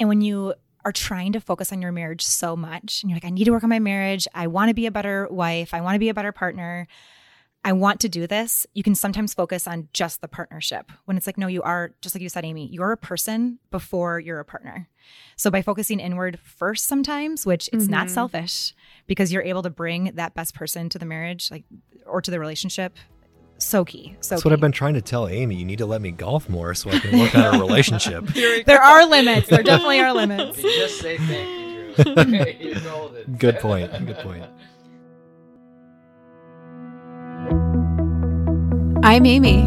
And 0.00 0.08
when 0.08 0.22
you 0.22 0.54
are 0.84 0.92
trying 0.92 1.32
to 1.34 1.40
focus 1.40 1.72
on 1.72 1.82
your 1.82 1.92
marriage 1.92 2.24
so 2.24 2.56
much 2.56 3.02
and 3.02 3.10
you're 3.10 3.16
like, 3.16 3.26
I 3.26 3.30
need 3.30 3.44
to 3.44 3.52
work 3.52 3.62
on 3.62 3.68
my 3.70 3.78
marriage. 3.78 4.26
I 4.34 4.46
want 4.46 4.70
to 4.70 4.74
be 4.74 4.86
a 4.86 4.90
better 4.90 5.28
wife. 5.30 5.74
I 5.74 5.82
want 5.82 5.94
to 5.94 5.98
be 5.98 6.08
a 6.08 6.14
better 6.14 6.32
partner. 6.32 6.88
I 7.62 7.74
want 7.74 8.00
to 8.00 8.08
do 8.08 8.26
this. 8.26 8.66
You 8.72 8.82
can 8.82 8.94
sometimes 8.94 9.34
focus 9.34 9.66
on 9.66 9.88
just 9.92 10.22
the 10.22 10.28
partnership 10.28 10.90
when 11.04 11.18
it's 11.18 11.26
like, 11.26 11.36
no, 11.36 11.46
you 11.46 11.60
are, 11.60 11.92
just 12.00 12.14
like 12.14 12.22
you 12.22 12.30
said, 12.30 12.46
Amy, 12.46 12.66
you're 12.72 12.92
a 12.92 12.96
person 12.96 13.58
before 13.70 14.18
you're 14.18 14.40
a 14.40 14.44
partner. 14.46 14.88
So 15.36 15.50
by 15.50 15.60
focusing 15.60 16.00
inward 16.00 16.38
first, 16.42 16.86
sometimes, 16.86 17.44
which 17.44 17.68
it's 17.74 17.84
mm-hmm. 17.84 17.92
not 17.92 18.08
selfish 18.08 18.74
because 19.06 19.30
you're 19.30 19.42
able 19.42 19.62
to 19.62 19.70
bring 19.70 20.12
that 20.14 20.32
best 20.32 20.54
person 20.54 20.88
to 20.88 20.98
the 20.98 21.04
marriage, 21.04 21.50
like, 21.50 21.64
or 22.06 22.22
to 22.22 22.30
the 22.30 22.40
relationship 22.40 22.96
so 23.62 23.84
key. 23.84 24.16
So 24.20 24.34
that's 24.34 24.42
key. 24.42 24.48
what 24.48 24.52
I've 24.52 24.60
been 24.60 24.72
trying 24.72 24.94
to 24.94 25.02
tell 25.02 25.28
Amy. 25.28 25.54
You 25.54 25.64
need 25.64 25.78
to 25.78 25.86
let 25.86 26.00
me 26.00 26.10
golf 26.10 26.48
more 26.48 26.74
so 26.74 26.90
I 26.90 26.98
can 26.98 27.18
work 27.18 27.34
on 27.34 27.42
our 27.42 27.52
relationship. 27.60 28.24
there 28.66 28.82
are 28.82 29.06
limits. 29.06 29.48
There 29.48 29.62
definitely 29.62 30.00
are 30.00 30.12
limits. 30.12 30.62
You 30.62 30.70
just 30.76 30.98
say 31.00 31.18
thank 31.18 32.00
you, 32.00 32.14
Drew. 32.14 32.44
You're 32.58 32.80
golden. 32.80 33.36
Good 33.36 33.58
point. 33.58 34.06
Good 34.06 34.18
point. 34.18 34.44
I'm 39.04 39.26
Amy. 39.26 39.62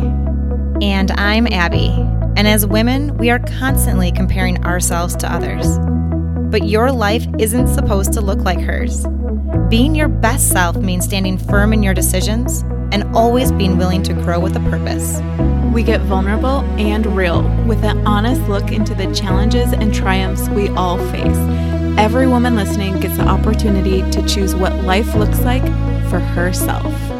And 0.81 1.11
I'm 1.11 1.47
Abby. 1.47 1.89
And 2.35 2.47
as 2.47 2.65
women, 2.65 3.17
we 3.17 3.29
are 3.29 3.39
constantly 3.39 4.11
comparing 4.11 4.63
ourselves 4.65 5.15
to 5.17 5.31
others. 5.31 5.77
But 6.49 6.67
your 6.67 6.91
life 6.91 7.25
isn't 7.39 7.67
supposed 7.67 8.13
to 8.13 8.21
look 8.21 8.39
like 8.39 8.59
hers. 8.59 9.05
Being 9.69 9.95
your 9.95 10.07
best 10.07 10.49
self 10.49 10.77
means 10.77 11.05
standing 11.05 11.37
firm 11.37 11.73
in 11.73 11.83
your 11.83 11.93
decisions 11.93 12.63
and 12.93 13.03
always 13.15 13.51
being 13.51 13.77
willing 13.77 14.03
to 14.03 14.13
grow 14.13 14.39
with 14.39 14.55
a 14.55 14.59
purpose. 14.69 15.19
We 15.73 15.81
get 15.81 16.01
vulnerable 16.01 16.61
and 16.79 17.05
real 17.07 17.41
with 17.65 17.83
an 17.83 18.05
honest 18.05 18.41
look 18.43 18.71
into 18.71 18.93
the 18.93 19.11
challenges 19.13 19.73
and 19.73 19.93
triumphs 19.93 20.47
we 20.49 20.69
all 20.69 20.99
face. 21.09 21.35
Every 21.97 22.27
woman 22.27 22.55
listening 22.55 22.99
gets 22.99 23.17
the 23.17 23.27
opportunity 23.27 24.09
to 24.11 24.25
choose 24.27 24.55
what 24.55 24.83
life 24.83 25.15
looks 25.15 25.41
like 25.41 25.65
for 26.09 26.19
herself. 26.19 27.12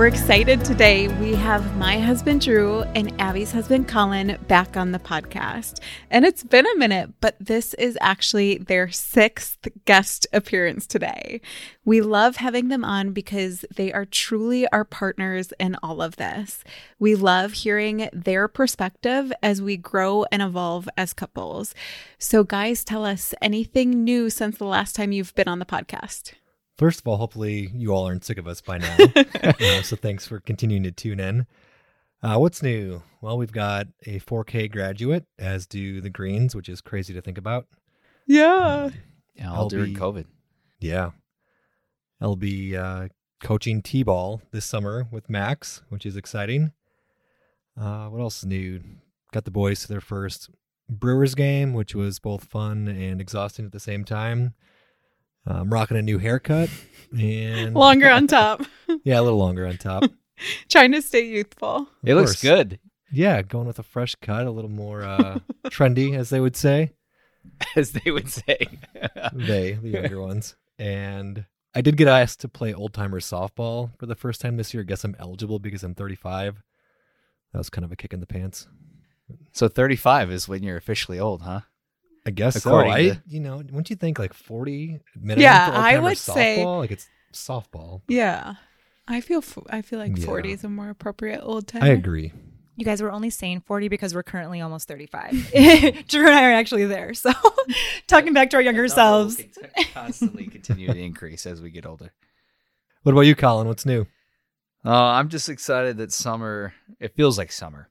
We're 0.00 0.06
excited 0.06 0.64
today. 0.64 1.08
We 1.08 1.34
have 1.34 1.76
my 1.76 1.98
husband 1.98 2.40
Drew 2.40 2.84
and 2.94 3.12
Abby's 3.20 3.52
husband 3.52 3.86
Colin 3.86 4.38
back 4.48 4.74
on 4.74 4.92
the 4.92 4.98
podcast. 4.98 5.78
And 6.10 6.24
it's 6.24 6.42
been 6.42 6.64
a 6.66 6.78
minute, 6.78 7.10
but 7.20 7.36
this 7.38 7.74
is 7.74 7.98
actually 8.00 8.56
their 8.56 8.90
sixth 8.90 9.68
guest 9.84 10.26
appearance 10.32 10.86
today. 10.86 11.42
We 11.84 12.00
love 12.00 12.36
having 12.36 12.68
them 12.68 12.82
on 12.82 13.12
because 13.12 13.66
they 13.76 13.92
are 13.92 14.06
truly 14.06 14.66
our 14.68 14.86
partners 14.86 15.52
in 15.60 15.76
all 15.82 16.00
of 16.00 16.16
this. 16.16 16.64
We 16.98 17.14
love 17.14 17.52
hearing 17.52 18.08
their 18.10 18.48
perspective 18.48 19.30
as 19.42 19.60
we 19.60 19.76
grow 19.76 20.24
and 20.32 20.40
evolve 20.40 20.88
as 20.96 21.12
couples. 21.12 21.74
So, 22.18 22.42
guys, 22.42 22.84
tell 22.84 23.04
us 23.04 23.34
anything 23.42 24.02
new 24.02 24.30
since 24.30 24.56
the 24.56 24.64
last 24.64 24.96
time 24.96 25.12
you've 25.12 25.34
been 25.34 25.46
on 25.46 25.58
the 25.58 25.66
podcast. 25.66 26.32
First 26.80 27.00
of 27.00 27.06
all, 27.06 27.18
hopefully 27.18 27.70
you 27.74 27.92
all 27.92 28.06
aren't 28.06 28.24
sick 28.24 28.38
of 28.38 28.48
us 28.48 28.62
by 28.62 28.78
now. 28.78 28.96
uh, 29.42 29.82
so 29.82 29.96
thanks 29.96 30.26
for 30.26 30.40
continuing 30.40 30.82
to 30.84 30.90
tune 30.90 31.20
in. 31.20 31.46
Uh, 32.22 32.38
what's 32.38 32.62
new? 32.62 33.02
Well, 33.20 33.36
we've 33.36 33.52
got 33.52 33.88
a 34.06 34.18
4K 34.18 34.72
graduate, 34.72 35.26
as 35.38 35.66
do 35.66 36.00
the 36.00 36.08
Greens, 36.08 36.56
which 36.56 36.70
is 36.70 36.80
crazy 36.80 37.12
to 37.12 37.20
think 37.20 37.36
about. 37.36 37.66
Yeah. 38.26 38.84
Um, 38.84 38.94
yeah, 39.34 39.52
all 39.52 39.68
during 39.68 39.94
COVID. 39.94 40.24
Yeah. 40.78 41.10
I'll 42.18 42.34
be 42.34 42.74
uh, 42.74 43.08
coaching 43.42 43.82
T 43.82 44.02
ball 44.02 44.40
this 44.50 44.64
summer 44.64 45.06
with 45.10 45.28
Max, 45.28 45.82
which 45.90 46.06
is 46.06 46.16
exciting. 46.16 46.72
Uh, 47.78 48.06
what 48.06 48.22
else 48.22 48.38
is 48.38 48.46
new? 48.46 48.80
Got 49.34 49.44
the 49.44 49.50
boys 49.50 49.82
to 49.82 49.88
their 49.88 50.00
first 50.00 50.48
Brewers 50.88 51.34
game, 51.34 51.74
which 51.74 51.94
was 51.94 52.18
both 52.18 52.44
fun 52.44 52.88
and 52.88 53.20
exhausting 53.20 53.66
at 53.66 53.72
the 53.72 53.80
same 53.80 54.02
time. 54.02 54.54
I'm 55.46 55.72
rocking 55.72 55.96
a 55.96 56.02
new 56.02 56.18
haircut 56.18 56.68
and 57.18 57.74
longer 57.74 58.10
on 58.10 58.26
top. 58.26 58.62
yeah, 59.04 59.20
a 59.20 59.22
little 59.22 59.38
longer 59.38 59.66
on 59.66 59.76
top. 59.78 60.04
Trying 60.68 60.92
to 60.92 61.02
stay 61.02 61.26
youthful. 61.26 61.88
It 62.04 62.14
looks 62.14 62.40
good. 62.40 62.78
Yeah, 63.12 63.42
going 63.42 63.66
with 63.66 63.78
a 63.78 63.82
fresh 63.82 64.14
cut, 64.16 64.46
a 64.46 64.50
little 64.50 64.70
more 64.70 65.02
uh, 65.02 65.40
trendy, 65.66 66.16
as 66.16 66.30
they 66.30 66.40
would 66.40 66.56
say. 66.56 66.92
As 67.74 67.92
they 67.92 68.10
would 68.10 68.28
say. 68.28 68.68
they, 69.32 69.72
the 69.72 69.88
younger 69.88 70.20
ones. 70.20 70.56
And 70.78 71.46
I 71.74 71.80
did 71.80 71.96
get 71.96 72.08
asked 72.08 72.40
to 72.40 72.48
play 72.48 72.72
old 72.72 72.94
timer 72.94 73.20
softball 73.20 73.90
for 73.98 74.06
the 74.06 74.14
first 74.14 74.40
time 74.40 74.56
this 74.56 74.72
year. 74.72 74.82
I 74.82 74.86
guess 74.86 75.04
I'm 75.04 75.16
eligible 75.18 75.58
because 75.58 75.82
I'm 75.82 75.94
35. 75.94 76.62
That 77.52 77.58
was 77.58 77.70
kind 77.70 77.84
of 77.84 77.92
a 77.92 77.96
kick 77.96 78.12
in 78.12 78.20
the 78.20 78.26
pants. 78.26 78.68
So 79.52 79.68
35 79.68 80.30
is 80.30 80.48
when 80.48 80.62
you're 80.62 80.76
officially 80.76 81.18
old, 81.18 81.42
huh? 81.42 81.60
I 82.30 82.32
guess 82.32 82.54
According 82.54 82.92
so. 82.92 82.96
I, 82.96 83.08
to... 83.08 83.22
you 83.26 83.40
know, 83.40 83.56
wouldn't 83.56 83.90
you 83.90 83.96
think 83.96 84.20
like 84.20 84.34
40 84.34 85.00
minutes? 85.20 85.42
Yeah, 85.42 85.68
I 85.74 85.98
would 85.98 86.12
softball? 86.12 86.34
say 86.34 86.64
like 86.64 86.90
it's 86.92 87.08
softball. 87.32 88.02
Yeah. 88.06 88.54
I 89.08 89.20
feel 89.20 89.42
I 89.68 89.82
feel 89.82 89.98
like 89.98 90.16
yeah. 90.16 90.26
40 90.26 90.52
is 90.52 90.62
a 90.62 90.68
more 90.68 90.90
appropriate 90.90 91.40
old 91.42 91.66
time. 91.66 91.82
I 91.82 91.88
agree. 91.88 92.32
You 92.76 92.84
guys 92.84 93.02
were 93.02 93.10
only 93.10 93.30
saying 93.30 93.62
40 93.62 93.88
because 93.88 94.14
we're 94.14 94.22
currently 94.22 94.60
almost 94.60 94.86
35. 94.86 95.50
Drew 96.08 96.24
and 96.24 96.34
I 96.34 96.44
are 96.44 96.52
actually 96.52 96.84
there. 96.84 97.14
So, 97.14 97.32
talking 98.06 98.32
back 98.32 98.50
to 98.50 98.56
our 98.58 98.62
younger 98.62 98.86
selves. 98.86 99.42
constantly 99.92 100.46
continue 100.46 100.86
to 100.86 100.96
increase 100.96 101.46
as 101.46 101.60
we 101.60 101.70
get 101.70 101.84
older. 101.84 102.12
What 103.02 103.10
about 103.12 103.22
you, 103.22 103.34
Colin? 103.34 103.66
What's 103.66 103.84
new? 103.84 104.06
Uh, 104.84 104.94
I'm 104.94 105.30
just 105.30 105.48
excited 105.48 105.96
that 105.96 106.12
summer, 106.12 106.74
it 107.00 107.16
feels 107.16 107.36
like 107.36 107.50
summer 107.50 107.89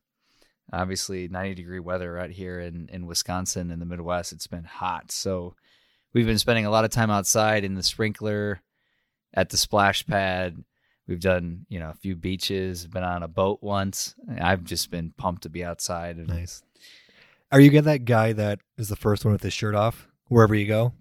obviously 0.72 1.28
90 1.28 1.56
degree 1.56 1.80
weather 1.80 2.18
out 2.18 2.30
here 2.30 2.59
in, 2.59 2.90
in 2.91 3.06
Wisconsin 3.06 3.72
in 3.72 3.80
the 3.80 3.85
Midwest. 3.85 4.34
It's 4.34 4.47
been 4.47 4.63
hot. 4.63 5.12
So 5.12 5.56
we've 6.13 6.25
been 6.25 6.40
spending 6.40 6.66
a 6.66 6.72
lot 6.72 6.85
of 6.85 6.91
time 6.91 7.09
outside 7.09 7.63
in 7.63 7.75
the 7.75 7.84
sprinkler, 7.84 8.62
at 9.34 9.50
the 9.50 9.57
splash 9.57 10.06
pad. 10.06 10.63
We've 11.07 11.19
done, 11.19 11.66
you 11.69 11.80
know, 11.80 11.90
a 11.90 11.96
few 11.96 12.16
beaches, 12.16 12.85
been 12.85 13.03
on 13.03 13.24
a 13.24 13.28
boat 13.28 13.59
once. 13.62 14.13
I've 14.40 14.63
just 14.63 14.91
been 14.91 15.12
pumped 15.18 15.44
to 15.44 15.50
be 15.50 15.63
outside. 15.63 16.18
And, 16.18 16.28
nice. 16.28 16.62
Are 17.51 17.59
you 17.59 17.72
get 17.72 17.86
that 17.86 18.06
guy 18.06 18.34
that 18.34 18.59
is 18.78 18.90
the 18.90 18.96
first 18.96 19.25
one 19.25 19.31
with 19.31 19.41
his 19.41 19.53
shirt 19.53 19.74
off 19.74 20.07
wherever 20.28 20.53
you 20.53 20.68
go? 20.68 20.94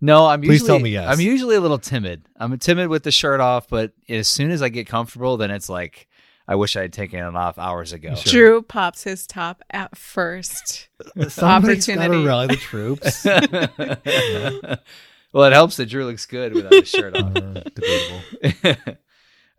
No, 0.00 0.26
I'm 0.26 0.40
Please 0.40 0.62
usually, 0.62 0.68
tell 0.68 0.78
me 0.78 0.90
yes. 0.90 1.08
I'm 1.08 1.20
usually 1.20 1.56
a 1.56 1.60
little 1.60 1.78
timid. 1.78 2.22
I'm 2.36 2.58
timid 2.58 2.88
with 2.88 3.02
the 3.02 3.10
shirt 3.10 3.40
off, 3.40 3.68
but 3.68 3.92
as 4.08 4.28
soon 4.28 4.50
as 4.50 4.62
I 4.62 4.70
get 4.70 4.86
comfortable, 4.86 5.36
then 5.36 5.50
it's 5.50 5.68
like 5.68 6.08
I 6.50 6.56
wish 6.56 6.74
I 6.74 6.82
had 6.82 6.92
taken 6.92 7.20
it 7.20 7.36
off 7.36 7.58
hours 7.58 7.92
ago. 7.92 8.16
Sure. 8.16 8.32
Drew 8.32 8.62
pops 8.62 9.04
his 9.04 9.24
top 9.24 9.62
at 9.70 9.96
first. 9.96 10.88
Somebody's 11.28 11.86
got 11.86 12.08
to 12.08 12.26
rally 12.26 12.48
the 12.48 12.56
troops. 12.56 13.24
well, 15.32 15.44
it 15.44 15.52
helps 15.52 15.76
that 15.76 15.86
Drew 15.86 16.06
looks 16.06 16.26
good 16.26 16.52
without 16.52 16.72
his 16.72 16.88
shirt 16.88 17.14
on. 17.14 17.36
Uh, 17.36 17.62
debatable. 17.72 18.96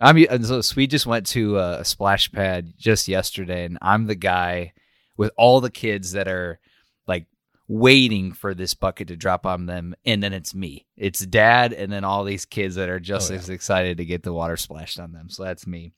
I'm 0.27 0.43
so, 0.43 0.59
so 0.59 0.73
we 0.75 0.85
just 0.85 1.05
went 1.05 1.27
to 1.27 1.59
a 1.59 1.85
splash 1.85 2.29
pad 2.29 2.73
just 2.77 3.07
yesterday, 3.07 3.63
and 3.63 3.77
I'm 3.81 4.07
the 4.07 4.15
guy 4.15 4.73
with 5.15 5.31
all 5.37 5.61
the 5.61 5.71
kids 5.71 6.11
that 6.11 6.27
are 6.27 6.59
like 7.07 7.25
waiting 7.69 8.33
for 8.33 8.53
this 8.53 8.73
bucket 8.73 9.07
to 9.07 9.15
drop 9.15 9.45
on 9.45 9.65
them, 9.65 9.95
and 10.03 10.21
then 10.21 10.33
it's 10.33 10.53
me. 10.53 10.87
It's 10.97 11.25
dad, 11.25 11.71
and 11.71 11.89
then 11.89 12.03
all 12.03 12.25
these 12.25 12.43
kids 12.43 12.75
that 12.75 12.89
are 12.89 12.99
just 12.99 13.31
oh, 13.31 13.35
yeah. 13.35 13.39
as 13.39 13.49
excited 13.49 13.95
to 13.95 14.05
get 14.05 14.23
the 14.23 14.33
water 14.33 14.57
splashed 14.57 14.99
on 14.99 15.13
them. 15.13 15.29
So 15.29 15.45
that's 15.45 15.65
me. 15.65 15.93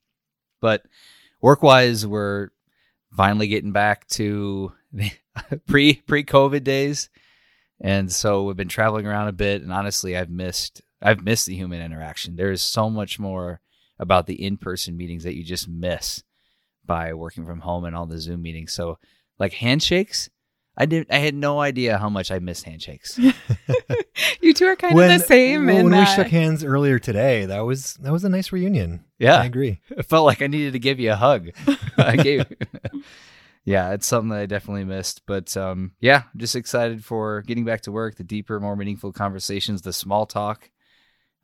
But 0.60 0.82
work 1.40 1.62
wise, 1.62 2.06
we're 2.06 2.48
finally 3.16 3.48
getting 3.48 3.72
back 3.72 4.06
to 4.08 4.72
pre 5.66 5.94
pre 5.94 6.24
COVID 6.24 6.64
days, 6.64 7.10
and 7.80 8.10
so 8.10 8.44
we've 8.44 8.56
been 8.56 8.68
traveling 8.68 9.06
around 9.06 9.28
a 9.28 9.32
bit. 9.32 9.62
And 9.62 9.72
honestly, 9.72 10.16
I've 10.16 10.30
missed 10.30 10.82
I've 11.02 11.22
missed 11.22 11.46
the 11.46 11.54
human 11.54 11.82
interaction. 11.82 12.36
There 12.36 12.50
is 12.50 12.62
so 12.62 12.88
much 12.88 13.18
more 13.18 13.60
about 13.98 14.26
the 14.26 14.42
in 14.42 14.56
person 14.56 14.96
meetings 14.96 15.24
that 15.24 15.36
you 15.36 15.44
just 15.44 15.68
miss 15.68 16.22
by 16.84 17.12
working 17.14 17.46
from 17.46 17.60
home 17.60 17.84
and 17.84 17.94
all 17.94 18.06
the 18.06 18.18
Zoom 18.18 18.42
meetings. 18.42 18.72
So 18.72 18.98
like 19.38 19.52
handshakes, 19.54 20.30
I 20.76 20.86
did. 20.86 21.06
I 21.10 21.18
had 21.18 21.34
no 21.34 21.60
idea 21.60 21.98
how 21.98 22.08
much 22.08 22.32
I 22.32 22.40
missed 22.40 22.64
handshakes. 22.64 23.18
you 24.40 24.52
two 24.54 24.66
are 24.66 24.76
kind 24.76 24.94
when, 24.94 25.10
of 25.10 25.20
the 25.20 25.26
same. 25.26 25.66
When, 25.66 25.90
when 25.90 26.00
we 26.00 26.06
shook 26.06 26.26
hands 26.26 26.64
earlier 26.64 26.98
today, 26.98 27.46
that 27.46 27.60
was 27.60 27.94
that 27.94 28.12
was 28.12 28.24
a 28.24 28.28
nice 28.28 28.50
reunion. 28.50 29.04
Yeah, 29.18 29.40
I 29.40 29.44
agree. 29.44 29.80
It 29.90 30.06
felt 30.06 30.26
like 30.26 30.42
I 30.42 30.48
needed 30.48 30.72
to 30.72 30.80
give 30.80 30.98
you 30.98 31.12
a 31.12 31.16
hug. 31.16 31.50
I 31.98 32.16
gave. 32.16 32.46
yeah, 33.64 33.92
it's 33.92 34.06
something 34.06 34.30
that 34.30 34.40
I 34.40 34.46
definitely 34.46 34.84
missed. 34.84 35.22
But 35.26 35.56
um, 35.56 35.92
yeah, 36.00 36.24
I'm 36.32 36.40
just 36.40 36.56
excited 36.56 37.04
for 37.04 37.42
getting 37.42 37.64
back 37.64 37.82
to 37.82 37.92
work, 37.92 38.16
the 38.16 38.24
deeper, 38.24 38.58
more 38.58 38.74
meaningful 38.74 39.12
conversations, 39.12 39.82
the 39.82 39.92
small 39.92 40.26
talk. 40.26 40.70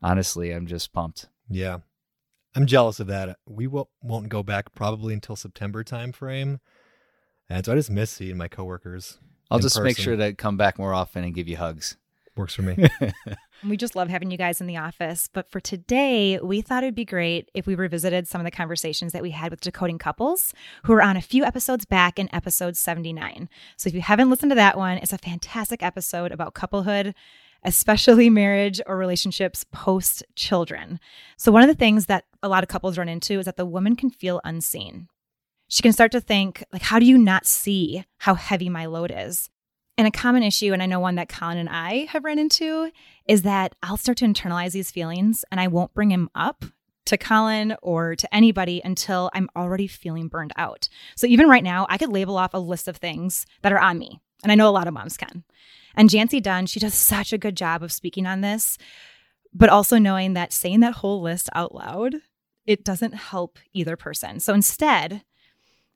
Honestly, 0.03 0.51
I'm 0.51 0.67
just 0.67 0.91
pumped. 0.91 1.27
Yeah, 1.49 1.77
I'm 2.53 2.65
jealous 2.65 2.99
of 2.99 3.07
that. 3.07 3.37
We 3.47 3.67
will, 3.67 3.89
won't 4.01 4.27
go 4.27 4.43
back 4.43 4.73
probably 4.75 5.13
until 5.13 5.37
September 5.37 5.85
time 5.85 6.11
frame. 6.11 6.59
And 7.51 7.65
so 7.65 7.73
I 7.73 7.75
just 7.75 7.91
miss 7.91 8.09
seeing 8.11 8.37
my 8.37 8.47
coworkers. 8.47 9.19
I'll 9.49 9.59
just 9.59 9.75
person. 9.75 9.83
make 9.83 9.97
sure 9.97 10.15
to 10.15 10.33
come 10.33 10.55
back 10.55 10.79
more 10.79 10.93
often 10.93 11.25
and 11.25 11.35
give 11.35 11.49
you 11.49 11.57
hugs. 11.57 11.97
works 12.35 12.55
for 12.55 12.61
me. 12.61 12.87
We 13.63 13.77
just 13.77 13.95
love 13.95 14.09
having 14.09 14.31
you 14.31 14.39
guys 14.39 14.59
in 14.59 14.65
the 14.65 14.77
office. 14.77 15.29
But 15.31 15.51
for 15.51 15.59
today, 15.59 16.39
we 16.41 16.61
thought 16.61 16.81
it'd 16.81 16.95
be 16.95 17.05
great 17.05 17.51
if 17.53 17.67
we 17.67 17.75
revisited 17.75 18.27
some 18.27 18.41
of 18.41 18.45
the 18.45 18.49
conversations 18.49 19.13
that 19.13 19.21
we 19.21 19.29
had 19.29 19.51
with 19.51 19.61
decoding 19.61 19.99
couples 19.99 20.51
who 20.85 20.93
were 20.93 21.03
on 21.03 21.15
a 21.15 21.21
few 21.21 21.43
episodes 21.43 21.85
back 21.85 22.17
in 22.17 22.27
episode 22.33 22.75
79. 22.75 23.47
So 23.77 23.87
if 23.87 23.93
you 23.93 24.01
haven't 24.01 24.31
listened 24.31 24.49
to 24.49 24.55
that 24.55 24.79
one, 24.79 24.97
it's 24.97 25.13
a 25.13 25.19
fantastic 25.19 25.83
episode 25.83 26.31
about 26.31 26.55
couplehood, 26.55 27.13
especially 27.63 28.29
marriage 28.31 28.81
or 28.87 28.97
relationships 28.97 29.63
post 29.71 30.23
children. 30.35 30.99
So 31.37 31.51
one 31.51 31.61
of 31.61 31.69
the 31.69 31.75
things 31.75 32.07
that 32.07 32.25
a 32.41 32.49
lot 32.49 32.63
of 32.63 32.67
couples 32.67 32.97
run 32.97 33.09
into 33.09 33.37
is 33.37 33.45
that 33.45 33.57
the 33.57 33.65
woman 33.67 33.95
can 33.95 34.09
feel 34.09 34.41
unseen. 34.43 35.07
She 35.71 35.81
can 35.81 35.93
start 35.93 36.11
to 36.11 36.19
think, 36.19 36.65
like, 36.73 36.81
how 36.81 36.99
do 36.99 37.05
you 37.05 37.17
not 37.17 37.45
see 37.45 38.03
how 38.17 38.35
heavy 38.35 38.67
my 38.67 38.87
load 38.87 39.09
is? 39.15 39.49
And 39.97 40.05
a 40.05 40.11
common 40.11 40.43
issue, 40.43 40.73
and 40.73 40.83
I 40.83 40.85
know 40.85 40.99
one 40.99 41.15
that 41.15 41.29
Colin 41.29 41.57
and 41.57 41.69
I 41.69 42.07
have 42.09 42.25
run 42.25 42.39
into, 42.39 42.91
is 43.25 43.43
that 43.43 43.73
I'll 43.81 43.95
start 43.95 44.17
to 44.17 44.25
internalize 44.25 44.73
these 44.73 44.91
feelings 44.91 45.45
and 45.49 45.61
I 45.61 45.69
won't 45.69 45.93
bring 45.93 46.11
him 46.11 46.29
up 46.35 46.65
to 47.05 47.17
Colin 47.17 47.77
or 47.81 48.17
to 48.17 48.35
anybody 48.35 48.81
until 48.83 49.29
I'm 49.33 49.47
already 49.55 49.87
feeling 49.87 50.27
burned 50.27 50.51
out. 50.57 50.89
So 51.15 51.25
even 51.25 51.47
right 51.47 51.63
now, 51.63 51.87
I 51.89 51.97
could 51.97 52.11
label 52.11 52.35
off 52.35 52.53
a 52.53 52.57
list 52.57 52.89
of 52.89 52.97
things 52.97 53.45
that 53.61 53.71
are 53.71 53.79
on 53.79 53.97
me. 53.97 54.19
And 54.43 54.51
I 54.51 54.55
know 54.55 54.67
a 54.67 54.71
lot 54.71 54.89
of 54.89 54.93
moms 54.93 55.15
can. 55.15 55.45
And 55.95 56.09
Jancee 56.09 56.41
Dunn, 56.41 56.65
she 56.65 56.81
does 56.81 56.95
such 56.95 57.31
a 57.31 57.37
good 57.37 57.55
job 57.55 57.81
of 57.81 57.93
speaking 57.93 58.25
on 58.25 58.41
this, 58.41 58.77
but 59.53 59.69
also 59.69 59.97
knowing 59.97 60.33
that 60.33 60.51
saying 60.51 60.81
that 60.81 60.95
whole 60.95 61.21
list 61.21 61.49
out 61.55 61.73
loud, 61.73 62.15
it 62.65 62.83
doesn't 62.83 63.13
help 63.13 63.57
either 63.71 63.95
person. 63.95 64.41
So 64.41 64.53
instead, 64.53 65.23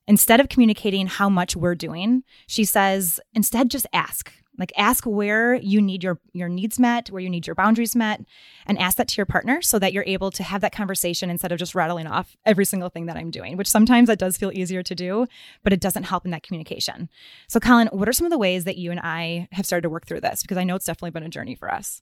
Instead 0.07 0.39
of 0.39 0.49
communicating 0.49 1.07
how 1.07 1.29
much 1.29 1.55
we're 1.55 1.75
doing, 1.75 2.23
she 2.47 2.63
says, 2.63 3.19
instead 3.33 3.69
just 3.71 3.87
ask. 3.91 4.31
Like 4.57 4.71
ask 4.77 5.05
where 5.05 5.55
you 5.55 5.81
need 5.81 6.03
your 6.03 6.19
your 6.31 6.47
needs 6.47 6.79
met, 6.79 7.09
where 7.09 7.21
you 7.21 7.29
need 7.29 7.45
your 7.45 7.55
boundaries 7.55 7.95
met, 7.95 8.21
and 8.65 8.79
ask 8.79 8.97
that 8.97 9.09
to 9.09 9.17
your 9.17 9.25
partner 9.25 9.61
so 9.61 9.79
that 9.79 9.91
you're 9.91 10.05
able 10.07 10.31
to 10.31 10.43
have 10.43 10.61
that 10.61 10.71
conversation 10.71 11.29
instead 11.29 11.51
of 11.51 11.59
just 11.59 11.75
rattling 11.75 12.07
off 12.07 12.37
every 12.45 12.65
single 12.65 12.89
thing 12.89 13.05
that 13.07 13.17
I'm 13.17 13.31
doing, 13.31 13.57
which 13.57 13.69
sometimes 13.69 14.07
that 14.07 14.19
does 14.19 14.37
feel 14.37 14.51
easier 14.53 14.81
to 14.83 14.95
do, 14.95 15.27
but 15.63 15.73
it 15.73 15.81
doesn't 15.81 16.03
help 16.03 16.23
in 16.23 16.31
that 16.31 16.43
communication. 16.43 17.09
So 17.47 17.59
Colin, 17.59 17.89
what 17.91 18.07
are 18.07 18.13
some 18.13 18.25
of 18.25 18.31
the 18.31 18.37
ways 18.37 18.63
that 18.63 18.77
you 18.77 18.91
and 18.91 18.99
I 19.01 19.49
have 19.51 19.65
started 19.65 19.83
to 19.83 19.89
work 19.89 20.05
through 20.05 20.21
this? 20.21 20.41
Because 20.41 20.57
I 20.57 20.63
know 20.63 20.75
it's 20.75 20.85
definitely 20.85 21.11
been 21.11 21.23
a 21.23 21.29
journey 21.29 21.55
for 21.55 21.69
us. 21.71 22.01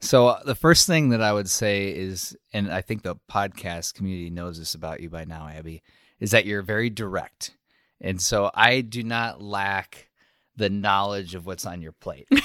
So 0.00 0.28
uh, 0.28 0.42
the 0.44 0.54
first 0.54 0.86
thing 0.86 1.10
that 1.10 1.22
I 1.22 1.32
would 1.32 1.50
say 1.50 1.94
is, 1.94 2.36
and 2.52 2.72
I 2.72 2.80
think 2.80 3.02
the 3.02 3.16
podcast 3.30 3.94
community 3.94 4.30
knows 4.30 4.58
this 4.58 4.74
about 4.74 5.00
you 5.00 5.10
by 5.10 5.24
now, 5.24 5.46
Abby, 5.46 5.82
is 6.20 6.30
that 6.30 6.46
you're 6.46 6.62
very 6.62 6.90
direct. 6.90 7.56
And 8.00 8.20
so 8.20 8.50
I 8.54 8.80
do 8.80 9.02
not 9.02 9.42
lack 9.42 10.08
the 10.56 10.70
knowledge 10.70 11.34
of 11.34 11.46
what's 11.46 11.66
on 11.66 11.82
your 11.82 11.92
plate. 11.92 12.28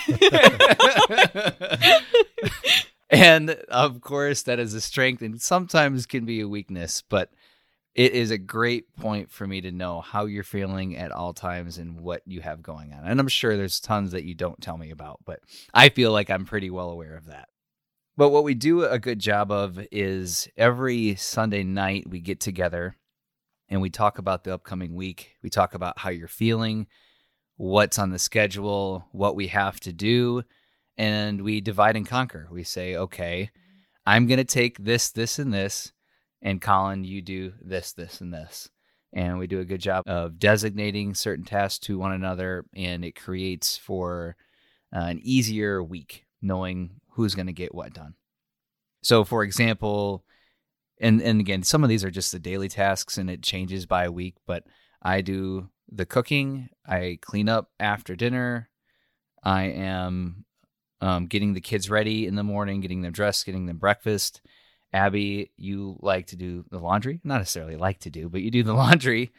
and 3.10 3.52
of 3.70 4.02
course, 4.02 4.44
that 4.44 4.60
is 4.60 4.74
a 4.74 4.82
strength 4.82 5.22
and 5.22 5.42
sometimes 5.42 6.06
can 6.06 6.26
be 6.26 6.42
a 6.42 6.48
weakness, 6.48 7.04
but 7.08 7.32
it 7.94 8.12
is 8.12 8.32
a 8.32 8.38
great 8.38 8.94
point 8.98 9.32
for 9.32 9.48
me 9.48 9.62
to 9.62 9.72
know 9.72 10.02
how 10.02 10.26
you're 10.26 10.44
feeling 10.44 10.98
at 10.98 11.12
all 11.12 11.34
times 11.34 11.78
and 11.78 12.02
what 12.02 12.22
you 12.26 12.42
have 12.42 12.62
going 12.62 12.94
on. 12.94 13.06
And 13.06 13.20
I'm 13.20 13.30
sure 13.30 13.56
there's 13.56 13.80
tons 13.80 14.12
that 14.12 14.26
you 14.26 14.36
don't 14.36 14.62
tell 14.62 14.78
me 14.78 14.92
about, 14.92 15.20
but 15.26 15.40
I 15.74 15.90
feel 15.90 16.12
like 16.12 16.30
I'm 16.30 16.46
pretty 16.46 16.70
well 16.70 16.90
aware 16.90 17.16
of 17.16 17.28
that. 17.28 17.48
But 18.18 18.30
what 18.30 18.44
we 18.44 18.54
do 18.54 18.86
a 18.86 19.00
good 19.00 19.20
job 19.20 19.52
of 19.52 19.80
is 19.92 20.48
every 20.58 21.16
Sunday 21.16 21.64
night 21.64 22.10
we 22.10 22.20
get 22.20 22.40
together 22.40 22.96
and 23.70 23.82
we 23.82 23.90
talk 23.90 24.18
about 24.18 24.44
the 24.44 24.54
upcoming 24.54 24.96
week. 24.96 25.36
We 25.42 25.50
talk 25.50 25.74
about 25.74 26.00
how 26.00 26.10
you're 26.10 26.28
feeling, 26.28 26.88
what's 27.58 28.00
on 28.00 28.12
the 28.12 28.20
schedule, 28.20 29.08
what 29.12 29.36
we 29.36 29.48
have 29.48 29.80
to 29.82 29.94
do, 29.94 30.44
and 30.98 31.42
we 31.42 31.62
divide 31.62 31.96
and 31.96 32.08
conquer. 32.08 32.48
We 32.52 32.64
say, 32.64 32.96
okay, 32.96 33.50
I'm 34.06 34.28
going 34.28 34.38
to 34.38 34.44
take 34.44 34.78
this, 34.78 35.12
this, 35.12 35.40
and 35.40 35.54
this, 35.54 35.92
and 36.42 36.62
Colin, 36.62 37.04
you 37.04 37.22
do 37.22 37.54
this, 37.62 37.94
this, 37.94 38.22
and 38.22 38.34
this. 38.34 38.70
And 39.14 39.40
we 39.40 39.48
do 39.48 39.60
a 39.60 39.66
good 39.66 39.80
job 39.80 40.04
of 40.08 40.38
designating 40.40 41.14
certain 41.16 41.46
tasks 41.46 41.80
to 41.86 41.98
one 41.98 42.12
another, 42.12 42.66
and 42.76 43.04
it 43.06 43.16
creates 43.16 43.78
for 43.78 44.36
uh, 44.96 45.00
an 45.00 45.20
easier 45.24 45.82
week 45.82 46.26
knowing 46.42 47.00
who's 47.12 47.34
going 47.34 47.48
to 47.48 47.54
get 47.54 47.74
what 47.74 47.94
done. 47.94 48.16
So, 49.02 49.24
for 49.24 49.44
example, 49.44 50.26
and 51.00 51.22
and 51.22 51.40
again, 51.40 51.64
some 51.64 51.84
of 51.84 51.90
these 51.90 52.04
are 52.04 52.12
just 52.12 52.32
the 52.32 52.40
daily 52.40 52.70
tasks 52.70 53.18
and 53.18 53.30
it 53.30 53.42
changes 53.42 53.86
by 53.86 54.10
week, 54.10 54.36
but 54.46 54.64
I 55.02 55.22
do 55.22 55.70
the 55.92 56.06
cooking, 56.06 56.70
I 56.88 57.20
clean 57.22 57.50
up 57.50 57.70
after 57.80 58.16
dinner, 58.16 58.70
I 59.44 59.64
am 59.64 60.46
um, 61.02 61.28
getting 61.28 61.54
the 61.54 61.62
kids 61.62 61.90
ready 61.90 62.26
in 62.26 62.36
the 62.36 62.44
morning, 62.44 62.82
getting 62.82 63.02
them 63.02 63.12
dressed, 63.12 63.46
getting 63.46 63.66
them 63.66 63.78
breakfast. 63.78 64.42
Abby, 64.94 65.52
you 65.58 65.98
like 66.02 66.28
to 66.28 66.38
do 66.38 66.64
the 66.72 66.80
laundry, 66.80 67.20
not 67.24 67.40
necessarily 67.40 67.76
like 67.76 68.00
to 68.00 68.10
do, 68.10 68.30
but 68.30 68.42
you 68.42 68.50
do 68.50 68.64
the 68.64 68.74
laundry. 68.84 69.32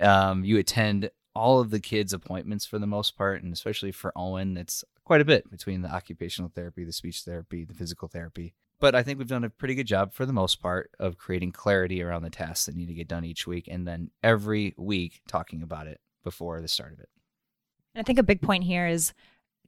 Um, 0.00 0.44
you 0.44 0.58
attend 0.58 1.10
all 1.34 1.60
of 1.60 1.70
the 1.70 1.80
kids' 1.80 2.12
appointments 2.12 2.66
for 2.66 2.78
the 2.78 2.86
most 2.86 3.16
part, 3.16 3.42
and 3.42 3.52
especially 3.52 3.92
for 3.92 4.12
Owen, 4.16 4.56
it's 4.56 4.84
quite 5.04 5.20
a 5.20 5.24
bit 5.24 5.48
between 5.50 5.82
the 5.82 5.94
occupational 5.94 6.50
therapy, 6.54 6.84
the 6.84 6.92
speech 6.92 7.22
therapy, 7.22 7.64
the 7.64 7.74
physical 7.74 8.08
therapy 8.08 8.54
but 8.80 8.94
I 8.94 9.02
think 9.02 9.18
we've 9.18 9.28
done 9.28 9.44
a 9.44 9.50
pretty 9.50 9.74
good 9.74 9.86
job 9.86 10.12
for 10.12 10.26
the 10.26 10.32
most 10.32 10.60
part 10.60 10.90
of 10.98 11.18
creating 11.18 11.52
clarity 11.52 12.02
around 12.02 12.22
the 12.22 12.30
tasks 12.30 12.66
that 12.66 12.76
need 12.76 12.86
to 12.86 12.94
get 12.94 13.08
done 13.08 13.24
each 13.24 13.46
week 13.46 13.68
and 13.70 13.86
then 13.86 14.10
every 14.22 14.74
week 14.76 15.20
talking 15.26 15.62
about 15.62 15.86
it 15.86 16.00
before 16.24 16.60
the 16.60 16.68
start 16.68 16.92
of 16.92 17.00
it. 17.00 17.08
And 17.94 18.00
I 18.00 18.04
think 18.04 18.18
a 18.18 18.22
big 18.22 18.42
point 18.42 18.64
here 18.64 18.86
is 18.86 19.14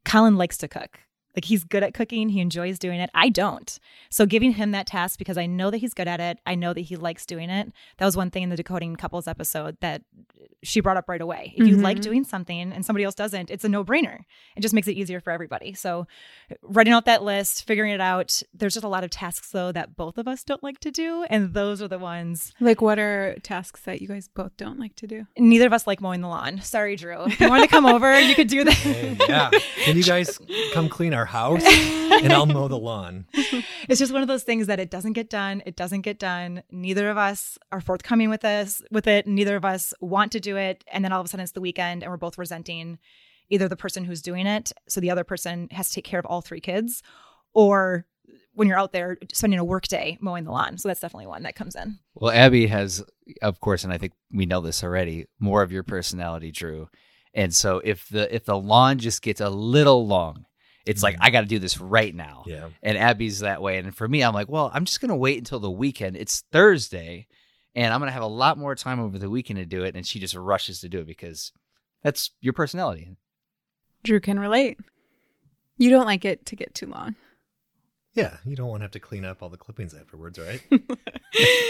Colin 0.05 0.37
likes 0.37 0.59
to 0.59 0.69
cook. 0.69 1.01
Like 1.37 1.45
he's 1.45 1.65
good 1.65 1.83
at 1.83 1.95
cooking, 1.95 2.31
he 2.31 2.41
enjoys 2.41 2.79
doing 2.79 3.01
it. 3.01 3.11
I 3.15 3.29
don't. 3.29 3.79
So 4.11 4.27
giving 4.27 4.53
him 4.53 4.73
that 4.73 4.87
task 4.87 5.19
because 5.19 5.39
I 5.39 5.47
know 5.47 5.71
that 5.71 5.79
he's 5.79 5.95
good 5.95 6.09
at 6.09 6.21
it, 6.21 6.39
I 6.47 6.55
know 6.55 6.73
that 6.73 6.81
he 6.81 6.97
likes 6.97 7.27
doing 7.27 7.51
it. 7.51 7.73
That 7.99 8.05
was 8.05 8.17
one 8.17 8.31
thing 8.31 8.43
in 8.43 8.49
the 8.49 8.57
decoding 8.57 8.97
couples 8.97 9.29
episode 9.29 9.77
that 9.81 10.03
she 10.63 10.81
brought 10.81 10.97
up 10.97 11.09
right 11.09 11.21
away. 11.21 11.53
If 11.57 11.67
you 11.67 11.75
mm-hmm. 11.75 11.85
like 11.85 12.01
doing 12.01 12.25
something 12.25 12.73
and 12.73 12.85
somebody 12.85 13.05
else 13.05 13.15
doesn't, 13.15 13.51
it's 13.51 13.65
a 13.65 13.69
no-brainer. 13.69 14.21
It 14.57 14.61
just 14.61 14.75
makes 14.75 14.89
it 14.89 14.93
easier 14.93 15.21
for 15.21 15.31
everybody. 15.31 15.75
So 15.75 16.07
writing 16.63 16.93
out 16.93 17.05
that 17.05 17.23
list, 17.23 17.67
figuring 17.67 17.93
it 17.93 18.01
out. 18.01 18.43
There's 18.53 18.75
just 18.75 18.85
a 18.85 18.89
lot 18.89 19.05
of 19.05 19.11
tasks 19.11 19.51
though 19.51 19.71
that 19.73 19.97
both 19.97 20.19
of 20.19 20.27
us 20.27 20.43
don't 20.43 20.63
like 20.63 20.81
to 20.81 20.91
do, 20.91 21.25
and 21.31 21.55
those 21.55 21.81
are 21.81 21.89
the 21.89 21.99
ones. 21.99 22.53
Like 22.61 22.81
what 22.81 22.99
are 22.99 23.37
tasks 23.43 23.83
that 23.83 24.03
you 24.03 24.09
guys 24.09 24.29
both 24.29 24.57
don't 24.57 24.79
like 24.79 24.97
to 24.97 25.07
do? 25.07 25.27
Neither 25.37 25.67
of 25.67 25.73
us 25.73 25.87
like 25.87 26.01
mowing 26.01 26.21
the 26.21 26.29
lawn. 26.29 26.61
Sorry, 26.63 26.97
Drew. 26.97 27.25
If 27.25 27.41
you 27.41 27.49
want 27.51 27.63
to 27.63 27.69
come 27.69 27.87
over, 27.87 28.19
you 28.19 28.35
could 28.35 28.49
do 28.49 28.65
that. 28.65 28.75
Hey, 28.75 29.17
yeah. 29.29 29.51
Can 29.85 29.97
you 29.97 30.03
guys 30.03 30.39
come 30.73 30.89
clean 30.89 31.15
our 31.19 31.27
house 31.27 31.63
and 31.67 32.33
I'll 32.33 32.47
mow 32.47 32.69
the 32.69 32.79
lawn. 32.79 33.27
It's 33.89 33.99
just 33.99 34.13
one 34.13 34.23
of 34.23 34.29
those 34.29 34.45
things 34.45 34.69
that 34.69 34.81
it 34.81 34.91
doesn't 34.91 35.13
get 35.13 35.29
done. 35.29 35.63
It 35.67 35.77
doesn't 35.77 36.03
get 36.03 36.19
done. 36.19 36.63
Neither 36.71 37.11
of 37.11 37.17
us 37.17 37.59
are 37.73 37.81
forthcoming 37.81 38.31
with 38.31 38.43
this 38.43 38.81
with 38.91 39.07
it. 39.07 39.27
Neither 39.27 39.57
of 39.57 39.65
us 39.65 39.93
want 40.01 40.33
to 40.33 40.41
do 40.41 40.57
it. 40.57 40.85
And 40.93 41.05
then 41.05 41.13
all 41.13 41.21
of 41.21 41.27
a 41.27 41.29
sudden 41.29 41.43
it's 41.43 41.53
the 41.53 41.61
weekend 41.61 42.03
and 42.03 42.11
we're 42.11 42.17
both 42.17 42.39
resenting 42.39 42.99
either 43.51 43.69
the 43.69 43.77
person 43.77 44.05
who's 44.05 44.23
doing 44.23 44.47
it. 44.47 44.73
So 44.89 45.01
the 45.01 45.11
other 45.11 45.25
person 45.25 45.69
has 45.73 45.89
to 45.89 45.97
take 45.97 46.05
care 46.05 46.21
of 46.21 46.27
all 46.27 46.41
three 46.41 46.61
kids 46.61 47.03
or 47.53 48.07
when 48.55 48.67
you're 48.67 48.79
out 48.79 48.93
there 48.93 49.17
spending 49.33 49.59
a 49.59 49.65
work 49.65 49.87
day 49.87 50.19
mowing 50.21 50.45
the 50.45 50.51
lawn. 50.51 50.79
So 50.79 50.89
that's 50.89 51.01
definitely 51.01 51.29
one 51.29 51.45
that 51.45 51.55
comes 51.55 51.77
in. 51.77 51.99
Well, 52.15 52.33
Abby 52.33 52.67
has, 52.67 53.05
of 53.41 53.61
course, 53.61 53.85
and 53.85 53.93
I 53.93 53.99
think 53.99 54.13
we 54.33 54.47
know 54.47 54.61
this 54.61 54.83
already, 54.83 55.27
more 55.39 55.63
of 55.63 55.71
your 55.71 55.85
personality, 55.85 56.51
Drew. 56.51 56.89
And 57.35 57.55
so 57.55 57.81
if 57.85 58.09
the 58.09 58.35
if 58.35 58.45
the 58.45 58.59
lawn 58.59 58.99
just 58.99 59.23
gets 59.23 59.41
a 59.41 59.49
little 59.49 60.07
long, 60.07 60.45
it's 60.89 61.03
like 61.03 61.17
mm-hmm. 61.17 61.25
I 61.25 61.31
got 61.31 61.41
to 61.43 61.47
do 61.47 61.59
this 61.59 61.81
right 61.81 62.15
now. 62.15 62.45
Yeah. 62.47 62.69
And 62.83 62.97
Abby's 62.97 63.41
that 63.41 63.61
way, 63.61 63.79
and 63.79 63.95
for 63.95 64.09
me, 64.09 64.23
I'm 64.23 64.33
like, 64.33 64.49
well, 64.49 64.71
I'm 64.73 64.85
just 64.85 65.01
gonna 65.01 65.17
wait 65.17 65.39
until 65.39 65.61
the 65.61 65.71
weekend. 65.71 66.17
It's 66.17 66.45
Thursday, 66.51 67.27
and 67.75 67.93
I'm 67.93 68.01
gonna 68.01 68.11
have 68.13 68.23
a 68.23 68.27
lot 68.27 68.59
more 68.59 68.75
time 68.75 68.99
over 68.99 69.19
the 69.19 69.31
weekend 69.31 69.59
to 69.59 69.67
do 69.67 69.85
it. 69.85 69.95
And 69.95 70.07
she 70.07 70.19
just 70.19 70.35
rushes 70.35 70.81
to 70.81 70.89
do 70.89 71.01
it 71.01 71.07
because 71.07 71.53
that's 72.03 72.31
your 72.41 72.55
personality. 72.55 73.17
Drew 74.03 74.21
can 74.21 74.41
relate. 74.41 74.79
You 75.77 75.91
don't 75.91 76.07
like 76.07 76.25
it 76.25 76.47
to 76.47 76.57
get 76.57 76.75
too 76.75 76.87
long. 76.87 77.15
Yeah, 78.15 78.39
you 78.45 78.57
don't 78.57 78.69
want 78.69 78.81
to 78.81 78.85
have 78.85 78.91
to 78.93 79.01
clean 79.01 79.25
up 79.25 79.43
all 79.43 79.49
the 79.49 79.57
clippings 79.57 79.95
afterwards, 79.95 80.39
right? 80.39 80.61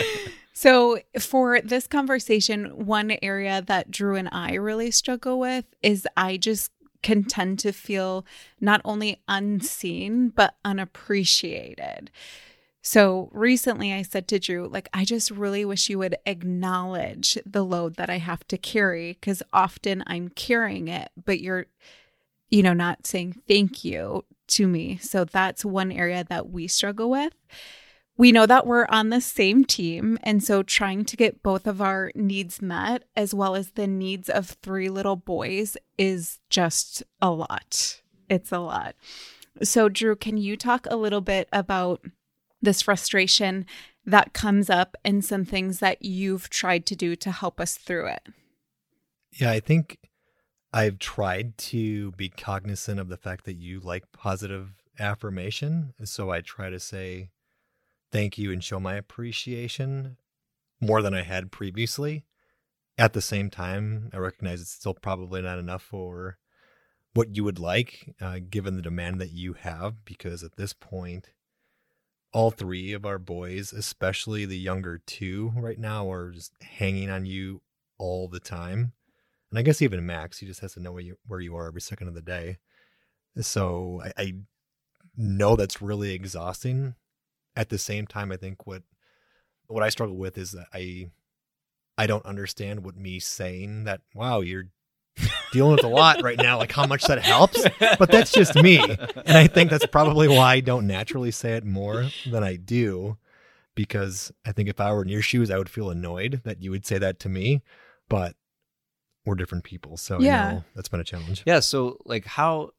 so, 0.55 0.99
for 1.19 1.61
this 1.61 1.87
conversation, 1.87 2.87
one 2.87 3.19
area 3.21 3.63
that 3.67 3.91
Drew 3.91 4.15
and 4.15 4.29
I 4.31 4.55
really 4.55 4.91
struggle 4.91 5.39
with 5.39 5.65
is 5.83 6.07
I 6.17 6.37
just 6.37 6.71
can 7.03 7.25
tend 7.25 7.59
to 7.61 7.73
feel 7.73 8.25
not 8.61 8.81
only 8.85 9.21
unseen, 9.29 10.29
but 10.31 10.55
unappreciated. 10.65 12.11
So 12.81 13.29
recently 13.33 13.93
I 13.93 14.03
said 14.03 14.29
to 14.29 14.39
Drew, 14.39 14.67
like, 14.67 14.89
I 14.93 15.05
just 15.05 15.31
really 15.31 15.65
wish 15.65 15.91
you 15.91 15.99
would 15.99 16.17
acknowledge 16.25 17.37
the 17.45 17.65
load 17.65 17.97
that 17.97 18.09
I 18.09 18.19
have 18.19 18.47
to 18.49 18.57
carry 18.57 19.13
because 19.13 19.43
often 19.53 20.03
I'm 20.07 20.29
carrying 20.29 20.89
it, 20.89 21.11
but 21.23 21.41
you're, 21.41 21.67
you 22.49 22.63
know, 22.63 22.73
not 22.73 23.07
saying 23.07 23.43
thank 23.47 23.85
you 23.85 24.25
to 24.49 24.67
me. 24.67 24.97
So 25.03 25.25
that's 25.25 25.65
one 25.65 25.93
area 25.93 26.25
that 26.29 26.51
we 26.51 26.67
struggle 26.67 27.11
with 27.11 27.35
we 28.19 28.33
know 28.33 28.45
that 28.45 28.67
we're 28.67 28.87
on 28.91 29.09
the 29.09 29.21
same 29.21 29.65
team. 29.65 30.19
And 30.25 30.43
so 30.43 30.63
trying 30.63 31.05
to 31.07 31.17
get 31.17 31.43
both 31.43 31.67
of 31.67 31.81
our 31.81 32.11
needs 32.15 32.61
met, 32.61 33.05
as 33.17 33.33
well 33.33 33.55
as 33.55 33.71
the 33.71 33.87
needs 33.87 34.29
of 34.29 34.57
three 34.61 34.91
little 34.91 35.17
boys, 35.17 35.77
is 35.97 36.41
just 36.51 37.03
a 37.23 37.31
lot. 37.31 38.03
It's 38.29 38.53
a 38.53 38.59
lot. 38.59 38.97
So, 39.63 39.89
Drew, 39.89 40.15
can 40.15 40.37
you 40.37 40.57
talk 40.57 40.87
a 40.91 40.97
little 40.97 41.21
bit 41.21 41.49
about 41.53 42.05
this 42.61 42.83
frustration 42.83 43.67
that 44.05 44.33
comes 44.33 44.69
up 44.69 44.97
and 45.05 45.25
some 45.25 45.45
things 45.45 45.79
that 45.79 46.03
you've 46.03 46.51
tried 46.51 46.87
to 46.87 46.97
do 46.97 47.17
to 47.17 47.31
help 47.31 47.61
us 47.61 47.77
through 47.77 48.09
it? 48.09 48.27
Yeah, 49.33 49.51
I 49.51 49.61
think 49.61 49.99
I've 50.73 50.99
tried 50.99 51.57
to 51.59 52.13
be 52.13 52.29
cognizant 52.29 53.01
of 53.01 53.09
the 53.09 53.17
fact 53.17 53.45
that 53.45 53.57
you 53.57 53.81
like 53.81 54.11
positive 54.13 54.75
affirmation. 54.99 55.95
So 56.05 56.31
I 56.31 56.41
try 56.41 56.71
to 56.71 56.81
say 56.81 57.31
thank 58.13 58.39
you 58.39 58.53
and 58.53 58.63
show 58.63 58.81
my 58.81 58.95
appreciation 58.95 60.17
more 60.81 61.03
than 61.03 61.15
I 61.15 61.23
had 61.23 61.53
previously. 61.53 62.25
At 62.97 63.13
the 63.13 63.21
same 63.21 63.51
time, 63.51 64.11
I 64.13 64.17
recognize 64.19 64.61
it's 64.61 64.73
still 64.73 64.95
probably 64.95 65.43
not 65.43 65.59
enough 65.59 65.83
for 65.83 66.39
what 67.15 67.37
you 67.37 67.45
would 67.45 67.59
like, 67.59 68.15
uh, 68.21 68.39
given 68.49 68.77
the 68.77 68.83
demand 68.83 69.21
that 69.21 69.31
you 69.31 69.55
have, 69.55 70.05
because 70.05 70.43
at 70.43 70.57
this 70.57 70.73
point, 70.73 71.31
all 72.33 72.51
three 72.51 72.93
of 72.93 73.07
our 73.07 73.19
boys, 73.19 73.73
especially 73.73 74.45
the 74.45 74.59
younger 74.59 75.01
two 75.07 75.53
right 75.57 75.79
now, 75.79 76.11
are 76.11 76.31
just 76.31 76.53
hanging 76.61 77.11
on 77.11 77.25
you 77.25 77.63
all 77.99 78.29
the 78.29 78.41
time. 78.41 78.93
And 79.51 79.59
I 79.59 79.63
guess 79.63 79.81
even 79.81 80.05
Max, 80.05 80.39
he 80.39 80.47
just 80.47 80.61
has 80.61 80.75
to 80.75 80.81
know 80.81 80.93
where 80.93 81.03
you, 81.03 81.17
where 81.27 81.41
you 81.41 81.57
are 81.57 81.67
every 81.67 81.81
second 81.81 82.09
of 82.09 82.15
the 82.15 82.21
day. 82.21 82.59
So 83.41 84.03
I, 84.05 84.23
I 84.23 84.33
know 85.17 85.57
that's 85.57 85.81
really 85.81 86.13
exhausting. 86.13 86.95
At 87.59 87.69
the 87.69 87.79
same 87.79 88.07
time, 88.07 88.31
I 88.33 88.37
think 88.37 88.67
what 88.67 88.83
what 89.67 89.83
I 89.83 89.91
struggle 89.91 90.17
with 90.17 90.39
is 90.39 90.53
that 90.53 90.67
I 90.73 91.11
I 91.99 92.07
don't 92.07 92.25
understand 92.25 92.85
what 92.85 92.97
me 92.97 93.19
saying 93.19 93.85
that 93.85 94.01
wow 94.15 94.41
you're 94.41 94.69
dealing 95.53 95.73
with 95.73 95.85
a 95.85 95.89
lot 95.89 96.23
right 96.23 96.39
now 96.39 96.57
like 96.59 96.71
how 96.73 96.87
much 96.87 97.03
that 97.05 97.21
helps 97.23 97.63
but 97.99 98.11
that's 98.11 98.31
just 98.31 98.55
me 98.55 98.79
and 98.79 99.37
I 99.37 99.47
think 99.49 99.69
that's 99.69 99.85
probably 99.87 100.29
why 100.29 100.55
I 100.55 100.61
don't 100.61 100.87
naturally 100.87 101.33
say 101.33 101.55
it 101.57 101.65
more 101.65 102.07
than 102.31 102.45
I 102.45 102.55
do 102.57 103.17
because 103.75 104.31
I 104.47 104.53
think 104.53 104.69
if 104.69 104.81
I 104.81 104.93
were 104.93 105.03
in 105.03 105.09
your 105.09 105.23
shoes 105.23 105.51
I 105.51 105.59
would 105.59 105.69
feel 105.69 105.91
annoyed 105.91 106.43
that 106.45 106.63
you 106.63 106.71
would 106.71 106.87
say 106.87 106.99
that 106.99 107.19
to 107.21 107.29
me 107.29 107.63
but 108.09 108.37
we're 109.27 109.35
different 109.35 109.65
people 109.65 109.97
so 109.97 110.21
Yeah. 110.21 110.53
yeah 110.53 110.61
that's 110.77 110.89
been 110.89 111.01
a 111.01 111.05
challenge 111.05 111.43
Yeah. 111.45 111.61
So, 111.61 111.99
like, 112.07 112.25
how 112.27 112.71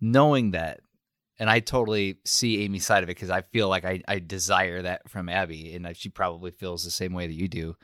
knowing 0.00 0.50
that, 0.52 0.80
and 1.38 1.48
I 1.48 1.60
totally 1.60 2.18
see 2.24 2.62
Amy's 2.64 2.86
side 2.86 3.02
of 3.02 3.08
it 3.08 3.16
because 3.16 3.30
I 3.30 3.42
feel 3.42 3.68
like 3.68 3.84
I, 3.84 4.02
I 4.08 4.18
desire 4.18 4.82
that 4.82 5.08
from 5.08 5.28
Abby, 5.28 5.74
and 5.74 5.96
she 5.96 6.08
probably 6.08 6.50
feels 6.50 6.84
the 6.84 6.90
same 6.90 7.12
way 7.12 7.26
that 7.26 7.34
you 7.34 7.48
do. 7.48 7.76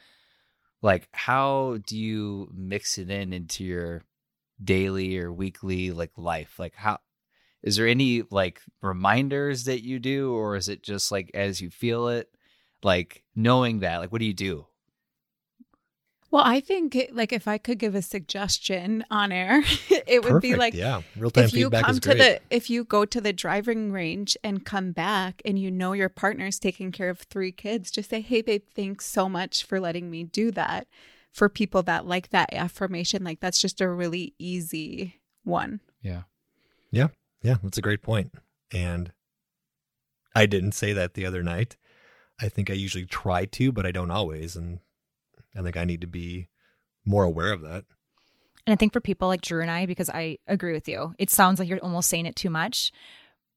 Like, 0.83 1.09
how 1.13 1.79
do 1.87 1.97
you 1.97 2.51
mix 2.53 2.99
it 2.99 3.11
in 3.11 3.33
into 3.33 3.65
your 3.65 4.03
daily 4.63 5.19
or 5.19 5.33
weekly 5.33 5.93
like 5.93 6.13
life? 6.17 6.59
Like, 6.59 6.75
how 6.75 6.99
is 7.63 7.77
there 7.77 7.87
any 7.87 8.23
like 8.31 8.61
reminders 8.83 9.65
that 9.65 9.83
you 9.83 9.99
do, 9.99 10.33
or 10.35 10.57
is 10.57 10.69
it 10.69 10.83
just 10.83 11.13
like 11.13 11.31
as 11.33 11.61
you 11.61 11.71
feel 11.71 12.09
it? 12.09 12.29
Like 12.83 13.25
knowing 13.35 13.81
that, 13.81 13.99
like, 13.99 14.13
what 14.13 14.19
do 14.19 14.27
you 14.27 14.35
do? 14.35 14.67
Well, 16.35 16.43
I 16.45 16.59
think 16.59 16.97
eh, 16.97 17.07
like 17.13 17.33
if 17.33 17.47
I 17.47 17.59
could 17.59 17.79
give 17.79 17.95
a 17.95 18.03
suggestion 18.03 19.05
on 19.09 19.31
air, 19.31 19.63
it 19.89 20.25
would 20.25 20.43
be 20.43 20.57
like 20.57 20.75
yeah 20.75 21.03
real 21.17 21.31
time 21.31 21.45
if 21.45 21.53
you 21.53 21.67
feedback 21.67 21.85
come 21.85 21.93
is 21.93 22.01
to 22.01 22.09
great 22.09 22.19
the 22.19 22.41
if 22.51 22.69
you 22.69 22.83
go 22.83 23.05
to 23.05 23.21
the 23.21 23.33
driving 23.33 23.93
range 23.93 24.37
and 24.43 24.67
come 24.67 24.91
back 24.91 25.41
and 25.45 25.61
you 25.61 25.71
know 25.71 25.93
your 25.93 26.09
partner's 26.09 26.59
taking 26.59 26.91
care 26.91 27.09
of 27.09 27.21
three 27.21 27.53
kids, 27.53 27.89
just 27.89 28.11
say, 28.11 28.21
"Hey, 28.21 28.43
babe, 28.43 28.65
thanks 28.75 29.07
so 29.07 29.29
much 29.29 29.63
for 29.63 29.79
letting 29.79 30.11
me 30.11 30.25
do 30.25 30.51
that." 30.51 30.89
For 31.33 31.49
people 31.49 31.85
that 31.85 32.05
like 32.05 32.31
that 32.31 32.53
affirmation, 32.53 33.23
like 33.23 33.39
that's 33.39 33.61
just 33.61 33.81
a 33.81 33.89
really 33.89 34.35
easy 34.37 35.21
one. 35.45 35.79
Yeah. 36.03 36.23
Yeah. 36.91 37.09
Yeah, 37.43 37.59
that's 37.63 37.79
a 37.79 37.83
great 37.83 38.03
point. 38.03 38.33
And 38.73 39.13
I 40.35 40.47
didn't 40.47 40.73
say 40.73 40.93
that 40.95 41.15
the 41.15 41.27
other 41.27 41.45
night. 41.45 41.77
I 42.41 42.49
think 42.49 42.71
I 42.71 42.75
usually 42.75 43.07
try 43.07 43.45
to, 43.45 43.71
but 43.71 43.87
I 43.87 43.93
don't 43.93 44.11
always. 44.11 44.57
And 44.57 44.81
I 45.57 45.63
think 45.63 45.77
I 45.77 45.85
need 45.85 46.01
to 46.01 46.07
be 46.07 46.49
more 47.05 47.25
aware 47.25 47.53
of 47.53 47.63
that. 47.63 47.85
And 48.67 48.73
I 48.73 48.77
think 48.77 48.93
for 48.93 49.01
people 49.01 49.29
like 49.29 49.43
Drew 49.43 49.61
and 49.61 49.71
I, 49.71 49.87
because 49.87 50.09
I 50.09 50.39
agree 50.47 50.73
with 50.73 50.89
you, 50.89 51.15
it 51.19 51.31
sounds 51.31 51.59
like 51.59 51.69
you're 51.69 51.79
almost 51.79 52.09
saying 52.09 52.27
it 52.27 52.37
too 52.37 52.51
much. 52.51 52.93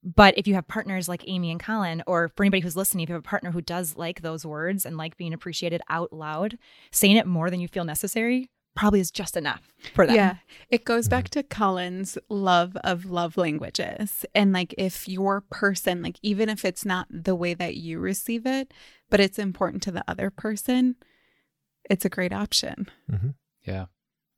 But 0.04 0.36
if 0.36 0.46
you 0.46 0.54
have 0.54 0.68
partners 0.68 1.08
like 1.08 1.24
Amy 1.26 1.50
and 1.50 1.58
Colin, 1.58 2.02
or 2.06 2.30
for 2.36 2.44
anybody 2.44 2.60
who's 2.60 2.76
listening, 2.76 3.02
if 3.02 3.08
you 3.08 3.14
have 3.14 3.24
a 3.24 3.28
partner 3.28 3.50
who 3.50 3.62
does 3.62 3.96
like 3.96 4.22
those 4.22 4.46
words 4.46 4.86
and 4.86 4.96
like 4.96 5.16
being 5.16 5.32
appreciated 5.32 5.80
out 5.88 6.12
loud, 6.12 6.58
saying 6.92 7.16
it 7.16 7.26
more 7.26 7.50
than 7.50 7.60
you 7.60 7.68
feel 7.68 7.84
necessary 7.84 8.50
probably 8.76 9.00
is 9.00 9.10
just 9.10 9.36
enough 9.36 9.74
for 9.92 10.06
them. 10.06 10.14
Yeah. 10.14 10.36
It 10.70 10.84
goes 10.84 11.08
back 11.08 11.30
to 11.30 11.42
Colin's 11.42 12.16
love 12.28 12.76
of 12.84 13.06
love 13.06 13.36
languages. 13.36 14.24
And 14.36 14.52
like 14.52 14.72
if 14.78 15.08
your 15.08 15.40
person, 15.50 16.00
like 16.00 16.16
even 16.22 16.48
if 16.48 16.64
it's 16.64 16.84
not 16.84 17.08
the 17.10 17.34
way 17.34 17.54
that 17.54 17.74
you 17.74 17.98
receive 17.98 18.46
it, 18.46 18.72
but 19.10 19.18
it's 19.18 19.38
important 19.38 19.82
to 19.82 19.90
the 19.90 20.04
other 20.06 20.30
person, 20.30 20.94
it's 21.88 22.04
a 22.04 22.10
great 22.10 22.32
option. 22.32 22.88
Mm-hmm. 23.10 23.30
Yeah. 23.64 23.86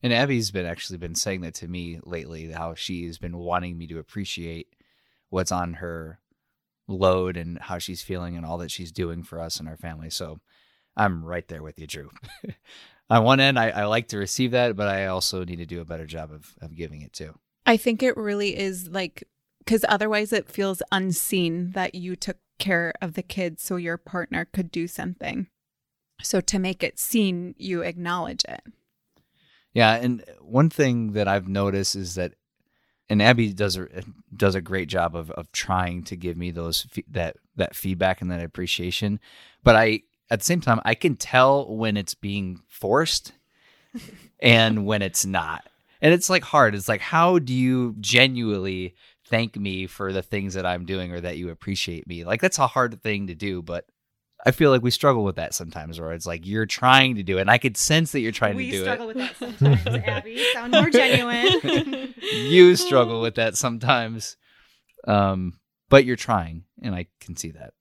And 0.02 0.12
Abby's 0.12 0.50
been 0.50 0.66
actually 0.66 0.99
been 0.99 1.14
saying 1.14 1.42
that 1.42 1.54
to 1.57 1.69
me 1.69 2.00
lately, 2.04 2.50
how 2.50 2.75
she's 2.75 3.19
been 3.19 3.37
wanting 3.37 3.76
me 3.76 3.87
to 3.88 3.99
appreciate 3.99 4.69
what's 5.28 5.52
on 5.52 5.75
her 5.75 6.21
load 6.88 7.37
and 7.37 7.59
how 7.59 7.78
she's 7.78 8.02
feeling 8.02 8.37
and 8.37 8.45
all 8.45 8.59
that 8.59 8.71
she's 8.71 8.92
doing 8.92 9.23
for 9.23 9.40
us 9.40 9.61
and 9.61 9.69
our 9.69 9.76
family. 9.76 10.11
So 10.11 10.40
I'm 10.97 11.25
right 11.25 11.47
there 11.49 11.62
with 11.62 11.78
you, 11.78 11.87
Drew. 11.87 12.11
on 13.11 13.25
one 13.25 13.40
end, 13.40 13.59
I, 13.59 13.71
I 13.71 13.85
like 13.85 14.09
to 14.09 14.19
receive 14.19 14.52
that, 14.52 14.75
but 14.75 14.88
I 14.88 15.07
also 15.07 15.45
need 15.45 15.57
to 15.57 15.66
do 15.66 15.80
a 15.80 15.85
better 15.85 16.07
job 16.07 16.33
of, 16.33 16.54
of 16.61 16.75
giving 16.75 17.02
it 17.02 17.12
too. 17.12 17.38
I 17.66 17.76
think 17.76 18.02
it 18.02 18.16
really 18.16 18.59
is 18.59 18.88
like, 18.88 19.25
because 19.59 19.85
otherwise 19.88 20.33
it 20.33 20.50
feels 20.50 20.83
unseen 20.90 21.73
that 21.73 21.95
you 21.95 22.16
took 22.16 22.38
care 22.59 22.92
of 23.00 23.14
the 23.14 23.23
kids 23.23 23.62
so 23.62 23.76
your 23.76 23.97
partner 23.97 24.47
could 24.47 24.71
do 24.71 24.87
something. 24.87 25.47
So 26.23 26.41
to 26.41 26.59
make 26.59 26.83
it 26.83 26.99
seen, 26.99 27.55
you 27.59 27.83
acknowledge 27.83 28.45
it. 28.49 28.62
Yeah, 29.73 29.95
and 29.95 30.25
one 30.41 30.69
thing 30.69 31.12
that 31.12 31.29
I've 31.29 31.49
noticed 31.49 31.95
is 31.95 32.17
that, 32.17 32.35
and 33.09 33.23
Abby 33.23 33.53
does 33.53 33.77
a 33.77 33.87
does 34.37 34.55
a 34.55 34.61
great 34.61 34.89
job 34.89 35.15
of 35.15 35.31
of 35.33 35.50
trying 35.53 36.03
to 36.05 36.17
give 36.17 36.37
me 36.37 36.50
those 36.50 36.87
that 37.09 37.37
that 37.57 37.75
feedback 37.75 38.21
and 38.21 38.31
that 38.31 38.43
appreciation, 38.43 39.21
but 39.62 39.77
I 39.77 40.03
at 40.29 40.41
the 40.41 40.45
same 40.45 40.61
time 40.61 40.81
I 40.85 40.95
can 40.95 41.17
tell 41.17 41.75
when 41.75 41.97
it's 41.97 42.15
being 42.15 42.62
forced 42.69 43.33
and 44.41 44.87
when 44.87 45.03
it's 45.03 45.25
not, 45.25 45.69
and 46.00 46.12
it's 46.15 46.31
like 46.31 46.45
hard. 46.45 46.75
It's 46.75 46.89
like 46.89 47.00
how 47.00 47.39
do 47.39 47.53
you 47.53 47.95
genuinely 48.00 48.95
thank 49.27 49.57
me 49.57 49.87
for 49.87 50.12
the 50.12 50.23
things 50.23 50.55
that 50.55 50.67
I'm 50.67 50.85
doing 50.85 51.12
or 51.12 51.21
that 51.21 51.37
you 51.37 51.50
appreciate 51.50 52.07
me? 52.07 52.25
Like 52.25 52.41
that's 52.41 52.59
a 52.59 52.67
hard 52.67 53.03
thing 53.03 53.29
to 53.29 53.35
do, 53.35 53.62
but. 53.62 53.87
I 54.47 54.52
feel 54.52 54.70
like 54.70 54.82
we 54.82 54.90
struggle 54.90 55.23
with 55.25 55.37
that 55.37 55.52
sometimes, 55.54 56.00
where 56.00 56.12
it's 56.12 56.26
like 56.26 56.47
you're 56.47 56.66
trying 56.66 57.16
to 57.16 57.23
do 57.23 57.38
it, 57.38 57.42
and 57.42 57.50
I 57.50 57.59
could 57.59 57.76
sense 57.76 58.12
that 58.12 58.20
you're 58.20 58.32
trying 58.32 58.56
to 58.56 58.62
do 58.64 58.68
it. 58.68 58.73
We 58.73 58.80
struggle 58.82 59.06
with 59.06 59.16
that 59.18 59.37
sometimes, 59.38 59.87
Abby. 59.87 60.44
Sound 60.54 60.73
more 60.73 60.90
genuine. 60.90 62.14
you 62.23 62.76
struggle 62.76 63.20
with 63.20 63.35
that 63.37 63.56
sometimes 63.56 64.37
um 65.06 65.54
but 65.88 66.04
you're 66.04 66.14
trying 66.16 66.64
and 66.82 66.94
i 66.94 67.06
can 67.20 67.35
see 67.35 67.50
that 67.50 67.73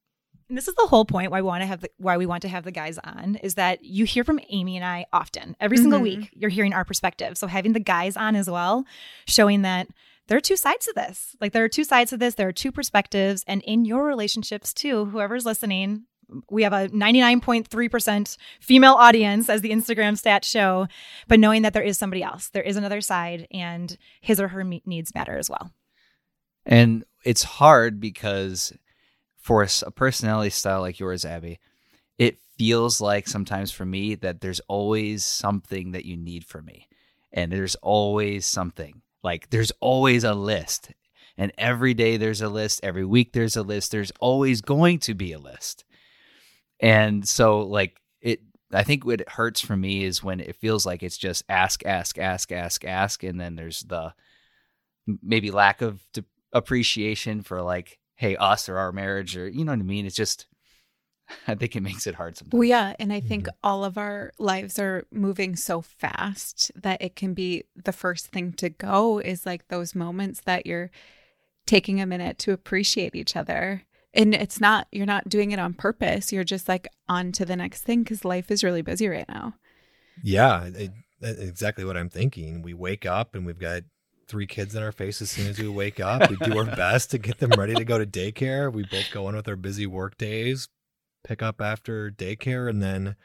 And 0.48 0.58
this 0.58 0.68
is 0.70 0.76
the 0.76 0.88
whole 0.88 1.04
point 1.06 1.32
why 1.32 1.42
we 1.42 1.48
want 1.48 1.62
to 1.64 1.68
have 1.68 1.82
the, 1.82 1.90
why 1.98 2.16
we 2.18 2.26
want 2.26 2.42
to 2.44 2.48
have 2.48 2.64
the 2.64 2.72
guys 2.72 2.98
on 2.98 3.36
is 3.36 3.56
that 3.56 3.84
you 3.84 4.06
hear 4.06 4.24
from 4.24 4.40
Amy 4.50 4.78
and 4.78 4.86
I 4.86 5.06
often 5.14 5.56
every 5.60 5.78
single 5.78 6.00
Mhm. 6.00 6.04
week 6.04 6.30
you're 6.34 6.50
hearing 6.50 6.74
our 6.74 6.86
perspective. 6.86 7.38
So 7.38 7.46
having 7.48 7.74
the 7.74 7.80
guys 7.82 8.16
on 8.18 8.36
as 8.38 8.50
well, 8.50 8.86
showing 9.28 9.62
that 9.64 9.90
there 10.28 10.38
are 10.38 10.42
two 10.42 10.56
sides 10.56 10.86
to 10.86 10.94
this. 10.96 11.36
Like 11.42 11.52
there 11.54 11.64
are 11.66 11.70
two 11.70 11.84
sides 11.84 12.10
to 12.12 12.18
this. 12.18 12.36
There 12.36 12.48
are 12.48 12.52
two 12.54 12.72
perspectives, 12.72 13.44
and 13.48 13.62
in 13.64 13.84
your 13.86 14.06
relationships 14.06 14.74
too, 14.74 15.06
whoever's 15.06 15.46
listening. 15.46 16.06
We 16.50 16.64
have 16.64 16.74
a 16.74 16.90
99.3% 16.90 18.38
female 18.60 18.94
audience, 18.94 19.50
as 19.50 19.62
the 19.62 19.72
Instagram 19.72 20.14
stats 20.14 20.46
show, 20.46 20.88
but 21.28 21.40
knowing 21.40 21.64
that 21.64 21.74
there 21.74 21.84
is 21.84 21.98
somebody 21.98 22.24
else, 22.24 22.50
there 22.50 22.64
is 22.64 22.78
another 22.78 23.02
side, 23.02 23.48
and 23.52 23.98
his 24.22 24.40
or 24.40 24.50
her 24.50 24.64
needs 24.64 25.14
matter 25.16 25.38
as 25.38 25.50
well. 25.50 25.72
and 26.66 27.04
it's 27.24 27.44
hard 27.44 28.00
because 28.00 28.72
for 29.36 29.66
a 29.86 29.92
personality 29.92 30.50
style 30.50 30.82
like 30.82 31.00
yours 31.00 31.26
abby 31.26 31.60
it 32.18 32.38
feels 32.58 33.00
like 33.02 33.28
sometimes 33.28 33.72
for 33.72 33.86
me 33.86 34.14
that 34.16 34.42
there's 34.42 34.60
always 34.68 35.24
something 35.24 35.92
that 35.92 36.06
you 36.06 36.18
need 36.18 36.44
from 36.46 36.66
me. 36.66 36.88
And 37.32 37.52
there's 37.52 37.76
always 37.76 38.46
something. 38.46 39.02
Like 39.24 39.50
there's 39.50 39.72
always 39.80 40.26
a 40.26 40.34
list. 40.34 40.92
And 41.38 41.54
every 41.58 41.94
day 41.94 42.18
there's 42.18 42.42
a 42.42 42.50
list. 42.50 42.82
Every 42.84 43.06
week 43.06 43.32
there's 43.32 43.56
a 43.56 43.64
list. 43.64 43.92
There's 43.92 44.12
always 44.20 44.60
going 44.62 45.00
to 45.00 45.14
be 45.14 45.32
a 45.32 45.40
list 45.40 45.86
and 46.80 47.28
so 47.28 47.62
like 47.62 48.00
it 48.22 48.42
i 48.74 48.84
think 48.84 49.06
what 49.06 49.28
hurts 49.30 49.62
for 49.62 49.76
me 49.76 50.04
is 50.04 50.24
when 50.24 50.40
it 50.40 50.56
feels 50.56 50.86
like 50.86 51.04
it's 51.04 51.18
just 51.18 51.44
ask 51.50 51.86
ask 51.86 52.18
ask 52.18 52.52
ask 52.52 52.86
ask 52.86 53.24
and 53.24 53.40
then 53.40 53.56
there's 53.56 53.82
the 53.82 54.14
maybe 55.22 55.52
lack 55.52 55.82
of 55.82 56.02
d- 56.14 56.24
appreciation 56.54 57.42
for 57.42 57.62
like 57.62 58.00
hey 58.16 58.36
us 58.36 58.70
or 58.70 58.78
our 58.78 58.92
marriage 58.92 59.38
or 59.38 59.48
you 59.48 59.64
know 59.66 59.72
what 59.72 59.80
i 59.80 59.84
mean 59.84 60.06
it's 60.06 60.16
just 60.16 60.48
i 61.48 61.56
think 61.56 61.76
it 61.76 61.82
makes 61.82 62.08
it 62.08 62.16
hard 62.16 62.38
sometimes 62.38 62.58
Well, 62.58 62.68
yeah. 62.68 62.96
And 63.00 63.14
I 63.14 63.20
think 63.20 63.44
mm-hmm. 63.44 63.58
all 63.64 63.84
of 63.86 63.98
our 63.98 64.32
lives 64.40 64.80
are 64.80 65.06
moving 65.12 65.56
so 65.56 65.82
fast 65.82 66.72
that 66.76 67.02
it 67.02 67.16
can 67.16 67.34
be 67.34 67.66
the 67.76 67.92
first 67.92 68.28
thing 68.28 68.54
to 68.54 68.70
go 68.70 69.20
is 69.20 69.46
like 69.46 69.68
those 69.68 69.94
moments 69.94 70.42
that 70.42 70.66
you're 70.66 70.90
taking 71.70 72.02
a 72.02 72.06
minute 72.08 72.40
to 72.40 72.52
appreciate 72.52 73.16
each 73.16 73.36
other. 73.36 73.84
And 74.14 74.34
it's 74.34 74.60
not, 74.60 74.88
you're 74.92 75.06
not 75.06 75.30
doing 75.30 75.52
it 75.52 75.60
on 75.60 75.74
purpose. 75.74 76.32
You're 76.32 76.44
just 76.44 76.68
like 76.68 76.88
on 77.08 77.32
to 77.34 77.46
the 77.46 77.56
next 77.56 77.84
thing 77.84 78.04
because 78.04 78.26
life 78.26 78.50
is 78.50 78.64
really 78.64 78.82
busy 78.82 79.08
right 79.08 79.28
now. 79.30 79.54
Yeah, 80.24 80.66
it, 80.66 80.92
exactly 81.22 81.86
what 81.86 81.98
I'm 81.98 82.10
thinking. 82.10 82.62
We 82.62 82.74
wake 82.74 83.06
up 83.06 83.36
and 83.36 83.46
we've 83.46 83.60
got 83.60 83.84
three 84.28 84.48
kids 84.48 84.76
in 84.76 84.84
our 84.84 84.92
face 84.92 85.22
as 85.22 85.32
soon 85.32 85.48
as 85.48 85.60
we 85.60 85.68
wake 85.68 86.00
up. 86.00 86.30
We 86.30 86.38
do 86.38 86.58
our 86.58 86.66
best 86.76 87.12
to 87.12 87.18
get 87.18 87.40
them 87.40 87.52
ready 87.58 87.76
to 87.76 87.84
go 87.84 87.98
to 87.98 88.06
daycare. 88.06 88.72
We 88.72 88.84
both 88.84 89.12
go 89.12 89.28
in 89.30 89.36
with 89.36 89.48
our 89.48 89.56
busy 89.56 89.86
work 89.86 90.18
days, 90.18 90.70
pick 91.24 91.42
up 91.42 91.62
after 91.62 92.12
daycare, 92.12 92.70
and 92.70 92.82
then, 92.82 93.16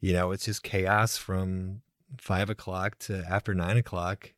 you 0.00 0.12
know, 0.12 0.30
it's 0.30 0.46
just 0.46 0.62
chaos 0.62 1.16
from 1.16 1.82
five 2.18 2.48
o'clock 2.50 2.98
to 3.00 3.24
after 3.28 3.54
nine 3.54 3.76
o'clock. 3.76 4.32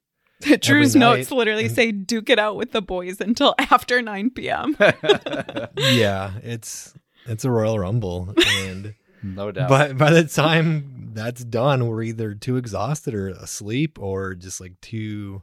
Drew's 0.61 0.96
notes 0.96 1.30
literally 1.30 1.66
and, 1.66 1.75
say 1.75 1.92
duke 1.92 2.30
it 2.30 2.38
out 2.38 2.56
with 2.56 2.72
the 2.72 2.82
boys 2.82 3.20
until 3.20 3.54
after 3.58 4.00
9 4.02 4.30
p.m. 4.30 4.76
yeah, 5.76 6.32
it's 6.42 6.94
it's 7.26 7.44
a 7.44 7.50
royal 7.50 7.78
rumble 7.78 8.34
and 8.46 8.94
no 9.22 9.52
doubt. 9.52 9.68
But 9.68 9.96
by 9.96 10.11
the 10.11 10.25
time 10.25 11.12
that's 11.14 11.44
done, 11.44 11.87
we're 11.87 12.02
either 12.02 12.34
too 12.34 12.56
exhausted 12.56 13.14
or 13.14 13.28
asleep 13.28 13.99
or 13.99 14.34
just 14.34 14.61
like 14.61 14.80
too 14.80 15.42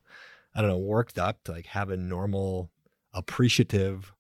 I 0.54 0.62
don't 0.62 0.70
know, 0.70 0.78
worked 0.78 1.20
up 1.20 1.44
to 1.46 1.52
like 1.52 1.68
have 1.68 1.90
a 1.90 1.98
normal, 1.98 2.70
appreciative, 3.14 4.14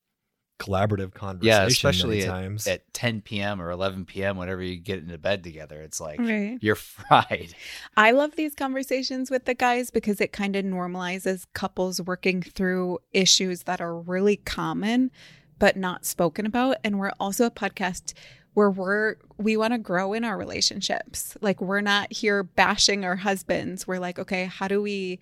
collaborative 0.59 1.13
conversation. 1.13 1.61
Yeah, 1.61 1.65
especially 1.65 2.21
at, 2.21 2.27
times. 2.27 2.67
at 2.67 2.93
10 2.93 3.21
p.m. 3.21 3.61
or 3.61 3.71
11 3.71 4.05
p.m. 4.05 4.37
whenever 4.37 4.61
you 4.61 4.77
get 4.77 4.99
into 4.99 5.17
bed 5.17 5.43
together. 5.43 5.81
It's 5.81 5.99
like 5.99 6.19
right. 6.19 6.57
you're 6.61 6.75
fried. 6.75 7.55
I 7.97 8.11
love 8.11 8.35
these 8.35 8.53
conversations 8.53 9.31
with 9.31 9.45
the 9.45 9.53
guys 9.53 9.89
because 9.89 10.21
it 10.21 10.31
kind 10.31 10.55
of 10.55 10.65
normalizes 10.65 11.45
couples 11.53 12.01
working 12.01 12.41
through 12.41 12.99
issues 13.13 13.63
that 13.63 13.81
are 13.81 13.97
really 13.97 14.37
common 14.37 15.11
but 15.57 15.75
not 15.75 16.05
spoken 16.05 16.45
about. 16.45 16.77
And 16.83 16.99
we're 16.99 17.11
also 17.19 17.45
a 17.45 17.51
podcast 17.51 18.13
where 18.53 18.69
we're 18.69 19.15
we 19.37 19.57
want 19.57 19.73
to 19.73 19.77
grow 19.77 20.13
in 20.13 20.23
our 20.23 20.37
relationships. 20.37 21.37
Like 21.41 21.61
we're 21.61 21.81
not 21.81 22.11
here 22.13 22.43
bashing 22.43 23.03
our 23.03 23.17
husbands. 23.17 23.87
We're 23.87 23.99
like, 23.99 24.19
okay, 24.19 24.45
how 24.45 24.67
do 24.67 24.81
we 24.81 25.19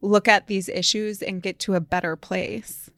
look 0.00 0.28
at 0.28 0.46
these 0.46 0.68
issues 0.68 1.22
and 1.22 1.42
get 1.42 1.58
to 1.60 1.74
a 1.74 1.80
better 1.80 2.16
place. 2.16 2.90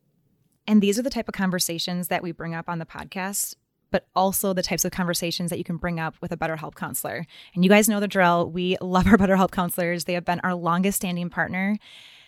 And 0.67 0.83
these 0.83 0.99
are 0.99 1.03
the 1.03 1.11
type 1.11 1.29
of 1.29 1.35
conversations 1.35 2.09
that 2.09 2.23
we 2.23 2.33
bring 2.33 2.55
up 2.55 2.69
on 2.69 2.79
the 2.79 2.87
podcast, 2.87 3.55
but 3.91 4.07
also 4.15 4.53
the 4.53 4.63
types 4.63 4.85
of 4.85 4.93
conversations 4.93 5.51
that 5.51 5.59
you 5.59 5.65
can 5.65 5.77
bring 5.77 5.99
up 5.99 6.15
with 6.21 6.33
a 6.33 6.37
BetterHelp 6.37 6.75
counselor. 6.75 7.27
And 7.55 7.65
you 7.65 7.71
guys 7.71 7.89
know 7.89 8.01
the 8.01 8.09
drill. 8.09 8.51
We 8.51 8.77
love 8.81 9.07
our 9.07 9.17
BetterHelp 9.17 9.51
counselors. 9.51 10.05
They 10.05 10.15
have 10.15 10.25
been 10.25 10.41
our 10.41 10.55
longest 10.55 10.97
standing 10.97 11.31
partner 11.31 11.79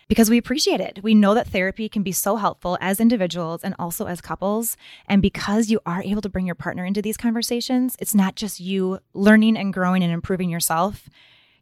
because 0.09 0.29
we 0.29 0.39
appreciate 0.39 0.81
it. 0.81 1.01
We 1.03 1.15
know 1.15 1.35
that 1.35 1.49
therapy 1.49 1.89
can 1.89 2.03
be 2.03 2.13
so 2.13 2.37
helpful 2.37 2.77
as 2.81 3.01
individuals 3.01 3.63
and 3.63 3.75
also 3.79 4.07
as 4.07 4.21
couples. 4.21 4.77
And 5.07 5.23
because 5.23 5.71
you 5.71 5.81
are 5.87 6.03
able 6.03 6.23
to 6.23 6.29
bring 6.29 6.47
your 6.47 6.55
partner 6.55 6.85
into 6.85 7.01
these 7.01 7.17
conversations, 7.17 7.97
it's 7.99 8.15
not 8.15 8.35
just 8.35 8.61
you 8.61 8.99
learning 9.15 9.57
and 9.57 9.73
growing 9.73 10.03
and 10.03 10.13
improving 10.13 10.51
yourself. 10.51 11.09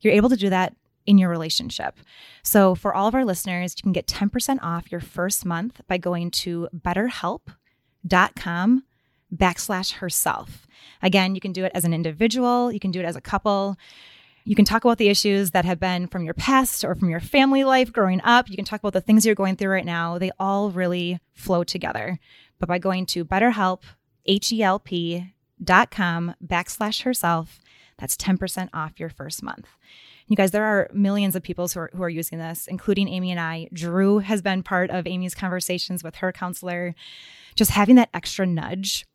You're 0.01 0.15
able 0.15 0.31
to 0.31 0.37
do 0.37 0.51
that 0.51 0.75
in 1.07 1.19
your 1.19 1.29
relationship. 1.29 1.99
So, 2.43 2.75
for 2.75 2.95
all 2.95 3.09
of 3.09 3.15
our 3.15 3.25
listeners, 3.25 3.75
you 3.77 3.83
can 3.83 3.93
get 3.93 4.07
10% 4.07 4.63
off 4.63 4.93
your 4.93 5.01
first 5.01 5.45
month 5.45 5.81
by 5.89 5.99
going 5.99 6.31
to 6.33 6.69
betterhelp.com 6.75 8.85
backslash 9.35 9.93
herself. 9.93 10.67
Again, 11.03 11.35
you 11.35 11.41
can 11.41 11.53
do 11.53 11.65
it 11.65 11.73
as 11.75 11.85
an 11.85 11.95
individual, 11.95 12.73
you 12.73 12.81
can 12.81 12.91
do 12.91 13.01
it 13.01 13.07
as 13.07 13.17
a 13.17 13.21
couple. 13.21 13.77
You 14.45 14.57
can 14.57 14.65
talk 14.65 14.85
about 14.85 14.97
the 14.97 15.11
issues 15.11 15.51
that 15.51 15.67
have 15.67 15.79
been 15.79 16.07
from 16.07 16.25
your 16.25 16.35
past 16.35 16.83
or 16.83 16.95
from 16.95 17.11
your 17.11 17.21
family 17.21 17.63
life 17.63 17.93
growing 17.93 18.23
up. 18.23 18.49
You 18.49 18.57
can 18.57 18.65
talk 18.65 18.81
about 18.81 18.95
the 18.95 19.03
things 19.03 19.27
you're 19.27 19.35
going 19.35 19.57
through 19.57 19.71
right 19.71 19.85
now. 19.85 20.19
They 20.19 20.31
all 20.41 20.71
really 20.71 21.21
flow 21.35 21.63
together. 21.63 22.19
But 22.59 22.69
by 22.69 22.79
going 22.79 23.05
to 23.07 23.25
betterhelp, 23.25 23.83
H-E-L-P 24.25 25.35
dot 25.63 25.91
com 25.91 26.35
backslash 26.45 27.03
herself, 27.03 27.61
that's 27.99 28.17
10% 28.17 28.71
off 28.73 28.99
your 28.99 29.11
first 29.11 29.43
month. 29.43 29.67
You 30.31 30.37
guys, 30.37 30.53
there 30.53 30.65
are 30.65 30.89
millions 30.93 31.35
of 31.35 31.43
people 31.43 31.67
who 31.67 31.81
are, 31.81 31.91
who 31.93 32.05
are 32.05 32.09
using 32.09 32.39
this, 32.39 32.69
including 32.69 33.09
Amy 33.09 33.33
and 33.33 33.41
I. 33.41 33.69
Drew 33.73 34.21
has 34.21 34.41
been 34.41 34.63
part 34.63 34.89
of 34.91 35.09
Amy's 35.09 35.35
conversations 35.35 36.05
with 36.05 36.15
her 36.17 36.31
counselor. 36.31 36.95
Just 37.57 37.73
having 37.73 37.97
that 37.97 38.11
extra 38.15 38.47
nudge, 38.47 39.07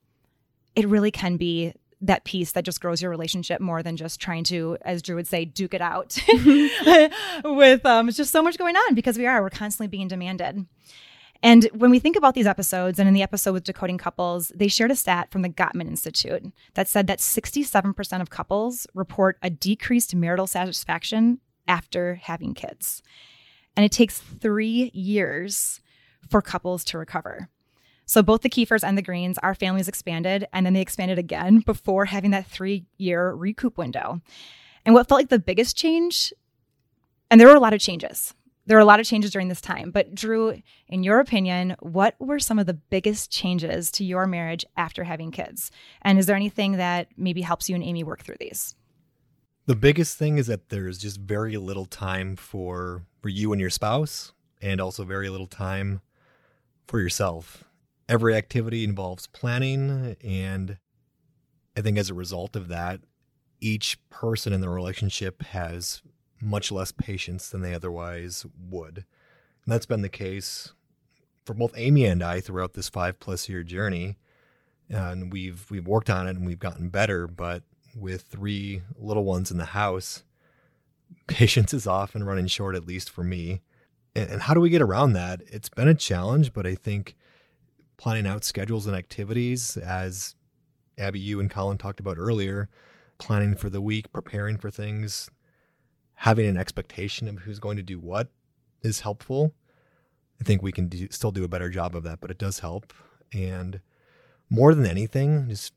it 0.75 0.85
really 0.85 1.11
can 1.11 1.37
be 1.37 1.71
that 2.01 2.25
piece 2.25 2.51
that 2.51 2.65
just 2.65 2.81
grows 2.81 3.01
your 3.01 3.09
relationship 3.09 3.61
more 3.61 3.81
than 3.81 3.95
just 3.95 4.19
trying 4.19 4.43
to, 4.43 4.77
as 4.81 5.01
Drew 5.01 5.15
would 5.15 5.25
say, 5.25 5.45
duke 5.45 5.73
it 5.73 5.79
out 5.79 6.19
with 7.45 7.85
um, 7.85 8.09
it's 8.09 8.17
just 8.17 8.33
so 8.33 8.43
much 8.43 8.57
going 8.57 8.75
on 8.75 8.93
because 8.93 9.17
we 9.17 9.25
are, 9.25 9.41
we're 9.41 9.49
constantly 9.49 9.87
being 9.87 10.09
demanded. 10.09 10.65
And 11.45 11.65
when 11.75 11.91
we 11.91 11.99
think 11.99 12.15
about 12.15 12.33
these 12.33 12.47
episodes, 12.47 12.97
and 12.97 13.07
in 13.07 13.13
the 13.13 13.21
episode 13.21 13.53
with 13.53 13.65
Decoding 13.65 13.99
Couples, 13.99 14.51
they 14.55 14.67
shared 14.67 14.89
a 14.89 14.95
stat 14.95 15.29
from 15.29 15.43
the 15.43 15.49
Gottman 15.49 15.87
Institute 15.87 16.51
that 16.73 16.87
said 16.87 17.05
that 17.05 17.19
67% 17.19 18.19
of 18.19 18.31
couples 18.31 18.87
report 18.95 19.37
a 19.43 19.51
decreased 19.51 20.15
marital 20.15 20.47
satisfaction 20.47 21.39
after 21.67 22.15
having 22.15 22.55
kids. 22.55 23.03
And 23.77 23.85
it 23.85 23.91
takes 23.91 24.17
three 24.17 24.89
years 24.95 25.81
for 26.31 26.41
couples 26.41 26.83
to 26.85 26.97
recover. 26.97 27.47
So 28.07 28.23
both 28.23 28.41
the 28.41 28.49
Kiefers 28.49 28.83
and 28.83 28.97
the 28.97 29.03
Greens, 29.03 29.37
our 29.43 29.53
families 29.53 29.87
expanded, 29.87 30.47
and 30.51 30.65
then 30.65 30.73
they 30.73 30.81
expanded 30.81 31.19
again 31.19 31.59
before 31.59 32.05
having 32.05 32.31
that 32.31 32.47
three 32.47 32.87
year 32.97 33.31
recoup 33.33 33.77
window. 33.77 34.19
And 34.83 34.95
what 34.95 35.07
felt 35.07 35.19
like 35.19 35.29
the 35.29 35.37
biggest 35.37 35.77
change, 35.77 36.33
and 37.29 37.39
there 37.39 37.47
were 37.47 37.55
a 37.55 37.59
lot 37.59 37.75
of 37.75 37.81
changes, 37.81 38.33
there 38.65 38.77
were 38.77 38.81
a 38.81 38.85
lot 38.85 38.99
of 38.99 39.05
changes 39.05 39.31
during 39.31 39.47
this 39.47 39.61
time. 39.61 39.91
But 39.91 40.15
Drew, 40.15 40.61
in 40.87 41.03
your 41.03 41.19
opinion, 41.19 41.75
what 41.79 42.15
were 42.19 42.39
some 42.39 42.59
of 42.59 42.65
the 42.65 42.73
biggest 42.73 43.31
changes 43.31 43.91
to 43.91 44.03
your 44.03 44.25
marriage 44.25 44.65
after 44.75 45.03
having 45.03 45.31
kids? 45.31 45.71
And 46.01 46.17
is 46.17 46.25
there 46.25 46.35
anything 46.35 46.73
that 46.73 47.09
maybe 47.17 47.41
helps 47.41 47.69
you 47.69 47.75
and 47.75 47.83
Amy 47.83 48.03
work 48.03 48.23
through 48.23 48.37
these? 48.39 48.75
The 49.67 49.75
biggest 49.75 50.17
thing 50.17 50.37
is 50.37 50.47
that 50.47 50.69
there's 50.69 50.99
just 50.99 51.19
very 51.19 51.57
little 51.57 51.85
time 51.85 52.35
for 52.35 53.03
for 53.21 53.29
you 53.29 53.51
and 53.51 53.59
your 53.59 53.71
spouse 53.71 54.31
and 54.61 54.79
also 54.79 55.03
very 55.03 55.29
little 55.29 55.47
time 55.47 56.01
for 56.87 56.99
yourself. 56.99 57.63
Every 58.07 58.35
activity 58.35 58.83
involves 58.83 59.25
planning 59.25 60.15
and 60.23 60.77
I 61.75 61.81
think 61.81 61.97
as 61.97 62.11
a 62.11 62.13
result 62.13 62.55
of 62.55 62.67
that 62.67 63.01
each 63.59 63.97
person 64.09 64.53
in 64.53 64.61
the 64.61 64.69
relationship 64.69 65.41
has 65.41 66.03
much 66.41 66.71
less 66.71 66.91
patience 66.91 67.49
than 67.49 67.61
they 67.61 67.73
otherwise 67.73 68.45
would. 68.69 68.97
And 69.65 69.73
that's 69.73 69.85
been 69.85 70.01
the 70.01 70.09
case 70.09 70.73
for 71.45 71.53
both 71.53 71.73
Amy 71.75 72.05
and 72.05 72.23
I 72.23 72.39
throughout 72.41 72.73
this 72.73 72.89
five 72.89 73.19
plus 73.19 73.47
year 73.49 73.63
journey. 73.63 74.17
And 74.89 75.31
we've 75.31 75.69
we've 75.71 75.87
worked 75.87 76.09
on 76.09 76.27
it 76.27 76.35
and 76.35 76.45
we've 76.45 76.59
gotten 76.59 76.89
better, 76.89 77.27
but 77.27 77.63
with 77.95 78.23
three 78.23 78.81
little 78.97 79.23
ones 79.23 79.49
in 79.51 79.57
the 79.57 79.65
house, 79.65 80.23
patience 81.27 81.73
is 81.73 81.87
often 81.87 82.23
running 82.23 82.47
short, 82.47 82.75
at 82.75 82.85
least 82.85 83.09
for 83.09 83.23
me. 83.23 83.61
And, 84.15 84.29
and 84.29 84.41
how 84.43 84.53
do 84.53 84.59
we 84.59 84.69
get 84.69 84.81
around 84.81 85.13
that? 85.13 85.41
It's 85.47 85.69
been 85.69 85.87
a 85.87 85.95
challenge, 85.95 86.53
but 86.53 86.67
I 86.67 86.75
think 86.75 87.15
planning 87.97 88.27
out 88.27 88.43
schedules 88.43 88.85
and 88.85 88.95
activities, 88.95 89.77
as 89.77 90.35
Abby, 90.97 91.19
you 91.19 91.39
and 91.39 91.49
Colin 91.49 91.77
talked 91.77 91.99
about 91.99 92.17
earlier, 92.17 92.69
planning 93.17 93.55
for 93.55 93.69
the 93.69 93.81
week, 93.81 94.11
preparing 94.11 94.57
for 94.57 94.69
things, 94.69 95.29
having 96.15 96.47
an 96.47 96.57
expectation 96.57 97.27
of 97.27 97.39
who's 97.39 97.59
going 97.59 97.77
to 97.77 97.83
do 97.83 97.99
what 97.99 98.29
is 98.81 99.01
helpful. 99.01 99.53
I 100.39 100.43
think 100.43 100.61
we 100.61 100.71
can 100.71 100.87
do, 100.87 101.07
still 101.11 101.31
do 101.31 101.43
a 101.43 101.49
better 101.49 101.69
job 101.69 101.95
of 101.95 102.03
that, 102.03 102.19
but 102.21 102.31
it 102.31 102.37
does 102.37 102.59
help. 102.59 102.93
And 103.33 103.79
more 104.49 104.73
than 104.75 104.85
anything, 104.85 105.49
just 105.49 105.73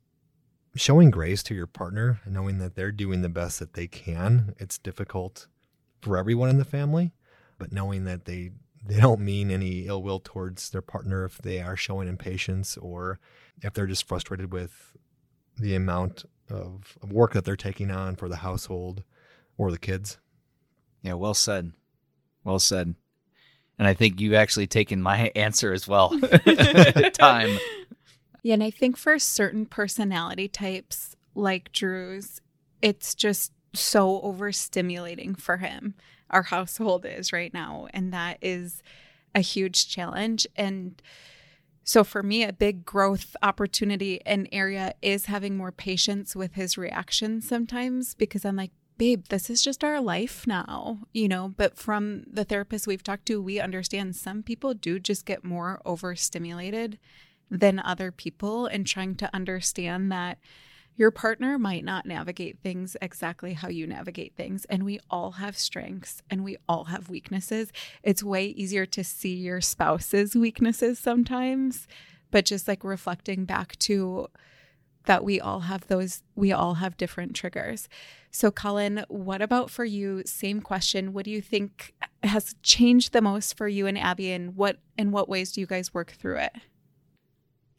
showing 0.74 1.10
grace 1.10 1.42
to 1.44 1.54
your 1.54 1.66
partner 1.66 2.20
and 2.24 2.34
knowing 2.34 2.58
that 2.58 2.74
they're 2.74 2.92
doing 2.92 3.22
the 3.22 3.28
best 3.28 3.58
that 3.58 3.74
they 3.74 3.86
can. 3.86 4.54
It's 4.58 4.78
difficult 4.78 5.46
for 6.00 6.16
everyone 6.16 6.48
in 6.48 6.58
the 6.58 6.64
family, 6.64 7.12
but 7.58 7.72
knowing 7.72 8.04
that 8.04 8.24
they 8.24 8.52
they 8.84 9.00
don't 9.00 9.20
mean 9.20 9.50
any 9.50 9.86
ill 9.86 10.02
will 10.02 10.20
towards 10.20 10.70
their 10.70 10.82
partner 10.82 11.24
if 11.24 11.38
they 11.38 11.60
are 11.60 11.76
showing 11.76 12.08
impatience 12.08 12.76
or 12.76 13.18
if 13.60 13.74
they're 13.74 13.88
just 13.88 14.06
frustrated 14.06 14.52
with 14.52 14.96
the 15.58 15.74
amount 15.74 16.24
of, 16.48 16.96
of 17.02 17.12
work 17.12 17.32
that 17.32 17.44
they're 17.44 17.56
taking 17.56 17.90
on 17.90 18.14
for 18.14 18.28
the 18.28 18.36
household 18.36 19.02
or 19.56 19.72
the 19.72 19.78
kids. 19.78 20.18
Yeah, 21.02 21.14
well 21.14 21.34
said. 21.34 21.72
Well 22.44 22.58
said. 22.58 22.94
And 23.78 23.86
I 23.86 23.94
think 23.94 24.20
you've 24.20 24.34
actually 24.34 24.66
taken 24.66 25.00
my 25.00 25.30
answer 25.36 25.72
as 25.72 25.86
well. 25.86 26.18
Time. 27.12 27.58
Yeah, 28.42 28.54
and 28.54 28.62
I 28.62 28.70
think 28.70 28.96
for 28.96 29.18
certain 29.18 29.66
personality 29.66 30.48
types 30.48 31.16
like 31.34 31.72
Drew's, 31.72 32.40
it's 32.82 33.14
just 33.14 33.52
so 33.74 34.20
overstimulating 34.22 35.38
for 35.38 35.58
him. 35.58 35.94
Our 36.30 36.42
household 36.42 37.06
is 37.06 37.32
right 37.32 37.52
now, 37.52 37.88
and 37.92 38.12
that 38.12 38.38
is 38.42 38.82
a 39.34 39.40
huge 39.40 39.88
challenge. 39.88 40.46
And 40.56 41.00
so 41.84 42.04
for 42.04 42.22
me, 42.22 42.44
a 42.44 42.52
big 42.52 42.84
growth 42.84 43.34
opportunity 43.42 44.20
and 44.26 44.48
area 44.52 44.94
is 45.00 45.26
having 45.26 45.56
more 45.56 45.72
patience 45.72 46.36
with 46.36 46.54
his 46.54 46.76
reactions 46.76 47.48
sometimes 47.48 48.14
because 48.14 48.44
I'm 48.44 48.56
like, 48.56 48.72
babe, 48.98 49.24
this 49.28 49.48
is 49.48 49.62
just 49.62 49.82
our 49.82 50.00
life 50.00 50.46
now, 50.46 50.98
you 51.12 51.28
know. 51.28 51.54
But 51.56 51.78
from 51.78 52.24
the 52.30 52.44
therapists 52.44 52.86
we've 52.86 53.02
talked 53.02 53.26
to, 53.26 53.40
we 53.40 53.60
understand 53.60 54.16
some 54.16 54.42
people 54.42 54.74
do 54.74 54.98
just 54.98 55.24
get 55.24 55.44
more 55.44 55.80
overstimulated 55.86 56.98
than 57.50 57.78
other 57.78 58.12
people, 58.12 58.66
and 58.66 58.86
trying 58.86 59.14
to 59.14 59.30
understand 59.34 60.12
that 60.12 60.38
your 60.96 61.10
partner 61.12 61.58
might 61.58 61.84
not 61.84 62.04
navigate 62.04 62.58
things 62.58 62.96
exactly 63.00 63.52
how 63.52 63.68
you 63.68 63.86
navigate 63.86 64.34
things. 64.36 64.64
And 64.64 64.82
we 64.84 64.98
all 65.08 65.30
have 65.32 65.56
strengths 65.56 66.22
and 66.28 66.42
we 66.42 66.56
all 66.68 66.84
have 66.84 67.08
weaknesses. 67.08 67.72
It's 68.02 68.22
way 68.22 68.46
easier 68.46 68.84
to 68.86 69.04
see 69.04 69.36
your 69.36 69.60
spouse's 69.60 70.34
weaknesses 70.34 70.98
sometimes, 70.98 71.86
but 72.32 72.44
just 72.44 72.66
like 72.66 72.82
reflecting 72.82 73.44
back 73.44 73.78
to 73.78 74.26
that 75.08 75.24
we 75.24 75.40
all 75.40 75.60
have 75.60 75.88
those, 75.88 76.22
we 76.36 76.52
all 76.52 76.74
have 76.74 76.96
different 76.96 77.34
triggers. 77.34 77.88
So, 78.30 78.50
Colin, 78.50 79.04
what 79.08 79.42
about 79.42 79.70
for 79.70 79.84
you? 79.84 80.22
Same 80.24 80.60
question. 80.60 81.12
What 81.12 81.24
do 81.24 81.30
you 81.32 81.40
think 81.40 81.94
has 82.22 82.54
changed 82.62 83.12
the 83.12 83.20
most 83.22 83.56
for 83.56 83.66
you 83.66 83.86
and 83.86 83.98
Abby, 83.98 84.30
and 84.30 84.54
what 84.54 84.78
in 84.96 85.10
what 85.10 85.28
ways 85.28 85.50
do 85.52 85.60
you 85.60 85.66
guys 85.66 85.92
work 85.92 86.12
through 86.12 86.36
it? 86.38 86.52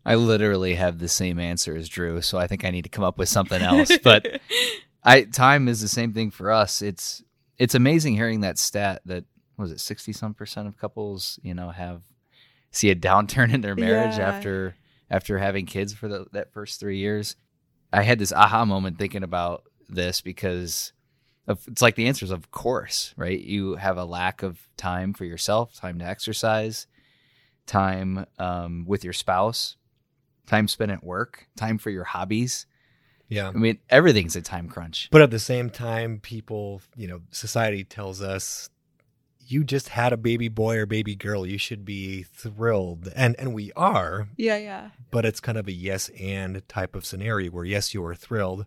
I 0.06 0.16
literally 0.16 0.76
have 0.76 1.00
the 1.00 1.08
same 1.08 1.40
answer 1.40 1.76
as 1.76 1.88
Drew, 1.88 2.22
so 2.22 2.38
I 2.38 2.48
think 2.48 2.66
I 2.66 2.72
need 2.72 2.84
to 2.84 2.90
come 2.90 3.04
up 3.04 3.18
with 3.18 3.30
something 3.30 3.62
else. 3.62 3.92
But 4.04 4.42
I 5.04 5.24
time 5.24 5.68
is 5.68 5.82
the 5.82 5.88
same 5.88 6.14
thing 6.14 6.32
for 6.32 6.52
us. 6.52 6.82
It's 6.82 7.24
it's 7.58 7.76
amazing 7.76 8.16
hearing 8.16 8.42
that 8.42 8.58
stat 8.58 9.02
that 9.06 9.26
was 9.58 9.72
it 9.72 9.80
sixty 9.80 10.14
some 10.14 10.34
percent 10.34 10.68
of 10.68 10.78
couples 10.78 11.40
you 11.44 11.54
know 11.54 11.70
have 11.70 12.02
see 12.72 12.90
a 12.90 12.96
downturn 12.96 13.54
in 13.54 13.62
their 13.62 13.76
marriage 13.76 14.18
Yeah. 14.18 14.30
after 14.30 14.76
after 15.10 15.38
having 15.38 15.66
kids 15.66 15.94
for 15.94 16.08
the, 16.08 16.26
that 16.32 16.54
first 16.54 16.80
three 16.80 16.98
years. 16.98 17.36
I 17.92 18.04
had 18.04 18.20
this 18.20 18.34
aha 18.34 18.66
moment 18.66 19.00
thinking 19.00 19.24
about 19.24 19.64
this 19.88 20.22
because 20.22 20.94
of, 21.48 21.62
it's 21.68 21.82
like 21.82 21.96
the 21.96 22.08
answer 22.08 22.26
is 22.26 22.32
of 22.32 22.52
course, 22.52 23.14
right? 23.18 23.40
You 23.40 23.76
have 23.76 23.98
a 23.98 24.06
lack 24.06 24.44
of 24.44 24.60
time 24.78 25.14
for 25.14 25.26
yourself, 25.26 25.74
time 25.74 26.00
to 26.00 26.06
exercise, 26.06 26.88
time 27.66 28.26
um, 28.38 28.86
with 28.88 29.04
your 29.04 29.14
spouse, 29.14 29.76
time 30.46 30.68
spent 30.68 30.92
at 30.92 31.04
work, 31.04 31.48
time 31.56 31.78
for 31.78 31.90
your 31.90 32.04
hobbies. 32.04 32.68
Yeah. 33.28 33.50
I 33.50 33.52
mean, 33.52 33.80
everything's 33.90 34.36
a 34.36 34.42
time 34.42 34.68
crunch. 34.68 35.08
But 35.12 35.22
at 35.22 35.32
the 35.32 35.40
same 35.40 35.70
time, 35.70 36.20
people, 36.20 36.82
you 36.96 37.08
know, 37.08 37.22
society 37.32 37.84
tells 37.84 38.22
us 38.22 38.70
you 39.52 39.64
just 39.64 39.90
had 39.90 40.14
a 40.14 40.18
baby 40.18 40.48
boy 40.48 40.78
or 40.78 40.86
baby 40.86 41.16
girl. 41.16 41.46
You 41.46 41.58
should 41.58 41.84
be 41.86 42.24
thrilled. 42.24 43.10
And 43.16 43.36
and 43.40 43.54
we 43.54 43.72
are, 43.74 44.30
Yeah, 44.38 44.58
yeah. 44.58 44.90
but 45.12 45.26
it's 45.26 45.40
kind 45.40 45.58
of 45.58 45.68
a 45.68 45.72
yes 45.72 46.10
and 46.20 46.62
type 46.68 46.96
of 46.96 47.06
scenario 47.06 47.52
where 47.52 47.66
yes, 47.66 47.94
you 47.94 48.04
are 48.06 48.16
thrilled. 48.16 48.66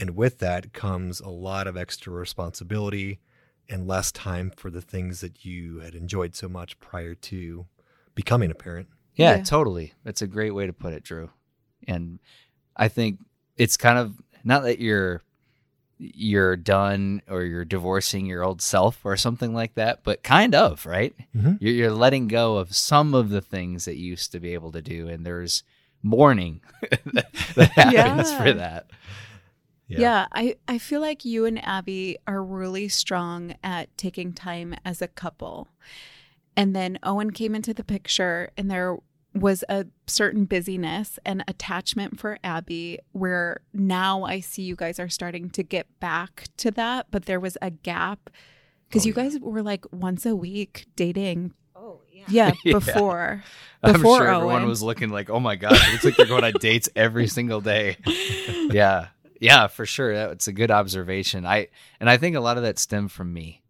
And 0.00 0.16
with 0.16 0.38
that 0.40 0.72
comes 0.72 1.20
a 1.20 1.28
lot 1.28 1.66
of 1.66 1.76
extra 1.76 2.12
responsibility 2.12 3.20
and 3.68 3.86
less 3.86 4.10
time 4.12 4.50
for 4.56 4.70
the 4.70 4.82
things 4.82 5.20
that 5.20 5.44
you 5.44 5.78
had 5.78 5.94
enjoyed 5.94 6.34
so 6.34 6.48
much 6.48 6.78
prior 6.80 7.14
to 7.14 7.66
becoming 8.14 8.50
a 8.50 8.54
parent. 8.54 8.88
Yeah, 9.14 9.36
Yeah. 9.36 9.42
totally. 9.44 9.94
That's 10.02 10.20
a 10.22 10.26
great 10.26 10.50
way 10.50 10.66
to 10.66 10.72
put 10.72 10.92
it, 10.92 11.04
Drew. 11.04 11.30
And 11.86 12.18
I 12.76 12.88
think 12.88 13.20
it's 13.56 13.76
kind 13.76 13.98
of 13.98 14.20
not 14.42 14.64
that 14.64 14.80
you're 14.80 15.22
you're 15.98 16.56
done 16.56 17.22
or 17.28 17.42
you're 17.42 17.64
divorcing 17.64 18.26
your 18.26 18.42
old 18.44 18.60
self 18.60 19.00
or 19.04 19.16
something 19.16 19.54
like 19.54 19.74
that, 19.74 20.00
but 20.02 20.22
kind 20.22 20.54
of, 20.54 20.84
right? 20.86 21.14
Mhm. 21.36 21.58
You're, 21.60 21.74
you're 21.74 21.90
letting 21.92 22.28
go 22.28 22.56
of 22.56 22.74
some 22.74 23.14
of 23.14 23.30
the 23.30 23.40
things 23.40 23.84
that 23.84 23.96
you 23.96 24.06
used 24.10 24.32
to 24.32 24.40
be 24.40 24.54
able 24.54 24.72
to 24.72 24.82
do, 24.82 25.08
and 25.08 25.24
there's 25.24 25.62
mourning 26.02 26.60
that, 27.14 27.26
that 27.54 27.70
happens 27.76 28.30
Yeah. 28.30 28.42
for 28.42 28.52
that. 28.54 28.86
Yeah. 29.86 29.98
Yeah. 30.00 30.26
I, 30.32 30.56
I 30.66 30.78
feel 30.78 31.00
like 31.00 31.24
you 31.24 31.44
and 31.44 31.62
Abby 31.64 32.18
are 32.26 32.42
really 32.42 32.88
strong 32.88 33.54
at 33.62 33.96
taking 33.96 34.32
time 34.32 34.74
as 34.84 35.00
a 35.02 35.08
couple. 35.08 35.68
And 36.56 36.74
then 36.74 36.98
Owen 37.02 37.32
came 37.32 37.54
into 37.54 37.74
the 37.74 37.84
picture, 37.84 38.50
and 38.56 38.70
there 38.70 38.96
was 39.34 39.64
a 39.68 39.84
certain 40.06 40.44
busyness 40.44 41.18
and 41.26 41.42
attachment 41.48 42.20
for 42.20 42.38
Abby 42.44 43.00
where 43.12 43.60
now 43.72 44.22
I 44.22 44.40
see 44.40 44.62
you 44.62 44.76
guys 44.76 45.00
are 45.00 45.08
starting 45.08 45.50
to 45.50 45.62
get 45.64 45.86
back 46.00 46.44
to 46.58 46.70
that, 46.72 47.06
but 47.10 47.26
there 47.26 47.40
was 47.40 47.58
a 47.60 47.70
gap 47.70 48.30
because 48.88 49.04
Oh, 49.04 49.08
you 49.08 49.14
yeah. 49.16 49.22
guys 49.24 49.38
were 49.40 49.62
like 49.62 49.84
once 49.92 50.24
a 50.24 50.36
week 50.36 50.86
dating. 50.94 51.52
Oh, 51.74 52.00
yeah. 52.12 52.24
Yeah, 52.28 52.52
Yeah. 52.64 52.72
before. 52.74 53.42
I'm 53.82 53.94
Before 53.94 54.18
sure 54.18 54.28
everyone 54.28 54.62
Owen. 54.62 54.68
was 54.68 54.82
looking 54.82 55.10
like, 55.10 55.28
"Oh 55.30 55.40
my 55.40 55.56
gosh, 55.56 55.88
it 55.88 55.92
looks 55.92 56.04
like 56.04 56.16
they're 56.16 56.26
going 56.26 56.44
on 56.44 56.52
dates 56.60 56.88
every 56.96 57.26
single 57.26 57.60
day." 57.60 57.96
yeah, 58.70 59.08
yeah, 59.40 59.66
for 59.66 59.84
sure. 59.84 60.14
That's 60.14 60.46
a 60.46 60.52
good 60.52 60.70
observation. 60.70 61.44
I 61.44 61.68
and 62.00 62.08
I 62.08 62.16
think 62.16 62.34
a 62.36 62.40
lot 62.40 62.56
of 62.56 62.62
that 62.62 62.78
stemmed 62.78 63.10
from 63.12 63.32
me. 63.32 63.62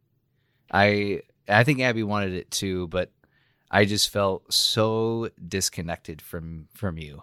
I 0.71 1.23
I 1.49 1.65
think 1.65 1.81
Abby 1.81 2.03
wanted 2.03 2.35
it 2.35 2.51
too, 2.51 2.87
but 2.89 3.11
I 3.75 3.85
just 3.85 4.09
felt 4.11 4.53
so 4.53 5.31
disconnected 5.47 6.23
from 6.23 6.69
from 6.75 6.97
you, 6.97 7.23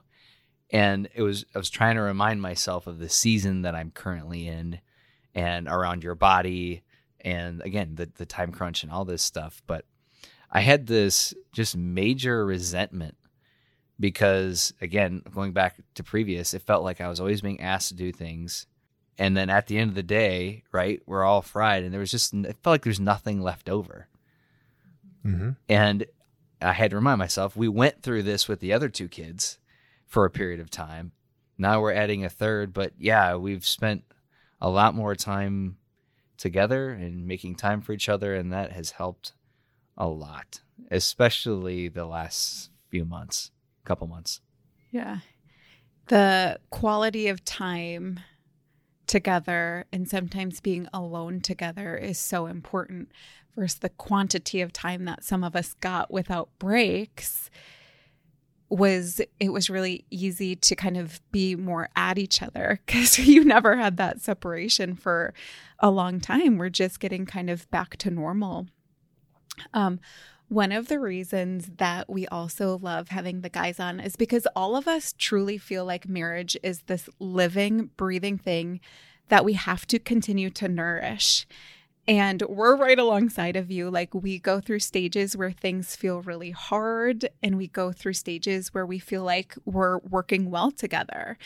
and 0.70 1.10
it 1.16 1.22
was 1.22 1.46
I 1.56 1.58
was 1.58 1.70
trying 1.70 1.96
to 1.96 2.02
remind 2.02 2.42
myself 2.42 2.86
of 2.88 3.00
the 3.00 3.10
season 3.10 3.64
that 3.64 3.76
I'm 3.76 3.92
currently 3.92 4.48
in, 4.48 4.80
and 5.34 5.68
around 5.68 6.04
your 6.04 6.16
body, 6.16 6.84
and 7.22 7.62
again 7.62 7.96
the 7.96 8.10
the 8.18 8.26
time 8.26 8.52
crunch 8.52 8.84
and 8.84 8.92
all 8.92 9.06
this 9.06 9.24
stuff, 9.24 9.62
but. 9.66 9.86
I 10.54 10.60
had 10.60 10.86
this 10.86 11.34
just 11.54 11.78
major 11.78 12.46
resentment 12.46 13.16
because, 13.98 14.74
again, 14.82 15.22
going 15.34 15.54
back 15.54 15.78
to 15.96 16.04
previous, 16.04 16.54
it 16.54 16.64
felt 16.64 16.84
like 16.84 17.00
I 17.00 17.08
was 17.08 17.22
always 17.22 17.40
being 17.40 17.62
asked 17.62 17.88
to 17.88 17.96
do 17.96 18.12
things. 18.12 18.68
And 19.18 19.38
then 19.38 19.50
at 19.50 19.68
the 19.68 19.78
end 19.78 19.88
of 19.88 19.96
the 19.96 20.04
day, 20.04 20.64
right, 20.74 21.02
we're 21.06 21.24
all 21.24 21.42
fried. 21.42 21.86
And 21.86 21.94
there 21.94 22.02
was 22.02 22.12
just, 22.12 22.34
it 22.34 22.58
felt 22.62 22.74
like 22.74 22.84
there's 22.84 23.00
nothing 23.00 23.42
left 23.42 23.70
over. 23.70 24.10
Mm-hmm. 25.26 25.52
And 25.70 26.06
I 26.62 26.74
had 26.74 26.92
to 26.92 26.98
remind 26.98 27.20
myself, 27.20 27.56
we 27.56 27.68
went 27.68 28.02
through 28.02 28.24
this 28.24 28.48
with 28.48 28.60
the 28.60 28.74
other 28.74 28.90
two 28.90 29.08
kids 29.08 29.58
for 30.06 30.26
a 30.26 30.30
period 30.30 30.60
of 30.60 30.70
time. 30.70 31.12
Now 31.58 31.82
we're 31.82 31.94
adding 31.94 32.24
a 32.24 32.30
third. 32.30 32.74
But 32.74 32.94
yeah, 32.98 33.36
we've 33.36 33.66
spent 33.66 34.04
a 34.60 34.70
lot 34.70 34.96
more 34.96 35.16
time 35.16 35.78
together 36.38 36.90
and 36.90 37.28
making 37.28 37.56
time 37.56 37.82
for 37.82 37.94
each 37.94 38.10
other. 38.10 38.36
And 38.36 38.52
that 38.52 38.72
has 38.72 38.92
helped 38.92 39.34
a 39.98 40.08
lot, 40.08 40.62
especially 40.90 41.88
the 41.88 42.06
last 42.06 42.70
few 42.90 43.06
months, 43.06 43.52
couple 43.86 44.08
months. 44.08 44.42
Yeah. 44.92 45.20
The 46.08 46.60
quality 46.70 47.28
of 47.28 47.46
time 47.46 48.20
together 49.12 49.86
and 49.92 50.08
sometimes 50.08 50.62
being 50.62 50.88
alone 50.94 51.42
together 51.42 51.98
is 51.98 52.18
so 52.18 52.46
important 52.46 53.12
versus 53.58 53.80
the 53.80 53.90
quantity 53.90 54.62
of 54.62 54.72
time 54.72 55.04
that 55.04 55.22
some 55.22 55.44
of 55.44 55.54
us 55.54 55.74
got 55.82 56.10
without 56.10 56.48
breaks 56.60 57.50
was 58.70 59.20
it 59.38 59.50
was 59.50 59.70
really 59.70 60.06
easy 60.10 60.56
to 60.56 60.78
kind 60.78 60.96
of 60.96 61.20
be 61.34 61.58
more 61.58 61.90
at 61.98 62.18
each 62.18 62.42
other 62.42 62.80
because 62.86 63.20
you 63.20 63.44
never 63.44 63.76
had 63.76 63.98
that 63.98 64.22
separation 64.22 64.96
for 64.96 65.34
a 65.80 65.92
long 65.92 66.22
time. 66.22 66.58
We're 66.58 66.70
just 66.70 67.02
getting 67.02 67.26
kind 67.26 67.50
of 67.50 67.70
back 67.70 67.98
to 67.98 68.10
normal. 68.10 68.68
Um 69.74 70.00
one 70.52 70.74
of 70.74 70.90
the 70.90 71.00
reasons 71.00 71.72
that 71.78 72.10
we 72.10 72.28
also 72.28 72.78
love 72.80 73.08
having 73.08 73.40
the 73.40 73.48
guys 73.48 73.80
on 73.80 74.02
is 74.02 74.18
because 74.18 74.46
all 74.54 74.76
of 74.76 74.86
us 74.86 75.16
truly 75.18 75.58
feel 75.58 75.86
like 75.86 76.10
marriage 76.10 76.58
is 76.62 76.82
this 76.88 77.10
living, 77.20 77.90
breathing 77.96 78.38
thing 78.38 78.82
that 79.30 79.46
we 79.46 79.54
have 79.54 79.88
to 79.88 79.98
continue 79.98 80.50
to 80.50 80.68
nourish. 80.68 81.48
And 82.06 82.42
we're 82.50 82.76
right 82.76 83.00
alongside 83.00 83.56
of 83.56 83.72
you. 83.72 83.90
Like, 83.90 84.14
we 84.14 84.40
go 84.40 84.60
through 84.60 84.80
stages 84.80 85.38
where 85.38 85.52
things 85.52 85.96
feel 85.96 86.22
really 86.22 86.52
hard, 86.52 87.30
and 87.42 87.56
we 87.56 87.68
go 87.68 87.94
through 87.94 88.14
stages 88.14 88.74
where 88.74 88.86
we 88.86 89.00
feel 89.00 89.24
like 89.24 89.56
we're 89.64 90.00
working 90.00 90.52
well 90.52 90.72
together. 90.72 91.38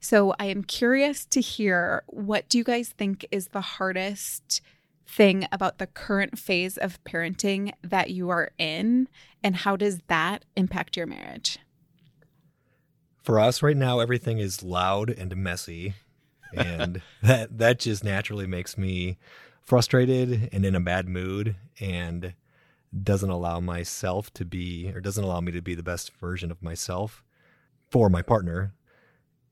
So, 0.00 0.34
I 0.38 0.46
am 0.46 0.64
curious 0.64 1.26
to 1.26 1.42
hear 1.42 2.02
what 2.06 2.48
do 2.48 2.56
you 2.56 2.64
guys 2.64 2.88
think 2.88 3.26
is 3.30 3.48
the 3.48 3.60
hardest 3.60 4.62
thing 5.06 5.46
about 5.52 5.78
the 5.78 5.86
current 5.86 6.38
phase 6.38 6.76
of 6.76 7.02
parenting 7.04 7.72
that 7.82 8.10
you 8.10 8.30
are 8.30 8.50
in 8.58 9.08
and 9.42 9.56
how 9.56 9.76
does 9.76 10.00
that 10.08 10.44
impact 10.56 10.96
your 10.96 11.06
marriage 11.06 11.58
For 13.22 13.38
us 13.38 13.62
right 13.62 13.76
now, 13.76 14.00
everything 14.00 14.38
is 14.38 14.62
loud 14.62 15.10
and 15.10 15.36
messy, 15.36 15.94
and 16.54 17.02
that 17.22 17.58
that 17.58 17.78
just 17.80 18.04
naturally 18.04 18.46
makes 18.46 18.76
me 18.78 19.18
frustrated 19.62 20.48
and 20.52 20.64
in 20.64 20.74
a 20.74 20.80
bad 20.80 21.08
mood, 21.08 21.56
and 21.80 22.34
doesn't 23.02 23.30
allow 23.30 23.60
myself 23.60 24.32
to 24.34 24.44
be, 24.44 24.90
or 24.94 25.00
doesn't 25.00 25.24
allow 25.24 25.40
me 25.40 25.52
to 25.52 25.62
be 25.62 25.74
the 25.74 25.82
best 25.82 26.12
version 26.14 26.50
of 26.50 26.62
myself 26.62 27.24
for 27.90 28.08
my 28.08 28.22
partner. 28.22 28.74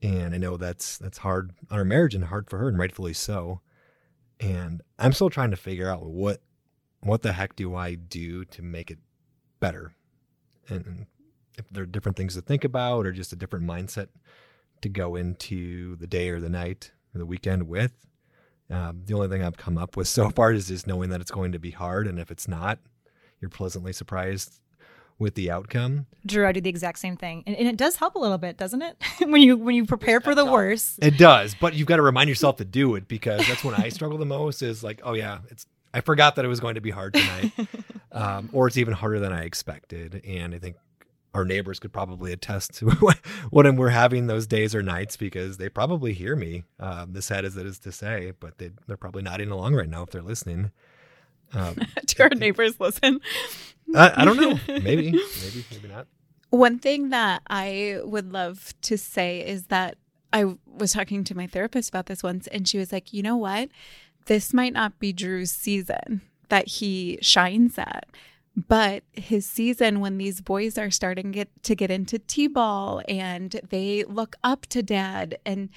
And 0.01 0.33
I 0.33 0.37
know 0.37 0.57
that's 0.57 0.97
that's 0.97 1.19
hard 1.19 1.51
on 1.71 1.79
our 1.79 1.85
marriage 1.85 2.15
and 2.15 2.25
hard 2.25 2.49
for 2.49 2.59
her, 2.59 2.67
and 2.67 2.77
rightfully 2.77 3.13
so. 3.13 3.61
And 4.43 4.81
I'm 4.99 5.13
still 5.13 5.29
trying 5.29 5.51
to 5.51 5.57
figure 5.57 5.89
out 5.89 6.03
what 6.05 6.41
what 6.99 7.21
the 7.21 7.33
heck 7.33 7.55
do 7.55 7.75
I 7.75 7.95
do 7.95 8.45
to 8.45 8.61
make 8.61 8.91
it 8.91 8.99
better, 9.59 9.93
and, 10.69 11.05
if 11.57 11.65
there 11.69 11.83
are 11.83 11.87
different 11.87 12.17
things 12.17 12.33
to 12.33 12.41
think 12.41 12.63
about 12.63 13.05
or 13.05 13.11
just 13.11 13.31
a 13.31 13.35
different 13.35 13.65
mindset 13.65 14.07
to 14.81 14.89
go 14.89 15.15
into 15.15 15.95
the 15.97 16.07
day 16.07 16.29
or 16.29 16.39
the 16.39 16.49
night 16.49 16.91
or 17.13 17.19
the 17.19 17.25
weekend 17.25 17.67
with. 17.67 18.07
Um, 18.71 19.03
the 19.05 19.13
only 19.13 19.27
thing 19.27 19.43
I've 19.43 19.57
come 19.57 19.77
up 19.77 19.95
with 19.95 20.07
so 20.07 20.29
far 20.31 20.51
is 20.51 20.69
just 20.69 20.87
knowing 20.87 21.11
that 21.11 21.21
it's 21.21 21.29
going 21.29 21.51
to 21.51 21.59
be 21.59 21.71
hard, 21.71 22.07
and 22.07 22.19
if 22.19 22.31
it's 22.31 22.47
not, 22.47 22.79
you're 23.39 23.49
pleasantly 23.49 23.93
surprised 23.93 24.59
with 25.23 25.35
the 25.35 25.49
outcome. 25.49 26.05
Drew, 26.25 26.47
I 26.47 26.51
do 26.51 26.61
the 26.61 26.69
exact 26.69 26.99
same 26.99 27.17
thing, 27.17 27.43
and, 27.47 27.55
and 27.55 27.67
it 27.67 27.77
does 27.77 27.95
help 27.95 28.15
a 28.15 28.19
little 28.19 28.37
bit, 28.37 28.57
doesn't 28.57 28.81
it? 28.81 28.97
when 29.19 29.41
you 29.41 29.57
when 29.57 29.75
you 29.75 29.85
prepare 29.85 30.21
for 30.21 30.35
the 30.35 30.45
worst. 30.45 30.99
It 31.01 31.17
does, 31.17 31.55
but 31.55 31.73
you've 31.73 31.87
got 31.87 31.95
to 31.95 32.03
remind 32.03 32.29
yourself 32.29 32.57
to 32.57 32.65
do 32.65 32.95
it 32.95 33.07
because 33.07 33.47
that's 33.47 33.63
when 33.63 33.73
I 33.73 33.89
struggle 33.89 34.19
the 34.19 34.25
most. 34.25 34.61
Is 34.61 34.83
like, 34.83 35.01
oh 35.03 35.13
yeah, 35.13 35.39
it's 35.49 35.65
I 35.93 36.01
forgot 36.01 36.35
that 36.35 36.45
it 36.45 36.47
was 36.47 36.59
going 36.59 36.75
to 36.75 36.81
be 36.81 36.91
hard 36.91 37.13
tonight, 37.13 37.51
um, 38.11 38.49
or 38.51 38.67
it's 38.67 38.77
even 38.77 38.93
harder 38.93 39.19
than 39.19 39.31
I 39.31 39.43
expected. 39.43 40.21
And 40.25 40.53
I 40.53 40.59
think 40.59 40.75
our 41.33 41.45
neighbors 41.45 41.79
could 41.79 41.93
probably 41.93 42.31
attest 42.31 42.75
to 42.75 42.89
when 43.51 43.75
we're 43.75 43.89
having 43.89 44.27
those 44.27 44.47
days 44.47 44.75
or 44.75 44.83
nights 44.83 45.17
because 45.17 45.57
they 45.57 45.69
probably 45.69 46.13
hear 46.13 46.35
me. 46.35 46.63
Um, 46.79 47.15
as 47.15 47.25
sad 47.25 47.45
as 47.45 47.57
it 47.57 47.65
is 47.65 47.79
to 47.79 47.91
say, 47.91 48.33
but 48.39 48.57
they, 48.57 48.71
they're 48.87 48.97
probably 48.97 49.23
nodding 49.23 49.49
along 49.49 49.75
right 49.75 49.89
now 49.89 50.03
if 50.03 50.11
they're 50.11 50.21
listening. 50.21 50.71
Um, 51.53 51.75
Do 52.05 52.23
our 52.23 52.29
neighbors 52.29 52.79
listen? 52.79 53.21
I, 53.95 54.21
I 54.21 54.25
don't 54.25 54.37
know. 54.37 54.59
Maybe, 54.67 55.11
maybe, 55.11 55.65
maybe 55.71 55.87
not. 55.87 56.07
One 56.49 56.79
thing 56.79 57.09
that 57.09 57.41
I 57.47 57.99
would 58.03 58.31
love 58.31 58.73
to 58.83 58.97
say 58.97 59.45
is 59.45 59.67
that 59.67 59.97
I 60.31 60.55
was 60.65 60.93
talking 60.93 61.23
to 61.25 61.35
my 61.35 61.47
therapist 61.47 61.89
about 61.89 62.07
this 62.07 62.23
once, 62.23 62.47
and 62.47 62.67
she 62.67 62.77
was 62.77 62.91
like, 62.91 63.13
you 63.13 63.23
know 63.23 63.37
what? 63.37 63.69
This 64.25 64.53
might 64.53 64.73
not 64.73 64.99
be 64.99 65.13
Drew's 65.13 65.51
season 65.51 66.21
that 66.49 66.67
he 66.67 67.17
shines 67.21 67.77
at, 67.77 68.07
but 68.55 69.03
his 69.13 69.45
season 69.45 69.99
when 69.99 70.17
these 70.17 70.41
boys 70.41 70.77
are 70.77 70.91
starting 70.91 71.31
get, 71.31 71.49
to 71.63 71.75
get 71.75 71.91
into 71.91 72.19
t 72.19 72.47
ball 72.47 73.01
and 73.07 73.59
they 73.69 74.03
look 74.03 74.35
up 74.43 74.65
to 74.67 74.83
dad. 74.83 75.37
And 75.45 75.69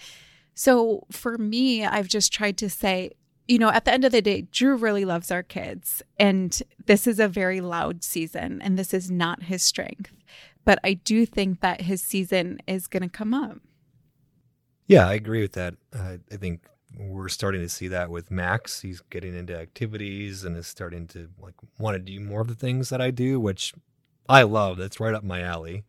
so 0.54 1.06
for 1.10 1.38
me, 1.38 1.84
I've 1.84 2.08
just 2.08 2.32
tried 2.32 2.58
to 2.58 2.68
say, 2.70 3.12
you 3.48 3.58
know, 3.58 3.70
at 3.70 3.84
the 3.84 3.92
end 3.92 4.04
of 4.04 4.12
the 4.12 4.22
day, 4.22 4.42
Drew 4.42 4.76
really 4.76 5.04
loves 5.04 5.30
our 5.30 5.42
kids. 5.42 6.02
And 6.18 6.60
this 6.86 7.06
is 7.06 7.20
a 7.20 7.28
very 7.28 7.60
loud 7.60 8.02
season, 8.02 8.60
and 8.62 8.78
this 8.78 8.92
is 8.92 9.10
not 9.10 9.44
his 9.44 9.62
strength. 9.62 10.12
But 10.64 10.78
I 10.82 10.94
do 10.94 11.26
think 11.26 11.60
that 11.60 11.82
his 11.82 12.02
season 12.02 12.58
is 12.66 12.86
going 12.86 13.02
to 13.02 13.08
come 13.08 13.32
up. 13.32 13.58
Yeah, 14.86 15.08
I 15.08 15.14
agree 15.14 15.42
with 15.42 15.52
that. 15.52 15.74
Uh, 15.92 16.18
I 16.32 16.36
think 16.36 16.66
we're 16.98 17.28
starting 17.28 17.60
to 17.60 17.68
see 17.68 17.88
that 17.88 18.10
with 18.10 18.30
Max. 18.30 18.80
He's 18.80 19.00
getting 19.00 19.36
into 19.36 19.56
activities 19.56 20.44
and 20.44 20.56
is 20.56 20.66
starting 20.66 21.06
to 21.08 21.28
like 21.40 21.54
want 21.78 21.94
to 21.94 21.98
do 21.98 22.20
more 22.20 22.40
of 22.40 22.48
the 22.48 22.54
things 22.54 22.88
that 22.88 23.00
I 23.00 23.10
do, 23.10 23.38
which 23.38 23.74
I 24.28 24.42
love. 24.42 24.76
That's 24.76 25.00
right 25.00 25.14
up 25.14 25.24
my 25.24 25.40
alley. 25.40 25.84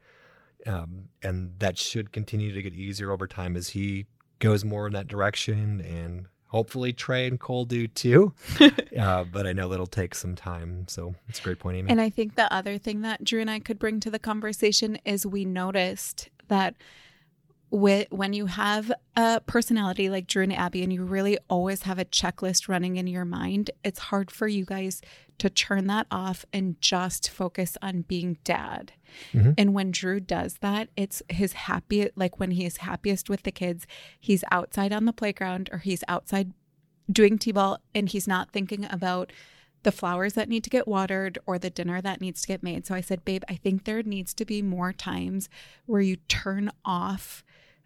Um, 0.65 1.09
and 1.23 1.53
that 1.59 1.77
should 1.77 2.11
continue 2.11 2.53
to 2.53 2.61
get 2.61 2.73
easier 2.73 3.11
over 3.11 3.27
time 3.27 3.55
as 3.55 3.69
he 3.69 4.05
goes 4.39 4.65
more 4.65 4.87
in 4.87 4.93
that 4.93 5.07
direction 5.07 5.81
and 5.81 6.27
hopefully 6.47 6.93
Trey 6.93 7.27
and 7.27 7.39
Cole 7.39 7.65
do 7.65 7.88
too. 7.88 8.33
uh, 8.99 9.23
but 9.25 9.45
I 9.45 9.53
know 9.53 9.69
that'll 9.69 9.88
take 9.88 10.15
some 10.15 10.36
time. 10.36 10.88
So 10.88 11.15
it's 11.27 11.39
a 11.39 11.43
great 11.43 11.60
point, 11.60 11.77
Amy. 11.77 11.89
And 11.89 12.01
I 12.01 12.10
think 12.10 12.36
the 12.36 12.51
other 12.53 12.77
thing 12.77 13.01
that 13.01 13.23
Drew 13.23 13.41
and 13.41 13.49
I 13.49 13.60
could 13.60 13.79
bring 13.79 13.99
to 14.01 14.10
the 14.10 14.19
conversation 14.19 14.97
is 15.05 15.25
we 15.25 15.45
noticed 15.45 16.29
that 16.47 16.75
with, 17.69 18.07
when 18.12 18.31
you 18.31 18.45
have 18.45 18.91
a 19.17 19.41
personality 19.41 20.10
like 20.10 20.27
Drew 20.27 20.43
and 20.43 20.53
Abby 20.53 20.83
and 20.83 20.93
you 20.93 21.03
really 21.03 21.38
always 21.49 21.83
have 21.83 21.99
a 21.99 22.05
checklist 22.05 22.69
running 22.69 22.95
in 22.95 23.07
your 23.07 23.25
mind, 23.25 23.71
it's 23.83 23.99
hard 23.99 24.31
for 24.31 24.47
you 24.47 24.63
guys 24.63 25.01
to 25.39 25.50
turn 25.50 25.88
that 25.88 26.08
off 26.10 26.45
and 26.52 26.80
just 26.82 27.30
focus 27.30 27.78
on 27.82 28.02
being 28.02 28.38
dad. 28.43 28.93
Mm-hmm. 29.34 29.52
And 29.58 29.73
when 29.73 29.91
Drew 29.91 30.19
does 30.19 30.58
that, 30.62 30.89
it's 30.95 31.21
his 31.30 31.54
happy 31.54 32.10
like 32.15 32.39
when 32.39 32.52
he 32.52 32.65
is 32.65 32.78
happiest 32.78 33.30
with 33.30 33.43
the 33.43 33.52
kids, 33.52 33.86
he's 34.19 34.43
outside 34.52 34.91
on 34.91 35.06
the 35.06 35.13
playground 35.13 35.69
or 35.71 35.80
he's 35.80 36.04
outside 36.08 36.54
doing 37.12 37.38
T-ball 37.38 37.80
and 37.93 38.10
he's 38.10 38.28
not 38.28 38.52
thinking 38.52 38.86
about 38.86 39.32
the 39.84 39.91
flowers 39.91 40.34
that 40.34 40.50
need 40.50 40.63
to 40.63 40.69
get 40.69 40.88
watered 40.88 41.38
or 41.45 41.58
the 41.58 41.69
dinner 41.69 42.02
that 42.02 42.19
needs 42.19 42.41
to 42.41 42.47
get 42.47 42.63
made. 42.63 42.86
So 42.86 42.95
I 42.95 43.02
said, 43.02 43.23
"Babe, 43.23 43.43
I 43.47 43.56
think 43.56 43.84
there 43.84 44.04
needs 44.04 44.34
to 44.34 44.43
be 44.43 44.62
more 44.62 44.91
times 44.91 45.50
where 45.86 46.02
you 46.02 46.17
turn 46.28 46.71
off 46.84 47.43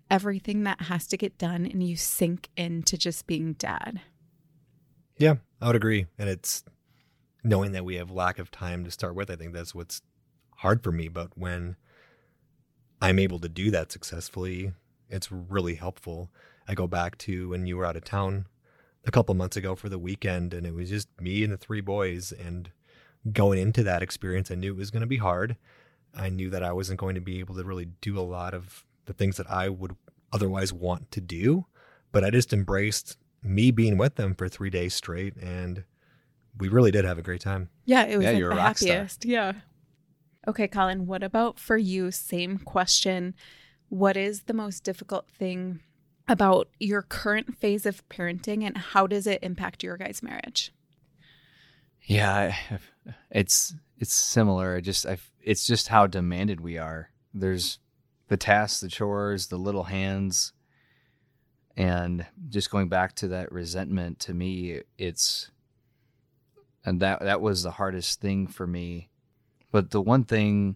everything 0.09 0.63
that 0.63 0.83
has 0.83 1.05
to 1.07 1.17
get 1.17 1.37
done 1.37 1.65
and 1.65 1.83
you 1.83 1.95
sink 1.97 2.49
into 2.55 2.97
just 2.97 3.27
being 3.27 3.53
dad." 3.53 4.01
Yeah, 5.17 5.35
I 5.61 5.67
would 5.67 5.75
agree. 5.75 6.07
And 6.17 6.29
it's 6.29 6.63
knowing 7.43 7.71
that 7.71 7.85
we 7.85 7.95
have 7.95 8.11
lack 8.11 8.39
of 8.39 8.51
time 8.51 8.83
to 8.83 8.91
start 8.91 9.15
with. 9.15 9.29
I 9.29 9.35
think 9.35 9.53
that's 9.53 9.75
what's 9.75 10.01
hard 10.57 10.83
for 10.83 10.91
me. 10.91 11.07
But 11.07 11.29
when 11.35 11.75
I'm 13.01 13.19
able 13.19 13.39
to 13.39 13.49
do 13.49 13.71
that 13.71 13.91
successfully, 13.91 14.73
it's 15.09 15.31
really 15.31 15.75
helpful. 15.75 16.29
I 16.67 16.75
go 16.75 16.87
back 16.87 17.17
to 17.19 17.49
when 17.49 17.65
you 17.65 17.77
were 17.77 17.85
out 17.85 17.95
of 17.95 18.03
town 18.03 18.45
a 19.05 19.11
couple 19.11 19.33
months 19.33 19.57
ago 19.57 19.75
for 19.75 19.89
the 19.89 19.99
weekend, 19.99 20.53
and 20.53 20.65
it 20.65 20.73
was 20.73 20.89
just 20.89 21.09
me 21.19 21.43
and 21.43 21.51
the 21.51 21.57
three 21.57 21.81
boys. 21.81 22.31
And 22.31 22.69
going 23.31 23.59
into 23.59 23.83
that 23.83 24.03
experience, 24.03 24.51
I 24.51 24.55
knew 24.55 24.73
it 24.73 24.77
was 24.77 24.91
going 24.91 25.01
to 25.01 25.07
be 25.07 25.17
hard. 25.17 25.57
I 26.15 26.29
knew 26.29 26.49
that 26.49 26.63
I 26.63 26.71
wasn't 26.73 26.99
going 26.99 27.15
to 27.15 27.21
be 27.21 27.39
able 27.39 27.55
to 27.55 27.63
really 27.63 27.87
do 28.01 28.19
a 28.19 28.21
lot 28.21 28.53
of 28.53 28.85
the 29.05 29.13
things 29.13 29.37
that 29.37 29.49
I 29.49 29.69
would 29.69 29.95
otherwise 30.31 30.71
want 30.71 31.11
to 31.11 31.21
do. 31.21 31.65
But 32.11 32.23
I 32.23 32.29
just 32.29 32.53
embraced 32.53 33.17
me 33.41 33.71
being 33.71 33.97
with 33.97 34.15
them 34.15 34.35
for 34.35 34.47
three 34.47 34.69
days 34.69 34.93
straight 34.93 35.35
and 35.37 35.83
we 36.61 36.69
really 36.69 36.91
did 36.91 37.05
have 37.05 37.17
a 37.17 37.23
great 37.23 37.41
time. 37.41 37.69
Yeah, 37.85 38.05
it 38.05 38.17
was 38.17 38.25
yeah, 38.25 38.31
like 38.33 38.49
the 38.49 38.61
happiest. 38.61 39.23
Star. 39.23 39.31
Yeah. 39.31 39.53
Okay, 40.47 40.67
Colin, 40.67 41.07
what 41.07 41.23
about 41.23 41.59
for 41.59 41.75
you? 41.75 42.11
Same 42.11 42.59
question. 42.59 43.33
What 43.89 44.15
is 44.15 44.43
the 44.43 44.53
most 44.53 44.83
difficult 44.83 45.27
thing 45.27 45.81
about 46.27 46.69
your 46.79 47.01
current 47.01 47.57
phase 47.57 47.85
of 47.85 48.07
parenting 48.09 48.63
and 48.63 48.77
how 48.77 49.07
does 49.07 49.25
it 49.25 49.43
impact 49.43 49.83
your 49.83 49.97
guys' 49.97 50.21
marriage? 50.21 50.71
Yeah, 52.03 52.55
it's 53.31 53.73
it's 53.97 54.13
similar. 54.13 54.75
I 54.75 54.81
just 54.81 55.05
I've, 55.05 55.31
it's 55.41 55.65
just 55.65 55.87
how 55.87 56.07
demanded 56.07 56.61
we 56.61 56.77
are. 56.77 57.09
There's 57.33 57.79
the 58.27 58.37
tasks, 58.37 58.81
the 58.81 58.87
chores, 58.87 59.47
the 59.47 59.57
little 59.57 59.83
hands, 59.83 60.53
and 61.75 62.25
just 62.49 62.71
going 62.71 62.87
back 62.87 63.15
to 63.15 63.27
that 63.29 63.51
resentment. 63.51 64.19
To 64.19 64.33
me, 64.33 64.81
it's 64.97 65.51
and 66.85 66.99
that 67.01 67.21
that 67.21 67.41
was 67.41 67.63
the 67.63 67.71
hardest 67.71 68.19
thing 68.21 68.47
for 68.47 68.65
me. 68.65 69.09
But 69.71 69.91
the 69.91 70.01
one 70.01 70.23
thing 70.23 70.75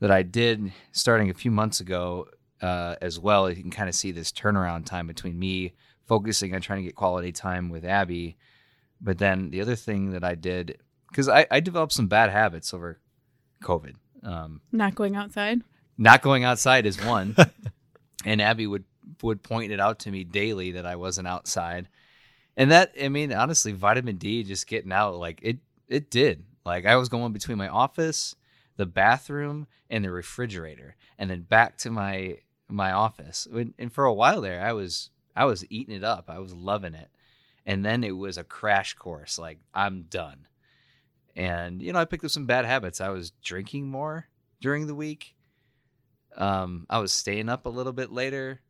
that 0.00 0.10
I 0.10 0.22
did 0.22 0.72
starting 0.92 1.30
a 1.30 1.34
few 1.34 1.50
months 1.50 1.80
ago 1.80 2.28
uh, 2.60 2.96
as 3.00 3.18
well, 3.18 3.50
you 3.50 3.60
can 3.60 3.70
kind 3.70 3.88
of 3.88 3.94
see 3.94 4.12
this 4.12 4.32
turnaround 4.32 4.86
time 4.86 5.06
between 5.06 5.38
me 5.38 5.74
focusing 6.06 6.54
on 6.54 6.60
trying 6.60 6.80
to 6.80 6.84
get 6.84 6.94
quality 6.94 7.32
time 7.32 7.68
with 7.68 7.84
Abby. 7.84 8.36
But 9.00 9.18
then 9.18 9.50
the 9.50 9.60
other 9.60 9.76
thing 9.76 10.12
that 10.12 10.24
I 10.24 10.34
did, 10.34 10.78
because 11.10 11.28
I, 11.28 11.46
I, 11.50 11.60
developed 11.60 11.92
some 11.92 12.06
bad 12.06 12.30
habits 12.30 12.72
over 12.72 13.00
COVID. 13.62 13.94
Um, 14.22 14.60
not 14.72 14.94
going 14.94 15.16
outside. 15.16 15.62
Not 15.98 16.22
going 16.22 16.44
outside 16.44 16.86
is 16.86 17.02
one, 17.04 17.36
and 18.24 18.40
Abby 18.40 18.66
would 18.66 18.84
would 19.22 19.42
point 19.42 19.72
it 19.72 19.80
out 19.80 20.00
to 20.00 20.10
me 20.10 20.24
daily 20.24 20.72
that 20.72 20.86
I 20.86 20.96
wasn't 20.96 21.28
outside 21.28 21.88
and 22.56 22.70
that 22.70 22.92
I 23.00 23.08
mean, 23.08 23.32
honestly, 23.32 23.72
vitamin 23.72 24.16
D 24.16 24.42
just 24.42 24.66
getting 24.66 24.92
out 24.92 25.16
like 25.16 25.40
it 25.42 25.58
it 25.88 26.10
did. 26.10 26.44
Like 26.64 26.86
I 26.86 26.96
was 26.96 27.08
going 27.08 27.32
between 27.32 27.58
my 27.58 27.68
office, 27.68 28.36
the 28.76 28.86
bathroom, 28.86 29.66
and 29.90 30.04
the 30.04 30.10
refrigerator, 30.10 30.96
and 31.18 31.30
then 31.30 31.42
back 31.42 31.78
to 31.78 31.90
my 31.90 32.38
my 32.68 32.92
office. 32.92 33.46
And 33.78 33.92
for 33.92 34.04
a 34.04 34.14
while 34.14 34.40
there, 34.40 34.62
I 34.62 34.72
was 34.72 35.10
I 35.36 35.44
was 35.44 35.64
eating 35.70 35.94
it 35.94 36.04
up. 36.04 36.28
I 36.28 36.38
was 36.38 36.54
loving 36.54 36.94
it. 36.94 37.10
And 37.66 37.84
then 37.84 38.04
it 38.04 38.16
was 38.16 38.36
a 38.36 38.44
crash 38.44 38.94
course. 38.94 39.38
Like 39.38 39.58
I'm 39.74 40.02
done. 40.02 40.46
And 41.36 41.82
you 41.82 41.92
know, 41.92 41.98
I 41.98 42.04
picked 42.04 42.24
up 42.24 42.30
some 42.30 42.46
bad 42.46 42.64
habits. 42.64 43.00
I 43.00 43.08
was 43.08 43.32
drinking 43.42 43.88
more 43.88 44.28
during 44.60 44.86
the 44.86 44.94
week. 44.94 45.34
Um, 46.36 46.86
I 46.90 46.98
was 46.98 47.12
staying 47.12 47.48
up 47.48 47.66
a 47.66 47.70
little 47.70 47.92
bit 47.92 48.10
later. 48.12 48.60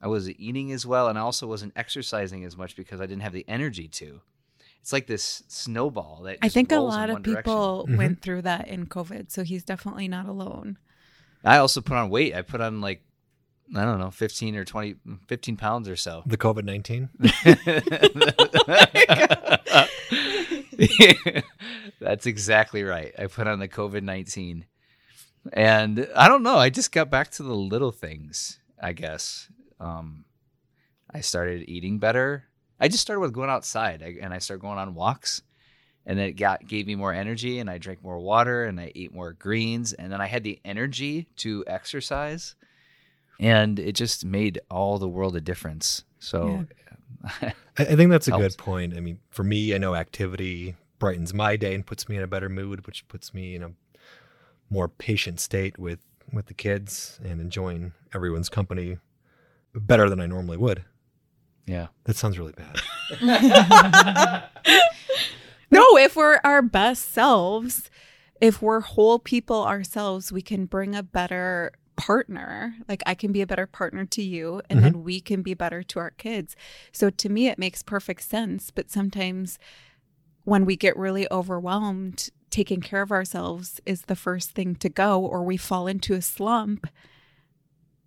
I 0.00 0.08
wasn't 0.08 0.36
eating 0.38 0.72
as 0.72 0.86
well, 0.86 1.08
and 1.08 1.18
I 1.18 1.22
also 1.22 1.46
wasn't 1.46 1.72
exercising 1.76 2.44
as 2.44 2.56
much 2.56 2.76
because 2.76 3.00
I 3.00 3.06
didn't 3.06 3.22
have 3.22 3.32
the 3.32 3.44
energy 3.48 3.88
to. 3.88 4.20
It's 4.80 4.92
like 4.92 5.06
this 5.06 5.42
snowball 5.48 6.22
that 6.24 6.38
I 6.42 6.48
think 6.48 6.70
a 6.70 6.78
lot 6.78 7.10
of 7.10 7.22
people 7.22 7.86
mm-hmm. 7.88 7.96
went 7.96 8.22
through 8.22 8.42
that 8.42 8.68
in 8.68 8.86
COVID, 8.86 9.32
so 9.32 9.42
he's 9.42 9.64
definitely 9.64 10.06
not 10.06 10.26
alone. 10.26 10.78
I 11.44 11.58
also 11.58 11.80
put 11.80 11.96
on 11.96 12.08
weight. 12.08 12.34
I 12.34 12.42
put 12.42 12.60
on 12.60 12.80
like 12.80 13.02
I 13.74 13.84
don't 13.84 13.98
know, 13.98 14.10
15 14.10 14.56
or 14.56 14.64
20, 14.64 14.96
15 15.26 15.56
pounds 15.56 15.88
or 15.88 15.96
so. 15.96 16.22
The 16.24 16.36
COVID 16.36 16.64
19? 16.64 17.08
That's 22.00 22.26
exactly 22.26 22.84
right. 22.84 23.12
I 23.18 23.26
put 23.26 23.48
on 23.48 23.58
the 23.58 23.68
COVID 23.68 24.02
19. 24.02 24.66
And 25.52 26.08
I 26.14 26.28
don't 26.28 26.42
know. 26.42 26.58
I 26.58 26.70
just 26.70 26.92
got 26.92 27.10
back 27.10 27.30
to 27.32 27.42
the 27.42 27.54
little 27.54 27.92
things, 27.92 28.60
I 28.80 28.92
guess. 28.92 29.48
Um, 29.80 30.24
I 31.12 31.20
started 31.20 31.68
eating 31.68 31.98
better. 31.98 32.44
I 32.78 32.88
just 32.88 33.02
started 33.02 33.20
with 33.20 33.32
going 33.32 33.50
outside 33.50 34.02
and 34.02 34.34
I 34.34 34.38
started 34.38 34.60
going 34.60 34.78
on 34.78 34.94
walks 34.94 35.42
and 36.04 36.18
then 36.18 36.28
it 36.28 36.32
got 36.32 36.66
gave 36.66 36.86
me 36.86 36.94
more 36.94 37.12
energy 37.12 37.58
and 37.58 37.68
I 37.68 37.78
drank 37.78 38.02
more 38.02 38.18
water 38.18 38.64
and 38.64 38.78
I 38.80 38.92
ate 38.94 39.14
more 39.14 39.32
greens 39.32 39.92
and 39.92 40.12
then 40.12 40.20
I 40.20 40.26
had 40.26 40.44
the 40.44 40.60
energy 40.64 41.26
to 41.36 41.64
exercise 41.66 42.54
and 43.40 43.78
it 43.78 43.92
just 43.92 44.24
made 44.24 44.60
all 44.70 44.98
the 44.98 45.08
world 45.08 45.36
a 45.36 45.40
difference. 45.40 46.04
So 46.18 46.66
I, 47.24 47.52
I 47.78 47.96
think 47.96 48.10
that's 48.10 48.28
a 48.28 48.30
Helps. 48.30 48.42
good 48.42 48.58
point. 48.58 48.94
I 48.96 49.00
mean, 49.00 49.18
for 49.30 49.42
me, 49.42 49.74
I 49.74 49.78
know 49.78 49.94
activity 49.94 50.76
brightens 50.98 51.34
my 51.34 51.56
day 51.56 51.74
and 51.74 51.84
puts 51.84 52.08
me 52.08 52.16
in 52.16 52.22
a 52.22 52.26
better 52.26 52.48
mood, 52.48 52.86
which 52.86 53.06
puts 53.08 53.34
me 53.34 53.54
in 53.54 53.62
a 53.62 53.70
more 54.70 54.88
patient 54.88 55.40
state 55.40 55.78
with 55.78 56.00
with 56.32 56.46
the 56.46 56.54
kids 56.54 57.20
and 57.24 57.40
enjoying 57.40 57.92
everyone's 58.12 58.48
company 58.48 58.98
better 59.76 60.08
than 60.08 60.20
I 60.20 60.26
normally 60.26 60.56
would. 60.56 60.84
yeah. 61.66 61.88
That 62.04 62.16
sounds 62.16 62.38
really 62.38 62.52
bad. 62.52 62.80
No, 65.70 65.96
if 65.96 66.16
we're 66.16 66.40
our 66.44 66.62
best 66.62 67.12
selves, 67.12 67.90
if 68.40 68.62
we're 68.62 68.80
whole 68.80 69.18
people 69.18 69.64
ourselves, 69.64 70.30
we 70.30 70.42
can 70.42 70.66
bring 70.66 70.94
a 70.94 71.02
better 71.02 71.72
partner. 71.96 72.74
Like 72.88 73.02
I 73.06 73.14
can 73.14 73.32
be 73.32 73.42
a 73.42 73.46
better 73.46 73.66
partner 73.66 74.04
to 74.06 74.22
you, 74.22 74.62
and 74.70 74.82
then 74.82 74.92
mm-hmm. 74.92 75.04
we 75.04 75.20
can 75.20 75.42
be 75.42 75.54
better 75.54 75.82
to 75.82 75.98
our 75.98 76.10
kids. 76.10 76.54
So 76.92 77.10
to 77.10 77.28
me, 77.28 77.48
it 77.48 77.58
makes 77.58 77.82
perfect 77.82 78.22
sense. 78.22 78.70
But 78.70 78.90
sometimes 78.90 79.58
when 80.44 80.64
we 80.64 80.76
get 80.76 80.96
really 80.96 81.26
overwhelmed, 81.30 82.30
taking 82.50 82.80
care 82.80 83.02
of 83.02 83.10
ourselves 83.10 83.80
is 83.84 84.02
the 84.02 84.16
first 84.16 84.50
thing 84.50 84.76
to 84.76 84.88
go, 84.88 85.20
or 85.20 85.42
we 85.42 85.56
fall 85.56 85.86
into 85.86 86.14
a 86.14 86.22
slump. 86.22 86.86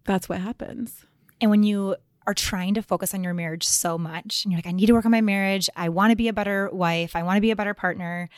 That's 0.06 0.30
what 0.30 0.40
happens. 0.40 1.06
And 1.42 1.50
when 1.52 1.64
you 1.64 1.96
are 2.28 2.34
trying 2.34 2.74
to 2.76 2.82
focus 2.82 3.14
on 3.14 3.24
your 3.24 3.34
marriage 3.34 3.66
so 3.68 3.98
much, 3.98 4.44
and 4.44 4.52
you're 4.52 4.58
like, 4.60 4.68
I 4.68 4.72
need 4.72 4.86
to 4.88 4.94
work 4.94 5.06
on 5.06 5.12
my 5.12 5.22
marriage. 5.22 5.70
I 5.76 5.90
want 5.90 6.12
to 6.12 6.16
be 6.16 6.28
a 6.28 6.34
better 6.34 6.70
wife. 6.72 7.16
I 7.16 7.24
want 7.24 7.38
to 7.38 7.42
be 7.42 7.52
a 7.52 7.56
better 7.56 7.74
partner. 7.74 8.30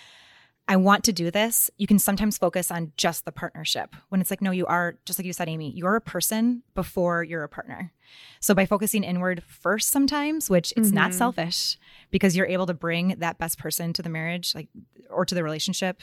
I 0.67 0.77
want 0.77 1.03
to 1.05 1.11
do 1.11 1.31
this. 1.31 1.69
You 1.77 1.87
can 1.87 1.99
sometimes 1.99 2.37
focus 2.37 2.71
on 2.71 2.93
just 2.95 3.25
the 3.25 3.31
partnership 3.31 3.93
when 4.09 4.21
it's 4.21 4.29
like, 4.29 4.41
no, 4.41 4.51
you 4.51 4.65
are, 4.67 4.95
just 5.05 5.19
like 5.19 5.25
you 5.25 5.33
said, 5.33 5.49
Amy, 5.49 5.71
you're 5.75 5.95
a 5.95 6.01
person 6.01 6.63
before 6.75 7.23
you're 7.23 7.43
a 7.43 7.49
partner. 7.49 7.91
So 8.39 8.53
by 8.53 8.65
focusing 8.65 9.03
inward 9.03 9.43
first, 9.45 9.89
sometimes, 9.89 10.49
which 10.49 10.71
it's 10.77 10.91
not 10.91 11.11
Mhm. 11.11 11.15
selfish 11.15 11.77
because 12.11 12.37
you're 12.37 12.45
able 12.45 12.67
to 12.67 12.73
bring 12.73 13.15
that 13.17 13.37
best 13.39 13.57
person 13.57 13.91
to 13.93 14.01
the 14.01 14.09
marriage, 14.09 14.55
like, 14.55 14.69
or 15.09 15.25
to 15.25 15.35
the 15.35 15.43
relationship. 15.43 16.01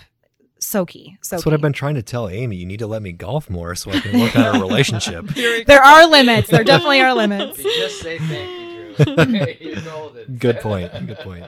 So 0.61 0.85
key. 0.85 1.17
So 1.23 1.37
That's 1.37 1.47
what 1.47 1.55
I've 1.55 1.61
been 1.61 1.73
trying 1.73 1.95
to 1.95 2.03
tell 2.03 2.29
Amy. 2.29 2.57
You 2.57 2.67
need 2.67 2.81
to 2.81 2.87
let 2.87 3.03
me 3.03 3.13
golf 3.13 3.49
more 3.49 3.75
so 3.75 3.91
I 3.91 4.01
can 4.01 4.21
work 4.21 4.37
on 4.37 4.43
our 4.45 4.61
relationship. 4.61 5.27
There 5.27 5.83
are 5.83 6.07
limits. 6.07 6.51
There 6.51 6.65
definitely 6.65 7.01
are 7.01 7.15
limits. 7.15 7.63
just 7.63 8.01
say 8.01 8.19
thank 8.19 8.51
you, 8.51 8.97
Drew. 8.97 9.57
You're. 9.61 10.27
Good 10.39 10.61
point. 10.61 10.93
Good 11.07 11.19
point. 11.19 11.47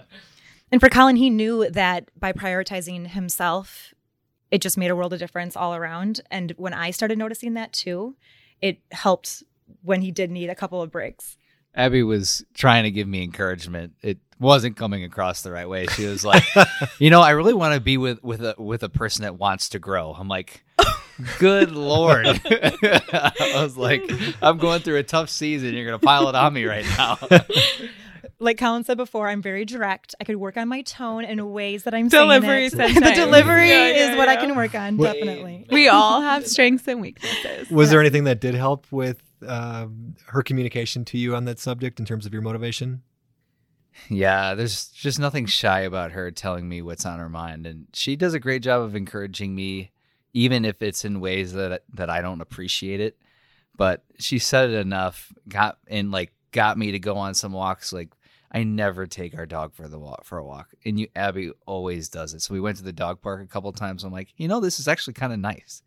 And 0.73 0.81
for 0.81 0.88
Colin, 0.88 1.16
he 1.16 1.31
knew 1.31 1.68
that 1.70 2.09
by 2.18 2.33
prioritizing 2.33 3.09
himself, 3.09 3.92
it 4.51 4.61
just 4.61 4.79
made 4.79 4.90
a 4.90 4.96
world 4.96 5.12
of 5.12 5.18
difference 5.18 5.57
all 5.57 5.75
around. 5.75 6.20
And 6.31 6.53
when 6.57 6.75
I 6.75 6.90
started 6.90 7.18
noticing 7.18 7.55
that 7.55 7.73
too, 7.73 8.16
it 8.61 8.79
helped 8.92 9.42
when 9.83 10.03
he 10.03 10.11
did 10.11 10.31
need 10.31 10.49
a 10.51 10.55
couple 10.55 10.81
of 10.83 10.90
breaks. 10.90 11.37
Abby 11.74 12.02
was 12.02 12.44
trying 12.54 12.85
to 12.85 12.90
give 12.90 13.06
me 13.06 13.22
encouragement. 13.22 13.92
It 14.02 14.18
wasn't 14.38 14.76
coming 14.76 15.04
across 15.04 15.42
the 15.42 15.52
right 15.52 15.68
way. 15.68 15.87
She 15.87 16.06
was 16.06 16.24
like, 16.24 16.42
"You 16.98 17.11
know, 17.11 17.20
I 17.20 17.30
really 17.30 17.54
want 17.54 17.74
to 17.74 17.80
be 17.80 17.96
with 17.96 18.22
with 18.24 18.42
a 18.42 18.54
with 18.59 18.83
a 18.83 18.88
person 18.88 19.22
that 19.22 19.37
wants 19.38 19.68
to 19.70 19.78
grow." 19.78 20.12
I'm 20.12 20.28
like, 20.28 20.64
"Good 21.38 21.70
lord!" 21.72 22.26
I 22.44 23.52
was 23.62 23.76
like, 23.76 24.02
"I'm 24.42 24.59
going 24.59 24.80
through 24.80 24.96
a 24.96 25.02
tough 25.02 25.30
season. 25.30 25.74
You're 25.74 25.85
gonna 25.87 25.98
pile 25.98 26.28
it 26.28 26.35
on 26.35 26.52
me 26.52 26.64
right 26.64 26.87
now." 26.98 27.18
Like 28.42 28.56
Colin 28.59 28.85
said 28.85 28.96
before, 28.96 29.28
I'm 29.28 29.42
very 29.42 29.66
direct. 29.66 30.14
I 30.18 30.24
could 30.24 30.37
work 30.37 30.56
on 30.56 30.66
my 30.66 30.80
tone 30.80 31.24
in 31.24 31.52
ways 31.52 31.85
that 31.85 31.92
I'm 31.94 32.09
Delivery 32.09 32.70
saying 32.70 32.96
it. 32.96 33.04
the 33.04 33.12
delivery 33.12 33.68
Yeah, 33.68 33.88
yeah, 33.88 34.12
is 34.12 34.16
what 34.16 34.30
I 34.30 34.37
can 34.37 34.56
work 34.56 34.74
on, 34.74 34.96
Well, 34.96 35.12
definitely. 35.12 35.66
We 35.70 35.88
all 35.88 36.22
have 36.22 36.46
strengths 36.46 36.88
and 36.88 37.02
weaknesses. 37.02 37.70
Was 37.70 37.90
there 37.90 38.00
anything 38.00 38.24
that 38.24 38.40
did 38.40 38.54
help 38.54 38.87
with 38.90 39.22
um 39.46 40.14
her 40.26 40.42
communication 40.42 41.05
to 41.07 41.18
you 41.18 41.35
on 41.35 41.44
that 41.46 41.59
subject 41.59 41.98
in 41.98 42.07
terms 42.07 42.26
of 42.26 42.33
your 42.33 42.42
motivation? 42.42 43.03
Yeah, 44.09 44.55
there's 44.55 44.88
just 44.88 45.18
nothing 45.18 45.46
shy 45.46 45.81
about 45.81 46.12
her 46.12 46.31
telling 46.31 46.68
me 46.68 46.83
what's 46.83 47.07
on 47.07 47.18
her 47.18 47.29
mind, 47.29 47.66
and 47.66 47.87
she 47.92 48.16
does 48.16 48.35
a 48.35 48.40
great 48.40 48.62
job 48.62 48.83
of 48.83 48.94
encouraging 48.94 49.55
me, 49.55 49.90
even 50.33 50.64
if 50.64 50.81
it's 50.83 51.05
in 51.05 51.20
ways 51.20 51.53
that 51.55 51.83
that 51.94 52.11
I 52.11 52.20
don't 52.20 52.40
appreciate 52.40 53.00
it. 53.00 53.18
But 53.76 54.05
she 54.18 54.38
said 54.38 54.70
it 54.70 54.76
enough, 54.76 55.33
got 55.48 55.79
and 55.88 56.11
like 56.11 56.33
got 56.53 56.79
me 56.79 56.92
to 56.92 56.98
go 56.98 57.16
on 57.16 57.35
some 57.35 57.53
walks. 57.53 57.92
Like 57.92 58.11
I 58.53 58.64
never 58.64 59.07
take 59.07 59.37
our 59.37 59.46
dog 59.46 59.74
for 59.74 59.88
the 59.88 59.98
walk 59.98 60.24
for 60.24 60.38
a 60.38 60.44
walk, 60.44 60.74
and 60.85 60.98
you 60.98 61.09
Abby 61.14 61.53
always 61.66 62.09
does 62.09 62.35
it. 62.35 62.42
So 62.42 62.55
we 62.55 62.61
went 62.61 62.79
to 62.79 62.85
the 62.85 62.92
dog 62.92 63.20
park 63.20 63.42
a 63.42 63.46
couple 63.46 63.72
times. 63.72 64.05
I'm 64.05 64.12
like, 64.12 64.33
you 64.37 64.48
know, 64.48 64.61
this 64.61 64.81
is 64.81 64.88
actually 64.88 65.14
kind 65.14 65.33
of 65.33 65.38
nice. 65.38 65.83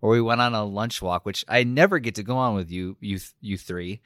Or 0.00 0.10
we 0.10 0.20
went 0.20 0.40
on 0.40 0.54
a 0.54 0.64
lunch 0.64 1.00
walk, 1.00 1.24
which 1.24 1.44
I 1.48 1.64
never 1.64 1.98
get 1.98 2.16
to 2.16 2.22
go 2.22 2.36
on 2.36 2.54
with 2.54 2.70
you, 2.70 2.96
you, 3.00 3.18
you 3.40 3.56
three. 3.56 4.00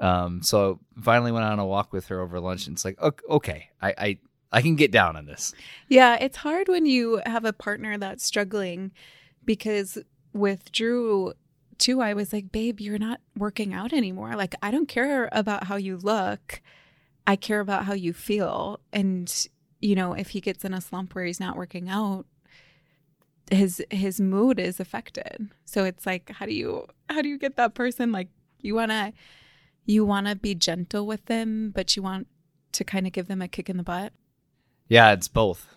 Um, 0.00 0.42
so 0.42 0.80
finally 1.02 1.32
went 1.32 1.44
on 1.44 1.58
a 1.58 1.66
walk 1.66 1.92
with 1.92 2.06
her 2.06 2.20
over 2.20 2.40
lunch, 2.40 2.66
and 2.66 2.76
it's 2.76 2.84
like, 2.84 3.00
ok- 3.00 3.24
okay, 3.28 3.70
I, 3.82 3.94
I, 3.98 4.18
I 4.52 4.62
can 4.62 4.76
get 4.76 4.92
down 4.92 5.16
on 5.16 5.26
this. 5.26 5.54
Yeah, 5.88 6.16
it's 6.20 6.38
hard 6.38 6.68
when 6.68 6.86
you 6.86 7.20
have 7.26 7.44
a 7.44 7.52
partner 7.52 7.98
that's 7.98 8.24
struggling 8.24 8.92
because 9.44 9.98
with 10.32 10.72
Drew 10.72 11.32
too, 11.78 12.00
I 12.00 12.14
was 12.14 12.32
like, 12.32 12.52
babe, 12.52 12.80
you're 12.80 12.98
not 12.98 13.20
working 13.36 13.72
out 13.72 13.92
anymore. 13.92 14.34
Like, 14.34 14.54
I 14.62 14.70
don't 14.70 14.88
care 14.88 15.28
about 15.32 15.64
how 15.64 15.76
you 15.76 15.96
look. 15.96 16.60
I 17.26 17.36
care 17.36 17.60
about 17.60 17.84
how 17.84 17.92
you 17.92 18.12
feel. 18.12 18.80
And, 18.92 19.32
you 19.80 19.94
know, 19.94 20.12
if 20.12 20.30
he 20.30 20.40
gets 20.40 20.64
in 20.64 20.74
a 20.74 20.80
slump 20.80 21.14
where 21.14 21.24
he's 21.24 21.40
not 21.40 21.56
working 21.56 21.88
out, 21.88 22.26
his 23.50 23.82
his 23.90 24.20
mood 24.20 24.58
is 24.58 24.80
affected. 24.80 25.50
So 25.64 25.84
it's 25.84 26.06
like, 26.06 26.30
how 26.30 26.46
do 26.46 26.54
you 26.54 26.86
how 27.08 27.22
do 27.22 27.28
you 27.28 27.38
get 27.38 27.56
that 27.56 27.74
person 27.74 28.12
like 28.12 28.28
you 28.60 28.74
wanna 28.74 29.12
you 29.84 30.04
wanna 30.04 30.36
be 30.36 30.54
gentle 30.54 31.06
with 31.06 31.24
them, 31.26 31.70
but 31.74 31.96
you 31.96 32.02
want 32.02 32.26
to 32.72 32.84
kind 32.84 33.06
of 33.06 33.12
give 33.12 33.28
them 33.28 33.42
a 33.42 33.48
kick 33.48 33.68
in 33.68 33.76
the 33.76 33.82
butt? 33.82 34.12
Yeah, 34.88 35.12
it's 35.12 35.28
both. 35.28 35.76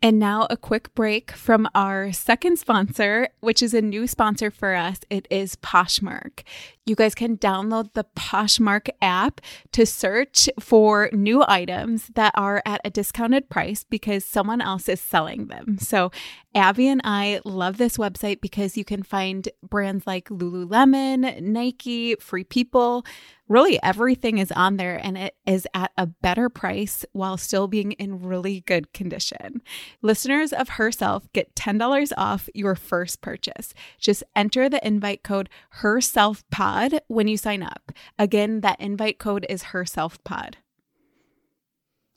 And 0.00 0.20
now 0.20 0.46
a 0.48 0.56
quick 0.56 0.94
break 0.94 1.32
from 1.32 1.68
our 1.74 2.12
second 2.12 2.58
sponsor, 2.58 3.30
which 3.40 3.60
is 3.60 3.74
a 3.74 3.82
new 3.82 4.06
sponsor 4.06 4.48
for 4.48 4.76
us. 4.76 5.00
It 5.10 5.26
is 5.28 5.56
Poshmark. 5.56 6.44
You 6.88 6.94
guys 6.96 7.14
can 7.14 7.36
download 7.36 7.92
the 7.92 8.06
Poshmark 8.16 8.88
app 9.02 9.42
to 9.72 9.84
search 9.84 10.48
for 10.58 11.10
new 11.12 11.44
items 11.46 12.08
that 12.14 12.32
are 12.34 12.62
at 12.64 12.80
a 12.82 12.88
discounted 12.88 13.50
price 13.50 13.84
because 13.84 14.24
someone 14.24 14.62
else 14.62 14.88
is 14.88 14.98
selling 14.98 15.48
them. 15.48 15.76
So, 15.78 16.10
Abby 16.54 16.88
and 16.88 17.02
I 17.04 17.40
love 17.44 17.76
this 17.76 17.98
website 17.98 18.40
because 18.40 18.78
you 18.78 18.84
can 18.84 19.02
find 19.02 19.50
brands 19.62 20.06
like 20.06 20.30
Lululemon, 20.30 21.42
Nike, 21.42 22.14
Free 22.16 22.42
People. 22.42 23.04
Really, 23.48 23.78
everything 23.82 24.38
is 24.38 24.50
on 24.52 24.76
there 24.76 25.00
and 25.02 25.16
it 25.16 25.34
is 25.46 25.66
at 25.74 25.92
a 25.96 26.06
better 26.06 26.48
price 26.48 27.04
while 27.12 27.36
still 27.36 27.68
being 27.68 27.92
in 27.92 28.22
really 28.22 28.62
good 28.62 28.92
condition. 28.92 29.62
Listeners 30.02 30.52
of 30.52 30.70
Herself 30.70 31.30
get 31.32 31.54
$10 31.54 32.12
off 32.16 32.48
your 32.54 32.74
first 32.74 33.20
purchase. 33.20 33.72
Just 33.98 34.22
enter 34.34 34.68
the 34.68 34.86
invite 34.86 35.22
code 35.22 35.48
HerselfPod 35.80 36.77
when 37.08 37.28
you 37.28 37.36
sign 37.36 37.62
up. 37.62 37.92
Again, 38.18 38.60
that 38.60 38.80
invite 38.80 39.18
code 39.18 39.46
is 39.48 39.64
herself 39.64 40.22
pod. 40.24 40.58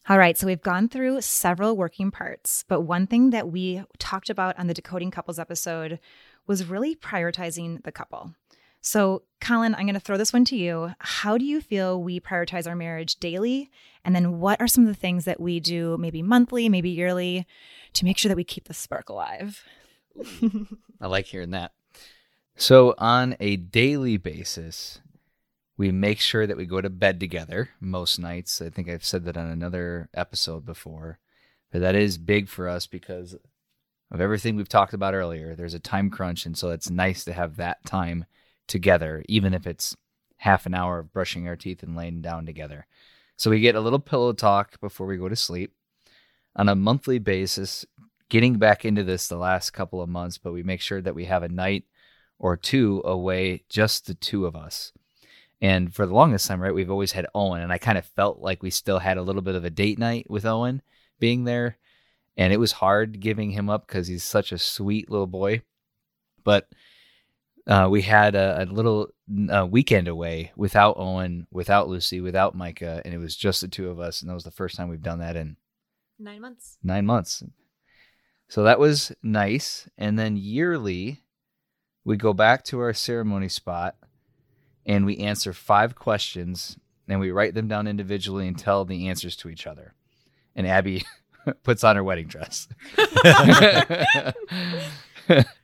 All 0.09 0.17
right, 0.17 0.37
so 0.37 0.47
we've 0.47 0.61
gone 0.61 0.89
through 0.89 1.21
several 1.21 1.77
working 1.77 2.09
parts, 2.09 2.65
but 2.67 2.81
one 2.81 3.05
thing 3.05 3.29
that 3.29 3.49
we 3.49 3.83
talked 3.99 4.29
about 4.31 4.57
on 4.57 4.67
the 4.67 4.73
Decoding 4.73 5.11
Couples 5.11 5.37
episode 5.37 5.99
was 6.47 6.65
really 6.65 6.95
prioritizing 6.95 7.83
the 7.83 7.91
couple. 7.91 8.33
So, 8.81 9.21
Colin, 9.39 9.75
I'm 9.75 9.83
going 9.85 9.93
to 9.93 9.99
throw 9.99 10.17
this 10.17 10.33
one 10.33 10.43
to 10.45 10.57
you. 10.57 10.93
How 10.99 11.37
do 11.37 11.45
you 11.45 11.61
feel 11.61 12.01
we 12.01 12.19
prioritize 12.19 12.67
our 12.67 12.75
marriage 12.75 13.17
daily? 13.17 13.69
And 14.03 14.15
then 14.15 14.39
what 14.39 14.59
are 14.59 14.67
some 14.67 14.85
of 14.85 14.87
the 14.87 14.99
things 14.99 15.25
that 15.25 15.39
we 15.39 15.59
do 15.59 15.97
maybe 15.99 16.23
monthly, 16.23 16.67
maybe 16.67 16.89
yearly 16.89 17.45
to 17.93 18.05
make 18.05 18.17
sure 18.17 18.29
that 18.29 18.35
we 18.35 18.43
keep 18.43 18.67
the 18.67 18.73
spark 18.73 19.09
alive? 19.09 19.63
I 20.99 21.07
like 21.07 21.27
hearing 21.27 21.51
that. 21.51 21.73
So, 22.61 22.93
on 22.99 23.35
a 23.39 23.55
daily 23.55 24.17
basis, 24.17 25.01
we 25.77 25.91
make 25.91 26.19
sure 26.19 26.45
that 26.45 26.57
we 26.57 26.67
go 26.67 26.79
to 26.79 26.91
bed 26.91 27.19
together 27.19 27.69
most 27.79 28.19
nights. 28.19 28.61
I 28.61 28.69
think 28.69 28.87
I've 28.87 29.03
said 29.03 29.25
that 29.25 29.35
on 29.35 29.47
another 29.47 30.09
episode 30.13 30.63
before, 30.63 31.17
but 31.71 31.81
that 31.81 31.95
is 31.95 32.19
big 32.19 32.47
for 32.47 32.69
us 32.69 32.85
because 32.85 33.35
of 34.11 34.21
everything 34.21 34.55
we've 34.55 34.69
talked 34.69 34.93
about 34.93 35.15
earlier. 35.15 35.55
There's 35.55 35.73
a 35.73 35.79
time 35.79 36.11
crunch, 36.11 36.45
and 36.45 36.55
so 36.55 36.69
it's 36.69 36.87
nice 36.87 37.23
to 37.23 37.33
have 37.33 37.55
that 37.55 37.83
time 37.83 38.25
together, 38.67 39.23
even 39.27 39.55
if 39.55 39.65
it's 39.65 39.97
half 40.37 40.67
an 40.67 40.75
hour 40.75 40.99
of 40.99 41.11
brushing 41.11 41.47
our 41.47 41.55
teeth 41.55 41.81
and 41.81 41.95
laying 41.95 42.21
down 42.21 42.45
together. 42.45 42.85
So, 43.37 43.49
we 43.49 43.59
get 43.59 43.73
a 43.73 43.81
little 43.81 43.97
pillow 43.97 44.33
talk 44.33 44.79
before 44.79 45.07
we 45.07 45.17
go 45.17 45.29
to 45.29 45.35
sleep. 45.35 45.73
On 46.55 46.69
a 46.69 46.75
monthly 46.75 47.17
basis, 47.17 47.87
getting 48.29 48.59
back 48.59 48.85
into 48.85 49.03
this 49.03 49.27
the 49.27 49.35
last 49.35 49.71
couple 49.71 49.99
of 49.99 50.09
months, 50.09 50.37
but 50.37 50.53
we 50.53 50.61
make 50.61 50.81
sure 50.81 51.01
that 51.01 51.15
we 51.15 51.25
have 51.25 51.41
a 51.41 51.49
night 51.49 51.85
or 52.41 52.57
two 52.57 53.01
away, 53.05 53.63
just 53.69 54.07
the 54.07 54.15
two 54.15 54.45
of 54.47 54.55
us. 54.55 54.91
And 55.61 55.93
for 55.93 56.07
the 56.07 56.13
longest 56.15 56.47
time, 56.47 56.59
right, 56.59 56.73
we've 56.73 56.89
always 56.89 57.11
had 57.11 57.27
Owen, 57.35 57.61
and 57.61 57.71
I 57.71 57.77
kind 57.77 57.99
of 57.99 58.05
felt 58.05 58.39
like 58.39 58.63
we 58.63 58.71
still 58.71 58.97
had 58.97 59.17
a 59.17 59.21
little 59.21 59.43
bit 59.43 59.53
of 59.53 59.63
a 59.63 59.69
date 59.69 59.99
night 59.99 60.25
with 60.27 60.43
Owen 60.43 60.81
being 61.19 61.43
there. 61.43 61.77
And 62.35 62.51
it 62.51 62.57
was 62.57 62.71
hard 62.71 63.19
giving 63.19 63.51
him 63.51 63.69
up 63.69 63.85
because 63.85 64.07
he's 64.07 64.23
such 64.23 64.51
a 64.51 64.57
sweet 64.57 65.11
little 65.11 65.27
boy. 65.27 65.61
But 66.43 66.67
uh, 67.67 67.87
we 67.91 68.01
had 68.01 68.33
a, 68.33 68.63
a 68.63 68.65
little 68.65 69.09
uh, 69.51 69.67
weekend 69.69 70.07
away 70.07 70.51
without 70.55 70.95
Owen, 70.97 71.45
without 71.51 71.89
Lucy, 71.89 72.21
without 72.21 72.55
Micah, 72.55 73.01
and 73.05 73.13
it 73.13 73.19
was 73.19 73.35
just 73.35 73.61
the 73.61 73.67
two 73.67 73.89
of 73.89 73.99
us. 73.99 74.21
And 74.21 74.29
that 74.29 74.33
was 74.33 74.43
the 74.45 74.49
first 74.49 74.75
time 74.77 74.89
we've 74.89 75.03
done 75.03 75.19
that 75.19 75.35
in 75.35 75.57
Nine 76.17 76.41
months. 76.41 76.77
nine 76.83 77.05
months. 77.05 77.43
So 78.47 78.63
that 78.63 78.79
was 78.79 79.11
nice. 79.21 79.87
And 79.97 80.17
then 80.17 80.37
yearly, 80.37 81.20
we 82.03 82.17
go 82.17 82.33
back 82.33 82.63
to 82.65 82.79
our 82.79 82.93
ceremony 82.93 83.47
spot 83.49 83.95
and 84.85 85.05
we 85.05 85.17
answer 85.19 85.53
five 85.53 85.95
questions 85.95 86.77
and 87.07 87.19
we 87.19 87.31
write 87.31 87.53
them 87.53 87.67
down 87.67 87.87
individually 87.87 88.47
and 88.47 88.57
tell 88.57 88.85
the 88.85 89.07
answers 89.09 89.35
to 89.37 89.49
each 89.49 89.67
other. 89.67 89.93
And 90.55 90.65
Abby 90.67 91.03
puts 91.63 91.83
on 91.83 91.95
her 91.95 92.03
wedding 92.03 92.27
dress. 92.27 92.67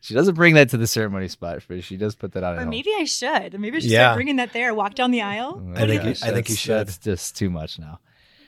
she 0.02 0.14
doesn't 0.14 0.36
bring 0.36 0.54
that 0.56 0.70
to 0.70 0.78
the 0.78 0.88
ceremony 0.88 1.28
spot, 1.28 1.60
but 1.68 1.84
she 1.84 1.98
does 1.98 2.16
put 2.16 2.32
that 2.34 2.44
on. 2.44 2.54
at 2.54 2.58
Or 2.58 2.62
home. 2.62 2.70
maybe 2.70 2.92
I 2.98 3.04
should. 3.06 3.60
Maybe 3.60 3.78
I 3.78 3.80
should 3.80 3.90
Yeah. 3.92 4.04
start 4.08 4.18
bringing 4.18 4.36
that 4.38 4.54
there. 4.54 4.74
Walk 4.74 4.96
down 4.96 5.12
the 5.12 5.22
aisle. 5.22 5.56
Oh 5.58 5.68
I 5.70 5.72
my 5.72 5.80
think 5.88 6.04
you- 6.04 6.10
gosh, 6.12 6.24
I 6.24 6.32
think 6.32 6.50
you 6.50 6.56
should. 6.56 6.88
That's 6.88 6.98
just 6.98 7.36
too 7.38 7.50
much 7.50 7.80
now. 7.80 8.00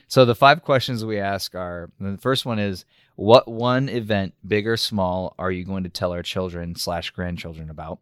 So 0.08 0.24
the 0.24 0.34
five 0.34 0.62
questions 0.62 1.04
we 1.04 1.18
ask 1.18 1.54
are: 1.54 1.90
the 2.00 2.16
first 2.18 2.44
one 2.46 2.58
is, 2.58 2.84
what 3.20 3.46
one 3.46 3.90
event, 3.90 4.32
big 4.48 4.66
or 4.66 4.78
small, 4.78 5.34
are 5.38 5.50
you 5.50 5.62
going 5.62 5.82
to 5.82 5.90
tell 5.90 6.12
our 6.12 6.22
children 6.22 6.74
slash 6.74 7.10
grandchildren 7.10 7.68
about? 7.68 7.98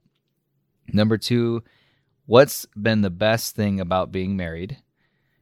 Number 0.92 1.18
two, 1.18 1.64
what's 2.26 2.66
been 2.80 3.00
the 3.00 3.10
best 3.10 3.56
thing 3.56 3.80
about 3.80 4.12
being 4.12 4.36
married? 4.36 4.78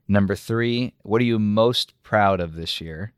Number 0.09 0.35
three, 0.35 0.95
what 1.03 1.21
are 1.21 1.27
you 1.27 1.39
most 1.39 1.93
proud 2.03 2.41
of 2.41 2.55
this 2.55 2.81
year? 2.81 3.13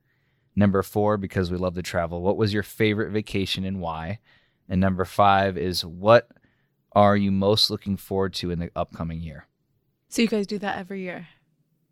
Number 0.56 0.82
four, 0.82 1.16
because 1.16 1.48
we 1.52 1.56
love 1.56 1.76
to 1.76 1.82
travel, 1.82 2.22
what 2.22 2.36
was 2.36 2.52
your 2.52 2.64
favorite 2.64 3.12
vacation 3.12 3.64
and 3.64 3.80
why? 3.80 4.18
And 4.68 4.80
number 4.80 5.04
five 5.04 5.56
is 5.56 5.84
what 5.84 6.28
are 6.90 7.16
you 7.16 7.30
most 7.30 7.70
looking 7.70 7.96
forward 7.96 8.34
to 8.34 8.50
in 8.50 8.58
the 8.58 8.72
upcoming 8.74 9.20
year? 9.20 9.46
So 10.08 10.22
you 10.22 10.28
guys 10.28 10.48
do 10.48 10.58
that 10.58 10.76
every 10.76 11.02
year. 11.02 11.28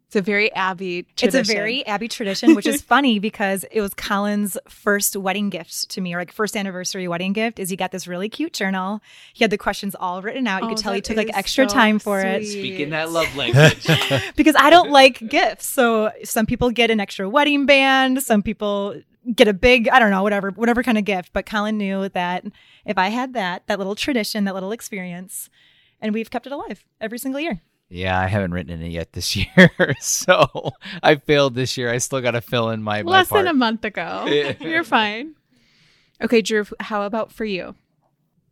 It's 0.07 0.15
a 0.17 0.23
very 0.23 0.53
Abby 0.55 1.03
tradition. 1.17 1.41
It's 1.41 1.51
a 1.51 1.53
very 1.53 1.85
Abby 1.85 2.07
tradition, 2.07 2.55
which 2.55 2.67
is 2.67 2.81
funny 2.95 3.19
because 3.19 3.65
it 3.73 3.81
was 3.81 3.93
Colin's 3.95 4.57
first 4.69 5.17
wedding 5.17 5.51
gift 5.51 5.89
to 5.91 6.01
me, 6.01 6.15
or 6.15 6.19
like 6.19 6.31
first 6.31 6.57
anniversary 6.57 7.09
wedding 7.09 7.33
gift. 7.33 7.59
Is 7.59 7.71
he 7.71 7.77
got 7.77 7.91
this 7.91 8.07
really 8.07 8.29
cute 8.29 8.53
journal. 8.53 9.01
He 9.35 9.43
had 9.43 9.51
the 9.51 9.59
questions 9.59 9.97
all 9.99 10.23
written 10.23 10.47
out. 10.47 10.63
You 10.63 10.67
Oh, 10.67 10.75
could 10.75 10.79
tell 10.79 10.93
he 10.93 11.01
took 11.01 11.17
like 11.17 11.37
extra 11.37 11.69
so 11.69 11.75
time 11.75 11.99
for 11.99 12.21
it. 12.21 12.45
sweet. 12.45 12.53
Speaking 12.53 12.91
that 12.91 13.11
love 13.11 13.35
language. 13.37 13.87
because 14.37 14.55
I 14.57 14.71
don't 14.71 14.91
like 14.91 15.19
gifts. 15.29 15.67
So 15.67 16.13
some 16.23 16.47
people 16.47 16.71
get 16.71 16.91
an 16.93 17.01
extra 17.01 17.29
wedding 17.29 17.67
band, 17.67 18.23
some 18.23 18.43
people 18.45 18.95
get 19.35 19.49
a 19.49 19.53
big, 19.53 19.89
I 19.89 19.99
don't 19.99 20.13
know, 20.13 20.23
whatever, 20.23 20.53
whatever 20.53 20.85
kind 20.85 20.99
of 20.99 21.05
gift. 21.05 21.33
But 21.33 21.47
Colin 21.47 21.79
knew 21.79 22.09
that 22.11 22.45
if 22.85 22.97
I 22.97 23.09
had 23.09 23.35
that, 23.35 23.67
that 23.67 23.79
little 23.79 23.97
tradition, 23.97 24.45
that 24.45 24.55
little 24.55 24.71
experience, 24.71 25.51
and 26.01 26.15
we've 26.15 26.31
kept 26.31 26.47
it 26.47 26.53
alive 26.53 26.85
every 27.01 27.19
single 27.19 27.41
year. 27.41 27.61
Yeah, 27.89 28.19
I 28.21 28.27
haven't 28.27 28.53
written 28.53 28.83
it 28.83 28.89
yet 28.89 29.13
this 29.13 29.37
year, 29.37 29.95
so 30.01 30.73
I 31.03 31.17
failed 31.17 31.55
this 31.55 31.77
year. 31.77 31.91
I 31.91 31.99
still 31.99 32.21
got 32.21 32.33
to 32.33 32.41
fill 32.41 32.71
in 32.71 32.83
my 32.83 33.03
my 33.03 33.11
Less 33.11 33.29
part. 33.29 33.45
than 33.45 33.51
a 33.51 33.55
month 33.55 33.85
ago. 33.85 34.27
You're 34.61 34.85
fine. 34.85 35.35
Okay, 36.23 36.41
Drew, 36.43 36.65
how 36.81 37.03
about 37.03 37.31
for 37.31 37.45
you? 37.45 37.75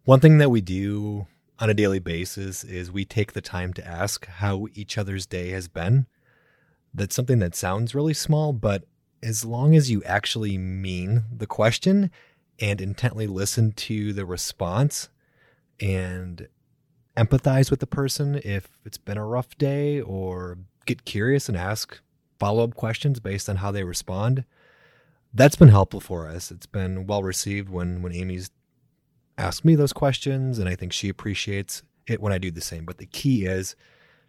One 0.05 0.20
thing 0.20 0.39
that 0.39 0.51
we 0.51 0.61
do 0.61 1.26
on 1.59 1.70
a 1.70 1.74
daily 1.74 1.99
basis 1.99 2.62
is 2.62 2.93
we 2.93 3.05
take 3.05 3.32
the 3.32 3.41
time 3.41 3.72
to 3.74 3.87
ask 3.87 4.26
how 4.26 4.66
each 4.74 4.99
other's 4.99 5.24
day 5.24 5.51
has 5.51 5.66
been. 5.68 6.07
That's 6.93 7.14
something 7.14 7.39
that 7.39 7.55
sounds 7.55 7.95
really 7.95 8.14
small, 8.14 8.53
but 8.53 8.85
as 9.22 9.45
long 9.45 9.74
as 9.74 9.91
you 9.91 10.03
actually 10.05 10.59
mean 10.59 11.24
the 11.35 11.47
question 11.47 12.11
and 12.61 12.80
intently 12.80 13.26
listen 13.26 13.72
to 13.72 14.12
the 14.12 14.26
response 14.26 15.09
and 15.80 16.49
empathize 17.17 17.71
with 17.71 17.81
the 17.81 17.87
person 17.87 18.41
if 18.45 18.69
it's 18.85 18.99
been 18.99 19.19
a 19.19 19.27
rough 19.27 19.57
day 19.57 20.01
or 20.01 20.59
get 20.87 21.05
curious 21.05 21.49
and 21.49 21.57
ask 21.57 22.01
follow 22.39 22.65
up 22.65 22.75
questions 22.75 23.21
based 23.21 23.49
on 23.49 23.57
how 23.57 23.71
they 23.71 23.85
respond. 23.85 24.45
That's 25.33 25.57
been 25.57 25.69
helpful 25.69 26.01
for 26.01 26.29
us. 26.29 26.51
It's 26.51 26.67
been 26.67 27.07
well 27.07 27.23
received 27.23 27.69
when 27.69 28.03
when 28.03 28.12
Amy's 28.12 28.51
asked 29.39 29.65
me 29.65 29.75
those 29.75 29.93
questions 29.93 30.59
and 30.59 30.69
I 30.69 30.75
think 30.77 30.93
she 30.93 31.09
appreciates 31.09 31.83
it 32.07 32.21
when 32.21 32.33
I 32.33 32.39
do 32.39 32.51
the 32.51 32.61
same. 32.61 32.85
But 32.85 32.99
the 32.99 33.07
key 33.07 33.47
is 33.47 33.75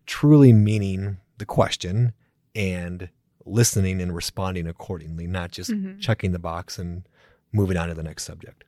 truly 0.05 0.53
meaning 0.53 1.17
the 1.38 1.45
question 1.45 2.13
and 2.55 3.09
listening 3.45 4.01
and 4.01 4.15
responding 4.15 4.65
accordingly, 4.67 5.27
not 5.27 5.51
just 5.51 5.69
Mhm. 5.71 5.99
checking 5.99 6.31
the 6.31 6.39
box 6.39 6.79
and 6.79 7.07
moving 7.51 7.77
on 7.77 7.89
to 7.89 7.93
the 7.93 8.01
next 8.03 8.23
subject. 8.23 8.63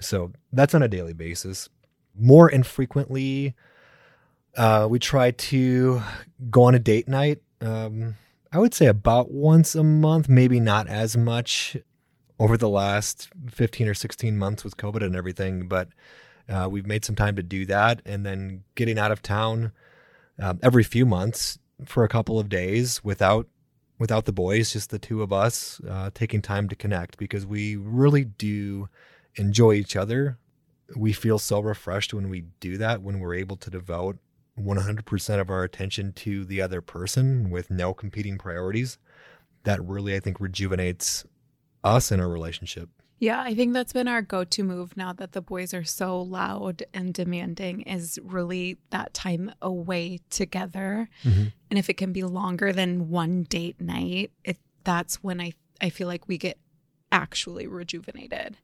So 0.00 0.32
that's 0.52 0.74
on 0.74 0.82
a 0.82 0.88
daily 0.88 1.12
basis. 1.12 1.68
More 2.18 2.50
infrequently, 2.50 3.54
uh, 4.56 4.86
we 4.90 4.98
try 4.98 5.30
to 5.30 6.02
go 6.50 6.64
on 6.64 6.74
a 6.74 6.78
date 6.78 7.08
night. 7.08 7.40
Um, 7.60 8.16
I 8.52 8.58
would 8.58 8.74
say 8.74 8.86
about 8.86 9.30
once 9.30 9.74
a 9.74 9.84
month, 9.84 10.28
maybe 10.28 10.58
not 10.58 10.88
as 10.88 11.16
much 11.16 11.76
over 12.38 12.56
the 12.56 12.68
last 12.68 13.28
15 13.50 13.88
or 13.88 13.94
16 13.94 14.38
months 14.38 14.64
with 14.64 14.76
COVID 14.76 15.04
and 15.04 15.14
everything, 15.14 15.68
but 15.68 15.88
uh, 16.48 16.68
we've 16.70 16.86
made 16.86 17.04
some 17.04 17.14
time 17.14 17.36
to 17.36 17.42
do 17.42 17.66
that. 17.66 18.00
And 18.06 18.24
then 18.24 18.64
getting 18.74 18.98
out 18.98 19.12
of 19.12 19.22
town 19.22 19.72
um, 20.38 20.58
every 20.62 20.84
few 20.84 21.04
months 21.04 21.58
for 21.84 22.04
a 22.04 22.08
couple 22.08 22.38
of 22.38 22.48
days 22.48 23.02
without 23.04 23.46
without 23.98 24.26
the 24.26 24.32
boys, 24.32 24.72
just 24.72 24.90
the 24.90 24.98
two 24.98 25.22
of 25.22 25.32
us, 25.32 25.80
uh, 25.88 26.08
taking 26.14 26.40
time 26.40 26.68
to 26.68 26.76
connect 26.76 27.18
because 27.18 27.44
we 27.44 27.74
really 27.74 28.24
do 28.24 28.88
enjoy 29.34 29.72
each 29.72 29.96
other. 29.96 30.38
We 30.96 31.12
feel 31.12 31.38
so 31.38 31.60
refreshed 31.60 32.14
when 32.14 32.28
we 32.30 32.44
do 32.60 32.78
that, 32.78 33.02
when 33.02 33.20
we're 33.20 33.34
able 33.34 33.56
to 33.56 33.70
devote 33.70 34.18
100% 34.58 35.40
of 35.40 35.50
our 35.50 35.62
attention 35.62 36.12
to 36.12 36.44
the 36.44 36.60
other 36.60 36.80
person 36.80 37.50
with 37.50 37.70
no 37.70 37.94
competing 37.94 38.38
priorities. 38.38 38.98
That 39.64 39.84
really, 39.84 40.14
I 40.16 40.20
think, 40.20 40.40
rejuvenates 40.40 41.24
us 41.84 42.10
in 42.10 42.20
our 42.20 42.28
relationship. 42.28 42.88
Yeah, 43.20 43.40
I 43.42 43.54
think 43.54 43.72
that's 43.72 43.92
been 43.92 44.06
our 44.06 44.22
go 44.22 44.44
to 44.44 44.62
move 44.62 44.96
now 44.96 45.12
that 45.14 45.32
the 45.32 45.40
boys 45.42 45.74
are 45.74 45.82
so 45.84 46.20
loud 46.20 46.84
and 46.94 47.12
demanding 47.12 47.82
is 47.82 48.18
really 48.22 48.78
that 48.90 49.12
time 49.12 49.52
away 49.60 50.20
together. 50.30 51.08
Mhm. 51.24 51.52
And 51.68 51.78
if 51.78 51.90
it 51.90 51.96
can 51.96 52.12
be 52.12 52.22
longer 52.22 52.72
than 52.72 53.10
one 53.10 53.42
date 53.42 53.80
night, 53.80 54.30
it 54.44 54.58
that's 54.84 55.16
when 55.22 55.40
I, 55.40 55.52
I 55.80 55.90
feel 55.90 56.06
like 56.06 56.28
we 56.28 56.38
get 56.38 56.58
actually 57.10 57.66
rejuvenated. 57.66 58.56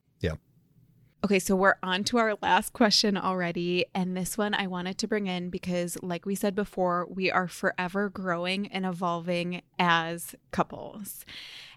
Okay, 1.25 1.39
so 1.39 1.57
we're 1.57 1.77
on 1.83 2.05
to 2.05 2.18
our 2.18 2.37
last 2.43 2.75
question 2.75 3.16
already. 3.16 3.87
And 3.95 4.14
this 4.14 4.37
one 4.37 4.53
I 4.53 4.66
wanted 4.66 4.99
to 4.99 5.09
bring 5.09 5.27
in 5.27 5.49
because, 5.49 5.97
like 6.03 6.27
we 6.27 6.35
said 6.35 6.55
before, 6.55 7.07
we 7.09 7.31
are 7.31 7.49
forever 7.49 8.11
growing 8.11 8.66
and 8.66 8.85
evolving 8.85 9.62
as 9.79 10.35
couples. 10.51 11.25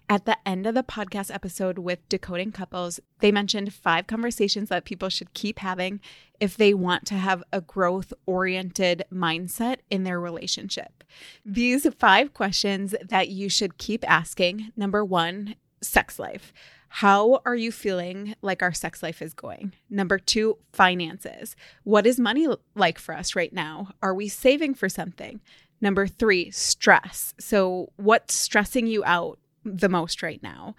At 0.06 0.26
the 0.26 0.36
end 0.46 0.66
of 0.66 0.74
the 0.74 0.82
podcast 0.82 1.32
episode 1.32 1.78
with 1.78 2.06
Decoding 2.10 2.52
Couples, 2.52 3.00
they 3.20 3.32
mentioned 3.32 3.72
five 3.72 4.06
conversations 4.06 4.68
that 4.68 4.84
people 4.84 5.08
should 5.08 5.32
keep 5.32 5.60
having 5.60 6.02
if 6.38 6.54
they 6.54 6.74
want 6.74 7.06
to 7.06 7.14
have 7.14 7.42
a 7.50 7.62
growth 7.62 8.12
oriented 8.26 9.06
mindset 9.10 9.78
in 9.88 10.04
their 10.04 10.20
relationship. 10.20 11.02
These 11.42 11.86
five 11.98 12.34
questions 12.34 12.94
that 13.02 13.30
you 13.30 13.48
should 13.48 13.78
keep 13.78 14.04
asking 14.10 14.72
number 14.76 15.02
one, 15.02 15.54
sex 15.80 16.18
life. 16.18 16.52
How 16.88 17.40
are 17.44 17.54
you 17.54 17.70
feeling 17.70 18.34
like 18.42 18.62
our 18.62 18.72
sex 18.72 19.02
life 19.02 19.20
is 19.20 19.34
going? 19.34 19.72
Number 19.90 20.18
two, 20.18 20.58
finances. 20.72 21.54
What 21.84 22.06
is 22.06 22.18
money 22.18 22.48
like 22.74 22.98
for 22.98 23.14
us 23.14 23.36
right 23.36 23.52
now? 23.52 23.90
Are 24.02 24.14
we 24.14 24.28
saving 24.28 24.74
for 24.74 24.88
something? 24.88 25.40
Number 25.80 26.06
three, 26.06 26.50
stress. 26.50 27.34
So, 27.38 27.92
what's 27.96 28.34
stressing 28.34 28.86
you 28.86 29.04
out 29.04 29.38
the 29.64 29.88
most 29.88 30.22
right 30.22 30.42
now? 30.42 30.74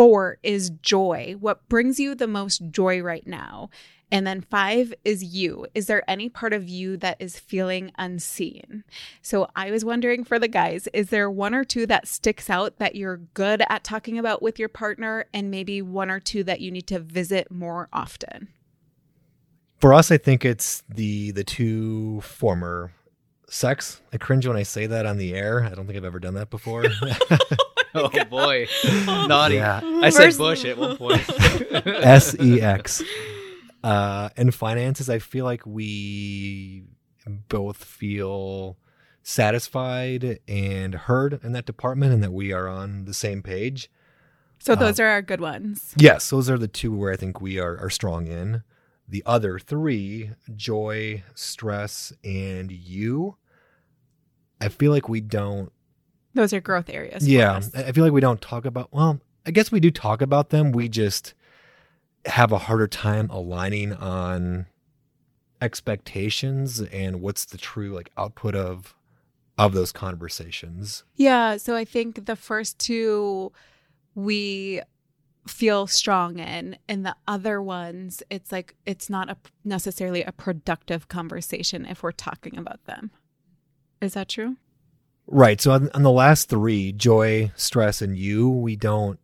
Four 0.00 0.38
is 0.42 0.70
joy. 0.80 1.36
What 1.40 1.68
brings 1.68 2.00
you 2.00 2.14
the 2.14 2.26
most 2.26 2.70
joy 2.70 3.02
right 3.02 3.26
now? 3.26 3.68
And 4.10 4.26
then 4.26 4.40
five 4.40 4.94
is 5.04 5.22
you. 5.22 5.66
Is 5.74 5.88
there 5.88 6.08
any 6.08 6.30
part 6.30 6.54
of 6.54 6.66
you 6.70 6.96
that 6.96 7.18
is 7.20 7.38
feeling 7.38 7.92
unseen? 7.98 8.84
So 9.20 9.48
I 9.54 9.70
was 9.70 9.84
wondering 9.84 10.24
for 10.24 10.38
the 10.38 10.48
guys, 10.48 10.88
is 10.94 11.10
there 11.10 11.30
one 11.30 11.54
or 11.54 11.64
two 11.64 11.84
that 11.84 12.08
sticks 12.08 12.48
out 12.48 12.78
that 12.78 12.96
you're 12.96 13.18
good 13.34 13.62
at 13.68 13.84
talking 13.84 14.18
about 14.18 14.40
with 14.40 14.58
your 14.58 14.70
partner, 14.70 15.26
and 15.34 15.50
maybe 15.50 15.82
one 15.82 16.10
or 16.10 16.18
two 16.18 16.44
that 16.44 16.62
you 16.62 16.70
need 16.70 16.86
to 16.86 16.98
visit 16.98 17.50
more 17.50 17.90
often? 17.92 18.48
For 19.80 19.92
us, 19.92 20.10
I 20.10 20.16
think 20.16 20.46
it's 20.46 20.82
the 20.88 21.32
the 21.32 21.44
two 21.44 22.22
former 22.22 22.94
sex. 23.50 24.00
I 24.14 24.16
cringe 24.16 24.46
when 24.46 24.56
I 24.56 24.62
say 24.62 24.86
that 24.86 25.04
on 25.04 25.18
the 25.18 25.34
air. 25.34 25.62
I 25.62 25.74
don't 25.74 25.84
think 25.84 25.98
I've 25.98 26.06
ever 26.06 26.20
done 26.20 26.36
that 26.36 26.48
before. 26.48 26.86
oh 27.94 28.24
boy, 28.30 28.66
naughty. 29.06 29.56
Yeah. 29.56 29.80
I 29.84 30.10
said 30.10 30.24
First- 30.26 30.38
Bush 30.38 30.64
at 30.64 30.78
one 30.78 30.96
point. 30.96 31.22
S 31.86 32.36
E 32.40 32.60
X. 32.60 33.02
Uh, 33.82 34.28
and 34.36 34.54
finances, 34.54 35.08
I 35.08 35.18
feel 35.18 35.44
like 35.46 35.64
we 35.64 36.84
both 37.48 37.82
feel 37.82 38.76
satisfied 39.22 40.38
and 40.48 40.94
heard 40.94 41.40
in 41.42 41.52
that 41.52 41.64
department 41.66 42.12
and 42.12 42.22
that 42.22 42.32
we 42.32 42.52
are 42.52 42.68
on 42.68 43.04
the 43.06 43.14
same 43.14 43.42
page. 43.42 43.90
So 44.58 44.74
those 44.74 45.00
are 45.00 45.06
our 45.06 45.22
good 45.22 45.40
ones. 45.40 45.94
Yes, 45.96 46.28
those 46.28 46.50
are 46.50 46.58
the 46.58 46.68
two 46.68 46.94
where 46.94 47.10
I 47.12 47.16
think 47.16 47.40
we 47.40 47.58
are, 47.58 47.78
are 47.78 47.88
strong 47.88 48.26
in. 48.26 48.62
the 49.08 49.22
other 49.24 49.58
three, 49.58 50.30
joy, 50.54 51.22
stress, 51.34 52.12
and 52.22 52.70
you, 52.70 53.36
I 54.60 54.68
feel 54.68 54.92
like 54.92 55.08
we 55.08 55.20
don't. 55.22 55.72
Those 56.34 56.52
are 56.52 56.60
growth 56.60 56.88
areas. 56.88 57.26
Yeah, 57.26 57.60
I 57.74 57.92
feel 57.92 58.04
like 58.04 58.12
we 58.12 58.20
don't 58.20 58.40
talk 58.40 58.64
about. 58.64 58.92
Well, 58.92 59.20
I 59.44 59.50
guess 59.50 59.72
we 59.72 59.80
do 59.80 59.90
talk 59.90 60.22
about 60.22 60.50
them. 60.50 60.72
We 60.72 60.88
just 60.88 61.34
have 62.26 62.52
a 62.52 62.58
harder 62.58 62.86
time 62.86 63.28
aligning 63.30 63.92
on 63.94 64.66
expectations 65.62 66.80
and 66.80 67.20
what's 67.20 67.44
the 67.44 67.58
true 67.58 67.94
like 67.94 68.10
output 68.16 68.54
of 68.54 68.94
of 69.58 69.72
those 69.74 69.92
conversations. 69.92 71.04
Yeah. 71.16 71.56
So 71.58 71.76
I 71.76 71.84
think 71.84 72.26
the 72.26 72.36
first 72.36 72.78
two 72.78 73.52
we 74.14 74.80
feel 75.46 75.86
strong 75.86 76.38
in, 76.38 76.76
and 76.88 77.04
the 77.04 77.16
other 77.26 77.60
ones, 77.62 78.22
it's 78.30 78.52
like 78.52 78.74
it's 78.86 79.10
not 79.10 79.30
a, 79.30 79.36
necessarily 79.64 80.22
a 80.22 80.32
productive 80.32 81.08
conversation 81.08 81.86
if 81.86 82.02
we're 82.02 82.12
talking 82.12 82.56
about 82.56 82.84
them. 82.84 83.10
Is 84.00 84.14
that 84.14 84.28
true? 84.28 84.56
Right. 85.32 85.60
So 85.60 85.70
on, 85.70 85.88
on 85.94 86.02
the 86.02 86.10
last 86.10 86.48
three, 86.48 86.90
joy, 86.90 87.52
stress, 87.54 88.02
and 88.02 88.18
you, 88.18 88.48
we 88.48 88.74
don't. 88.74 89.18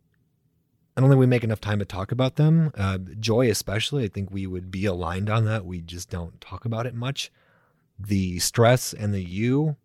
I 0.95 1.01
don't 1.01 1.09
think 1.09 1.19
we 1.19 1.27
make 1.27 1.43
enough 1.43 1.61
time 1.61 1.77
to 1.77 1.85
talk 1.85 2.11
about 2.11 2.37
them. 2.37 2.71
Uh, 2.75 2.97
joy, 3.19 3.51
especially, 3.51 4.05
I 4.05 4.07
think 4.07 4.31
we 4.31 4.47
would 4.47 4.71
be 4.71 4.85
aligned 4.85 5.29
on 5.29 5.45
that. 5.45 5.65
We 5.65 5.81
just 5.81 6.09
don't 6.09 6.39
talk 6.41 6.65
about 6.65 6.87
it 6.87 6.95
much. 6.95 7.29
The 7.99 8.39
stress 8.39 8.93
and 8.93 9.13
the 9.13 9.21
you, 9.21 9.75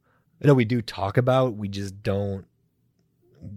I 0.43 0.47
know 0.47 0.55
we 0.55 0.65
do 0.65 0.81
talk 0.81 1.17
about. 1.17 1.57
We 1.57 1.69
just 1.69 2.03
don't. 2.03 2.47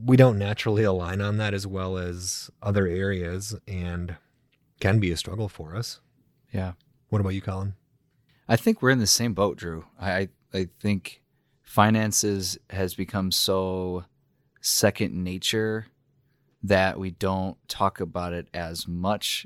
We 0.03 0.17
don't 0.17 0.39
naturally 0.39 0.83
align 0.83 1.21
on 1.21 1.37
that 1.37 1.53
as 1.53 1.67
well 1.67 1.97
as 1.97 2.49
other 2.63 2.87
areas, 2.87 3.55
and 3.67 4.15
can 4.79 4.99
be 4.99 5.11
a 5.11 5.17
struggle 5.17 5.47
for 5.47 5.75
us. 5.75 6.01
Yeah. 6.51 6.73
What 7.09 7.21
about 7.21 7.35
you, 7.35 7.41
Colin? 7.41 7.75
I 8.49 8.55
think 8.55 8.81
we're 8.81 8.89
in 8.89 8.99
the 8.99 9.07
same 9.07 9.33
boat, 9.35 9.57
Drew. 9.57 9.85
I 9.99 10.11
I, 10.11 10.29
I 10.51 10.67
think 10.79 11.21
finances 11.65 12.57
has 12.69 12.93
become 12.95 13.31
so 13.31 14.05
second 14.61 15.23
nature 15.23 15.87
that 16.63 16.97
we 16.97 17.11
don't 17.11 17.57
talk 17.67 17.99
about 17.99 18.33
it 18.33 18.47
as 18.53 18.87
much 18.87 19.45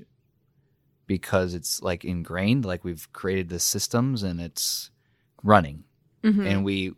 because 1.08 1.54
it's 1.54 1.82
like 1.82 2.06
ingrained, 2.06 2.64
like 2.66 2.84
we've 2.84 3.12
created 3.14 3.50
the 3.50 3.60
systems 3.60 4.24
and 4.24 4.40
it's 4.40 4.92
running 5.44 5.84
Mm-hmm. 6.24 6.46
and 6.46 6.66
we 6.66 6.92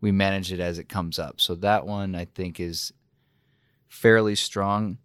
we 0.00 0.10
manage 0.10 0.50
it 0.50 0.58
as 0.58 0.78
it 0.78 0.88
comes 0.88 1.18
up. 1.18 1.38
So 1.38 1.54
that 1.56 1.86
one 1.86 2.14
I 2.14 2.24
think 2.24 2.58
is 2.58 2.94
fairly 3.88 4.34
strong. 4.34 4.96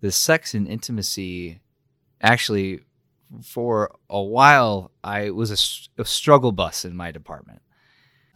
The 0.00 0.10
sex 0.10 0.52
and 0.52 0.66
intimacy 0.66 1.60
actually 2.20 2.80
for 3.42 3.94
a 4.10 4.20
while 4.20 4.90
I 5.04 5.30
was 5.30 5.86
a 5.96 6.04
struggle 6.04 6.50
bus 6.50 6.84
in 6.84 6.96
my 6.96 7.12
department. 7.12 7.62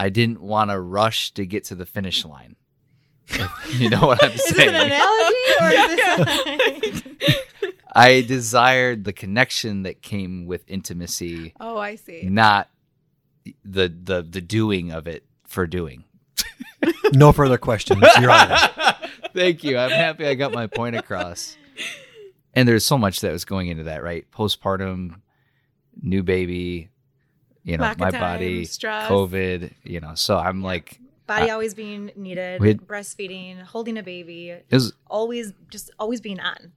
I 0.03 0.09
didn't 0.09 0.41
want 0.41 0.73
to 0.73 0.81
rush 0.81 1.31
to 1.35 1.47
get 1.47 1.63
to 1.67 1.77
the 1.77 1.87
finish 1.87 2.25
line. 2.25 2.57
You 3.79 3.89
know 3.89 4.01
what 4.01 4.23
I'm 4.23 4.37
saying? 4.37 4.41
Is 4.41 4.57
this 4.57 4.69
an 4.69 4.75
analogy 4.75 5.37
or 5.61 5.69
is 6.91 7.03
this 7.03 7.73
I 7.93 8.23
desired 8.23 9.05
the 9.05 9.13
connection 9.13 9.85
that 9.85 10.03
came 10.03 10.45
with 10.47 10.65
intimacy, 10.67 11.55
oh, 11.61 11.79
I 11.79 11.95
see. 11.95 12.23
not 12.25 12.69
the 13.65 13.89
the 13.89 14.23
the 14.23 14.41
doing 14.41 14.91
of 14.91 15.07
it 15.07 15.25
for 15.45 15.67
doing. 15.67 16.05
No 17.15 17.31
further 17.31 17.59
questions. 17.59 18.03
You're 18.19 18.31
on. 18.31 18.59
Thank 19.35 19.63
you. 19.63 19.79
I'm 19.79 19.91
happy 19.91 20.27
I 20.27 20.35
got 20.35 20.53
my 20.53 20.67
point 20.67 20.97
across. 20.97 21.57
And 22.55 22.67
there's 22.67 22.85
so 22.87 22.97
much 22.99 23.21
that 23.21 23.31
was 23.33 23.45
going 23.45 23.69
into 23.69 23.85
that, 23.85 24.03
right? 24.03 24.25
Postpartum, 24.33 25.21
new 26.01 26.23
baby, 26.23 26.89
you 27.65 27.77
know, 27.77 27.83
Lack 27.83 27.99
my 27.99 28.11
time, 28.11 28.21
body, 28.21 28.65
stress. 28.65 29.09
COVID, 29.11 29.73
you 29.85 30.01
know. 30.01 30.15
So 30.15 30.37
I'm 30.37 30.63
like, 30.63 30.99
body 31.27 31.51
always 31.51 31.75
being 31.75 32.11
needed, 32.17 32.63
had- 32.63 32.87
breastfeeding, 32.87 33.63
holding 33.63 33.97
a 33.99 34.03
baby, 34.03 34.57
was, 34.71 34.93
always 35.07 35.53
just 35.71 35.91
always 35.99 36.21
being 36.21 36.41
on. 36.41 36.73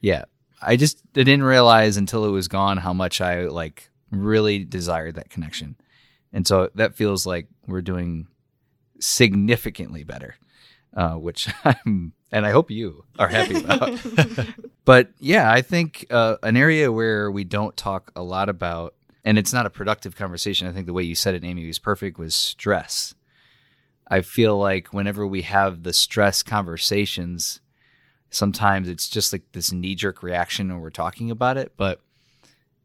yeah. 0.00 0.24
I 0.64 0.76
just 0.76 1.02
I 1.16 1.24
didn't 1.24 1.42
realize 1.42 1.96
until 1.96 2.24
it 2.24 2.30
was 2.30 2.46
gone 2.46 2.76
how 2.76 2.92
much 2.92 3.20
I 3.20 3.46
like 3.46 3.90
really 4.12 4.64
desired 4.64 5.16
that 5.16 5.28
connection. 5.28 5.74
And 6.32 6.46
so 6.46 6.70
that 6.76 6.94
feels 6.94 7.26
like 7.26 7.48
we're 7.66 7.82
doing 7.82 8.28
significantly 9.00 10.04
better, 10.04 10.36
uh, 10.96 11.14
which 11.14 11.48
I'm, 11.64 12.12
and 12.30 12.46
I 12.46 12.50
hope 12.50 12.70
you 12.70 13.04
are 13.18 13.28
happy 13.28 13.56
about. 13.62 13.98
but 14.84 15.10
yeah, 15.18 15.50
I 15.50 15.62
think 15.62 16.06
uh, 16.10 16.36
an 16.42 16.56
area 16.56 16.90
where 16.92 17.30
we 17.30 17.44
don't 17.44 17.76
talk 17.76 18.12
a 18.16 18.22
lot 18.22 18.48
about, 18.48 18.94
and 19.24 19.38
it's 19.38 19.52
not 19.52 19.66
a 19.66 19.70
productive 19.70 20.16
conversation. 20.16 20.66
I 20.66 20.72
think 20.72 20.86
the 20.86 20.92
way 20.92 21.02
you 21.02 21.14
said 21.14 21.34
it, 21.34 21.44
Amy, 21.44 21.66
was 21.66 21.78
perfect. 21.78 22.18
Was 22.18 22.34
stress. 22.34 23.14
I 24.08 24.20
feel 24.20 24.58
like 24.58 24.92
whenever 24.92 25.26
we 25.26 25.42
have 25.42 25.82
the 25.82 25.92
stress 25.92 26.42
conversations, 26.42 27.60
sometimes 28.30 28.88
it's 28.88 29.08
just 29.08 29.32
like 29.32 29.44
this 29.52 29.72
knee 29.72 29.94
jerk 29.94 30.22
reaction 30.22 30.68
when 30.68 30.80
we're 30.80 30.90
talking 30.90 31.30
about 31.30 31.56
it. 31.56 31.72
But 31.76 32.00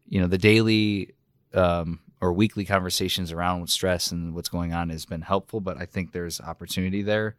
you 0.06 0.20
know, 0.20 0.26
the 0.26 0.38
daily 0.38 1.14
um, 1.52 2.00
or 2.20 2.32
weekly 2.32 2.64
conversations 2.64 3.32
around 3.32 3.68
stress 3.68 4.10
and 4.10 4.34
what's 4.34 4.48
going 4.48 4.72
on 4.72 4.90
has 4.90 5.04
been 5.04 5.22
helpful. 5.22 5.60
But 5.60 5.78
I 5.78 5.86
think 5.86 6.12
there's 6.12 6.40
opportunity 6.40 7.02
there, 7.02 7.36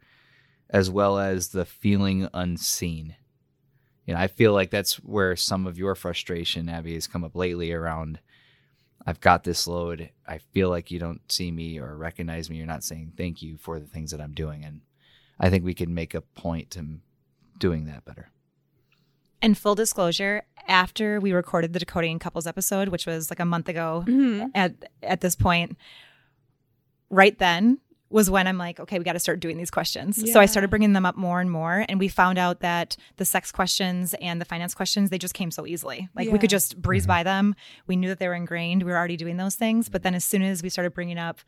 as 0.68 0.90
well 0.90 1.18
as 1.18 1.48
the 1.48 1.64
feeling 1.64 2.28
unseen. 2.32 3.16
You 4.06 4.14
know, 4.14 4.20
I 4.20 4.28
feel 4.28 4.52
like 4.52 4.70
that's 4.70 4.96
where 4.96 5.36
some 5.36 5.66
of 5.66 5.78
your 5.78 5.94
frustration, 5.94 6.68
Abby, 6.68 6.94
has 6.94 7.06
come 7.06 7.24
up 7.24 7.36
lately 7.36 7.72
around. 7.72 8.20
I've 9.06 9.20
got 9.20 9.44
this 9.44 9.66
load. 9.66 10.10
I 10.26 10.38
feel 10.38 10.68
like 10.68 10.90
you 10.90 10.98
don't 10.98 11.20
see 11.30 11.50
me 11.50 11.78
or 11.78 11.96
recognize 11.96 12.50
me. 12.50 12.56
You're 12.56 12.66
not 12.66 12.84
saying 12.84 13.14
thank 13.16 13.40
you 13.42 13.56
for 13.56 13.80
the 13.80 13.86
things 13.86 14.10
that 14.10 14.20
I'm 14.20 14.34
doing, 14.34 14.64
and 14.64 14.82
I 15.38 15.48
think 15.50 15.64
we 15.64 15.74
can 15.74 15.94
make 15.94 16.14
a 16.14 16.20
point 16.20 16.70
to 16.72 16.98
doing 17.58 17.86
that 17.86 18.04
better. 18.04 18.30
And 19.42 19.56
full 19.56 19.74
disclosure, 19.74 20.42
after 20.68 21.18
we 21.18 21.32
recorded 21.32 21.72
the 21.72 21.78
Decoding 21.78 22.18
Couples 22.18 22.46
episode, 22.46 22.88
which 22.88 23.06
was 23.06 23.30
like 23.30 23.40
a 23.40 23.44
month 23.46 23.68
ago 23.68 24.04
Mhm. 24.06 24.50
at 24.54 24.74
at 25.02 25.22
this 25.22 25.34
point, 25.34 25.76
right 27.08 27.38
then 27.38 27.78
was 28.10 28.28
when 28.28 28.46
I'm 28.46 28.58
like, 28.58 28.80
okay, 28.80 28.98
we 28.98 29.04
got 29.04 29.12
to 29.12 29.20
start 29.20 29.38
doing 29.40 29.56
these 29.56 29.70
questions. 29.70 30.30
So 30.32 30.40
I 30.40 30.46
started 30.46 30.68
bringing 30.68 30.92
them 30.92 31.06
up 31.06 31.16
more 31.16 31.40
and 31.40 31.50
more, 31.50 31.86
and 31.88 31.98
we 32.00 32.08
found 32.08 32.38
out 32.38 32.60
that 32.60 32.96
the 33.16 33.24
sex 33.24 33.52
questions 33.52 34.14
and 34.20 34.40
the 34.40 34.44
finance 34.44 34.74
questions 34.74 35.10
they 35.10 35.18
just 35.18 35.34
came 35.34 35.50
so 35.50 35.66
easily. 35.66 36.08
Like 36.14 36.30
we 36.30 36.38
could 36.38 36.50
just 36.50 36.80
breeze 36.80 37.04
mm-hmm. 37.04 37.08
by 37.08 37.22
them. 37.22 37.54
We 37.86 37.96
knew 37.96 38.08
that 38.08 38.18
they 38.18 38.28
were 38.28 38.34
ingrained. 38.34 38.82
We 38.82 38.90
were 38.90 38.98
already 38.98 39.16
doing 39.16 39.36
those 39.36 39.54
things, 39.54 39.88
but 39.88 40.02
then 40.02 40.14
as 40.14 40.24
soon 40.24 40.42
as 40.42 40.62
we 40.62 40.68
started 40.68 40.92
bringing 40.92 41.18
up 41.18 41.40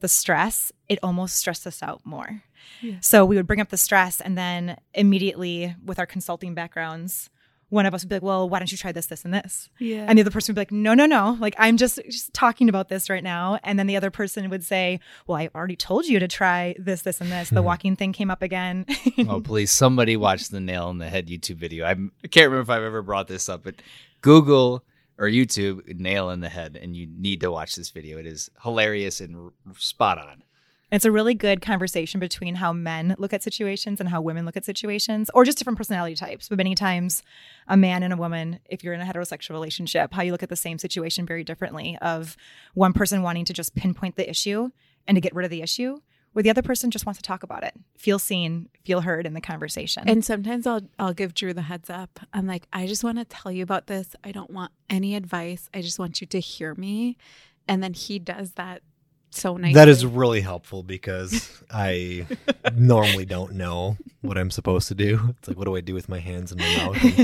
the 0.00 0.08
stress, 0.08 0.72
it 0.88 0.98
almost 1.02 1.36
stressed 1.36 1.66
us 1.66 1.82
out 1.82 2.00
more. 2.04 2.42
Yeah. 2.80 2.96
So 3.00 3.24
we 3.24 3.36
would 3.36 3.46
bring 3.46 3.60
up 3.60 3.68
the 3.68 3.76
stress, 3.76 4.20
and 4.20 4.36
then 4.36 4.76
immediately 4.94 5.74
with 5.84 5.98
our 5.98 6.06
consulting 6.06 6.54
backgrounds, 6.54 7.30
one 7.70 7.84
of 7.86 7.92
us 7.94 8.02
would 8.02 8.08
be 8.08 8.16
like, 8.16 8.22
"Well, 8.22 8.48
why 8.48 8.58
don't 8.58 8.70
you 8.72 8.78
try 8.78 8.92
this, 8.92 9.06
this, 9.06 9.24
and 9.24 9.32
this?" 9.34 9.68
Yeah. 9.78 10.06
And 10.08 10.16
the 10.18 10.22
other 10.22 10.30
person 10.30 10.52
would 10.52 10.56
be 10.56 10.60
like, 10.60 10.72
"No, 10.72 10.94
no, 10.94 11.06
no! 11.06 11.36
Like 11.40 11.54
I'm 11.58 11.76
just 11.76 12.00
just 12.06 12.32
talking 12.32 12.68
about 12.68 12.88
this 12.88 13.08
right 13.10 13.22
now." 13.22 13.58
And 13.64 13.78
then 13.78 13.86
the 13.86 13.96
other 13.96 14.10
person 14.10 14.48
would 14.50 14.64
say, 14.64 15.00
"Well, 15.26 15.36
I 15.38 15.48
already 15.54 15.76
told 15.76 16.06
you 16.06 16.18
to 16.18 16.28
try 16.28 16.74
this, 16.78 17.02
this, 17.02 17.20
and 17.20 17.30
this." 17.30 17.50
The 17.50 17.60
Mhm. 17.60 17.64
walking 17.64 17.96
thing 17.96 18.12
came 18.12 18.30
up 18.30 18.42
again. 18.42 18.86
oh, 19.28 19.40
please, 19.44 19.70
somebody 19.70 20.16
watch 20.16 20.48
the 20.48 20.60
nail 20.60 20.90
in 20.90 20.98
the 20.98 21.08
head 21.08 21.28
YouTube 21.28 21.56
video. 21.56 21.84
I'm, 21.84 22.12
I 22.24 22.28
can't 22.28 22.50
remember 22.50 22.72
if 22.72 22.76
I've 22.76 22.82
ever 22.84 23.02
brought 23.02 23.28
this 23.28 23.48
up, 23.48 23.64
but 23.64 23.76
Google 24.20 24.84
or 25.18 25.26
YouTube 25.26 25.98
nail 25.98 26.30
in 26.30 26.40
the 26.40 26.48
head, 26.48 26.78
and 26.80 26.96
you 26.96 27.06
need 27.06 27.40
to 27.40 27.50
watch 27.50 27.74
this 27.74 27.90
video. 27.90 28.18
It 28.18 28.26
is 28.26 28.50
hilarious 28.62 29.20
and 29.20 29.34
r- 29.36 29.52
spot 29.76 30.18
on. 30.18 30.42
It's 30.90 31.04
a 31.04 31.12
really 31.12 31.34
good 31.34 31.60
conversation 31.60 32.18
between 32.18 32.54
how 32.54 32.72
men 32.72 33.14
look 33.18 33.34
at 33.34 33.42
situations 33.42 34.00
and 34.00 34.08
how 34.08 34.22
women 34.22 34.46
look 34.46 34.56
at 34.56 34.64
situations, 34.64 35.30
or 35.34 35.44
just 35.44 35.58
different 35.58 35.76
personality 35.76 36.14
types. 36.14 36.48
But 36.48 36.56
many 36.56 36.74
times, 36.74 37.22
a 37.66 37.76
man 37.76 38.02
and 38.02 38.12
a 38.12 38.16
woman, 38.16 38.60
if 38.64 38.82
you're 38.82 38.94
in 38.94 39.00
a 39.00 39.04
heterosexual 39.04 39.50
relationship, 39.50 40.14
how 40.14 40.22
you 40.22 40.32
look 40.32 40.42
at 40.42 40.48
the 40.48 40.56
same 40.56 40.78
situation 40.78 41.26
very 41.26 41.44
differently. 41.44 41.98
Of 42.00 42.36
one 42.72 42.94
person 42.94 43.22
wanting 43.22 43.44
to 43.46 43.52
just 43.52 43.74
pinpoint 43.74 44.16
the 44.16 44.28
issue 44.28 44.70
and 45.06 45.14
to 45.14 45.20
get 45.20 45.34
rid 45.34 45.44
of 45.44 45.50
the 45.50 45.60
issue, 45.60 46.00
where 46.32 46.42
the 46.42 46.50
other 46.50 46.62
person 46.62 46.90
just 46.90 47.04
wants 47.04 47.18
to 47.18 47.22
talk 47.22 47.42
about 47.42 47.64
it, 47.64 47.74
feel 47.96 48.18
seen, 48.18 48.68
feel 48.84 49.02
heard 49.02 49.26
in 49.26 49.34
the 49.34 49.40
conversation. 49.40 50.04
And 50.06 50.24
sometimes 50.24 50.66
I'll 50.66 50.82
I'll 50.98 51.12
give 51.12 51.34
Drew 51.34 51.52
the 51.52 51.62
heads 51.62 51.90
up. 51.90 52.20
I'm 52.32 52.46
like, 52.46 52.66
I 52.72 52.86
just 52.86 53.04
want 53.04 53.18
to 53.18 53.26
tell 53.26 53.52
you 53.52 53.62
about 53.62 53.88
this. 53.88 54.16
I 54.24 54.32
don't 54.32 54.50
want 54.50 54.72
any 54.88 55.14
advice. 55.14 55.68
I 55.74 55.82
just 55.82 55.98
want 55.98 56.22
you 56.22 56.26
to 56.28 56.40
hear 56.40 56.74
me. 56.74 57.18
And 57.66 57.82
then 57.82 57.92
he 57.92 58.18
does 58.18 58.52
that 58.52 58.82
so 59.30 59.56
nicely. 59.56 59.74
That 59.74 59.88
is 59.88 60.04
really 60.06 60.40
helpful 60.40 60.82
because 60.82 61.62
I 61.70 62.26
normally 62.74 63.24
don't 63.24 63.54
know 63.54 63.96
what 64.22 64.38
I'm 64.38 64.50
supposed 64.50 64.88
to 64.88 64.94
do. 64.94 65.34
It's 65.38 65.48
like, 65.48 65.56
what 65.56 65.64
do 65.64 65.76
I 65.76 65.80
do 65.80 65.94
with 65.94 66.08
my 66.08 66.18
hands 66.18 66.52
and 66.52 66.60
my 66.60 66.76
mouth? 66.76 67.18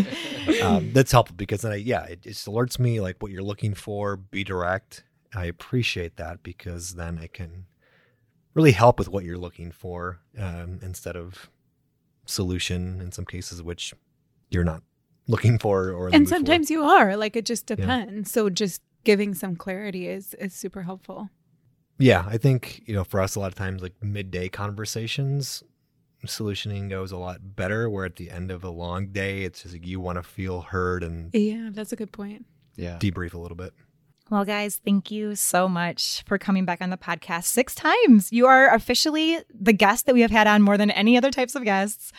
And, 0.48 0.60
um, 0.60 0.90
that's 0.94 1.12
helpful 1.12 1.36
because 1.36 1.62
then 1.62 1.72
I, 1.72 1.76
yeah, 1.76 2.04
it 2.04 2.22
just 2.22 2.46
alerts 2.46 2.78
me 2.78 3.00
like 3.00 3.22
what 3.22 3.32
you're 3.32 3.42
looking 3.42 3.74
for. 3.74 4.16
Be 4.16 4.44
direct. 4.44 5.04
I 5.34 5.46
appreciate 5.46 6.16
that 6.16 6.42
because 6.42 6.94
then 6.94 7.18
I 7.20 7.26
can 7.26 7.66
really 8.54 8.72
help 8.72 8.98
with 8.98 9.08
what 9.08 9.24
you're 9.24 9.38
looking 9.38 9.72
for 9.72 10.20
um, 10.38 10.78
instead 10.82 11.16
of 11.16 11.50
solution 12.26 13.00
in 13.00 13.10
some 13.10 13.24
cases, 13.24 13.62
which 13.62 13.94
you're 14.50 14.64
not 14.64 14.82
looking 15.26 15.58
for 15.58 15.90
or 15.90 16.08
and 16.08 16.20
mood 16.20 16.28
for. 16.28 16.34
sometimes 16.34 16.70
you 16.70 16.84
are 16.84 17.16
like 17.16 17.34
it 17.34 17.46
just 17.46 17.64
depends 17.64 18.30
so 18.30 18.50
just 18.50 18.82
giving 19.04 19.34
some 19.34 19.56
clarity 19.56 20.06
is 20.06 20.34
is 20.34 20.52
super 20.52 20.82
helpful 20.82 21.30
Yeah, 21.98 22.24
I 22.28 22.38
think, 22.38 22.82
you 22.86 22.94
know, 22.94 23.04
for 23.04 23.20
us, 23.20 23.34
a 23.36 23.40
lot 23.40 23.48
of 23.48 23.54
times, 23.54 23.82
like 23.82 23.94
midday 24.02 24.48
conversations, 24.48 25.62
solutioning 26.26 26.88
goes 26.90 27.12
a 27.12 27.16
lot 27.16 27.54
better. 27.56 27.88
Where 27.88 28.04
at 28.04 28.16
the 28.16 28.30
end 28.30 28.50
of 28.50 28.64
a 28.64 28.70
long 28.70 29.08
day, 29.08 29.42
it's 29.44 29.62
just 29.62 29.74
like 29.74 29.86
you 29.86 30.00
want 30.00 30.16
to 30.16 30.22
feel 30.22 30.62
heard 30.62 31.02
and 31.04 31.30
yeah 31.34 31.68
that's 31.72 31.92
a 31.92 31.96
good 31.96 32.12
point 32.12 32.46
Yeah. 32.76 32.98
debrief 32.98 33.34
a 33.34 33.38
little 33.38 33.56
bit. 33.56 33.72
Well, 34.30 34.44
guys, 34.46 34.80
thank 34.82 35.10
you 35.10 35.34
so 35.34 35.68
much 35.68 36.22
for 36.26 36.38
coming 36.38 36.64
back 36.64 36.80
on 36.80 36.88
the 36.88 36.96
podcast 36.96 37.44
six 37.44 37.74
times. 37.74 38.32
You 38.32 38.46
are 38.46 38.74
officially 38.74 39.38
the 39.52 39.74
guest 39.74 40.06
that 40.06 40.14
we 40.14 40.22
have 40.22 40.30
had 40.30 40.46
on 40.46 40.62
more 40.62 40.78
than 40.78 40.90
any 40.90 41.18
other 41.18 41.30
types 41.30 41.54
of 41.54 41.62
guests. 41.62 42.10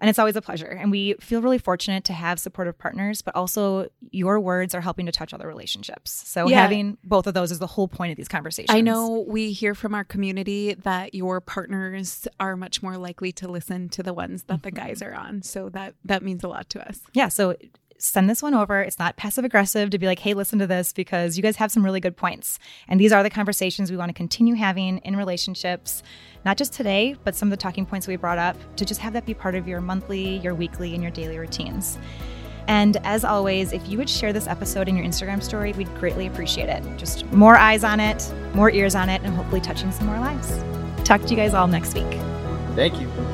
And 0.00 0.10
it's 0.10 0.18
always 0.18 0.36
a 0.36 0.42
pleasure. 0.42 0.66
And 0.66 0.90
we 0.90 1.14
feel 1.20 1.40
really 1.42 1.58
fortunate 1.58 2.04
to 2.04 2.12
have 2.12 2.38
supportive 2.38 2.76
partners, 2.78 3.22
but 3.22 3.34
also 3.36 3.88
your 4.10 4.40
words 4.40 4.74
are 4.74 4.80
helping 4.80 5.06
to 5.06 5.12
touch 5.12 5.32
other 5.32 5.46
relationships. 5.46 6.10
So 6.28 6.48
Yeah. 6.48 6.62
having 6.62 6.98
both 7.04 7.26
of 7.26 7.34
those 7.34 7.50
is 7.50 7.58
the 7.58 7.66
whole 7.66 7.88
point 7.88 8.10
of 8.12 8.16
these 8.16 8.28
conversations. 8.28 8.74
I 8.76 8.80
know 8.80 9.24
we 9.26 9.52
hear 9.52 9.74
from 9.74 9.94
our 9.94 10.04
community 10.04 10.74
that 10.74 11.14
your 11.14 11.40
partners 11.40 12.26
are 12.40 12.56
much 12.56 12.82
more 12.82 12.96
likely 12.96 13.32
to 13.32 13.48
listen 13.48 13.88
to 13.90 14.02
the 14.02 14.12
ones 14.12 14.44
that 14.44 14.62
the 14.62 14.70
guys 14.70 15.00
are 15.02 15.14
on. 15.14 15.42
So 15.42 15.68
that 15.70 15.94
that 16.04 16.22
means 16.22 16.44
a 16.44 16.48
lot 16.48 16.68
to 16.70 16.86
us. 16.88 17.00
Yeah. 17.12 17.28
So 17.28 17.56
send 18.04 18.28
this 18.28 18.42
one 18.42 18.54
over. 18.54 18.80
It's 18.80 18.98
not 18.98 19.16
passive 19.16 19.44
aggressive 19.44 19.90
to 19.90 19.98
be 19.98 20.06
like, 20.06 20.18
hey, 20.18 20.34
listen 20.34 20.58
to 20.58 20.66
this 20.66 20.92
because 20.92 21.36
you 21.36 21.42
guys 21.42 21.56
have 21.56 21.72
some 21.72 21.84
really 21.84 22.00
good 22.00 22.16
points. 22.16 22.58
And 22.88 23.00
these 23.00 23.12
are 23.12 23.22
the 23.22 23.30
conversations 23.30 23.90
we 23.90 23.96
want 23.96 24.10
to 24.10 24.14
continue 24.14 24.54
having 24.54 24.98
in 24.98 25.16
relationships, 25.16 26.02
not 26.44 26.56
just 26.56 26.72
today, 26.72 27.16
but 27.24 27.34
some 27.34 27.48
of 27.48 27.50
the 27.50 27.56
talking 27.56 27.86
points 27.86 28.06
we 28.06 28.16
brought 28.16 28.38
up 28.38 28.56
to 28.76 28.84
just 28.84 29.00
have 29.00 29.12
that 29.14 29.26
be 29.26 29.34
part 29.34 29.54
of 29.54 29.66
your 29.66 29.80
monthly, 29.80 30.38
your 30.38 30.54
weekly, 30.54 30.94
and 30.94 31.02
your 31.02 31.12
daily 31.12 31.38
routines. 31.38 31.98
And 32.66 32.96
as 33.04 33.24
always, 33.24 33.72
if 33.72 33.86
you 33.88 33.98
would 33.98 34.08
share 34.08 34.32
this 34.32 34.46
episode 34.46 34.88
in 34.88 34.96
your 34.96 35.04
Instagram 35.04 35.42
story, 35.42 35.72
we'd 35.72 35.94
greatly 35.96 36.26
appreciate 36.26 36.68
it. 36.68 36.82
Just 36.96 37.30
more 37.32 37.56
eyes 37.56 37.84
on 37.84 38.00
it, 38.00 38.32
more 38.54 38.70
ears 38.70 38.94
on 38.94 39.08
it, 39.08 39.20
and 39.22 39.34
hopefully 39.34 39.60
touching 39.60 39.92
some 39.92 40.06
more 40.06 40.18
lives. 40.18 40.62
Talk 41.04 41.22
to 41.22 41.28
you 41.28 41.36
guys 41.36 41.52
all 41.52 41.66
next 41.66 41.94
week. 41.94 42.18
Thank 42.74 43.00
you. 43.00 43.33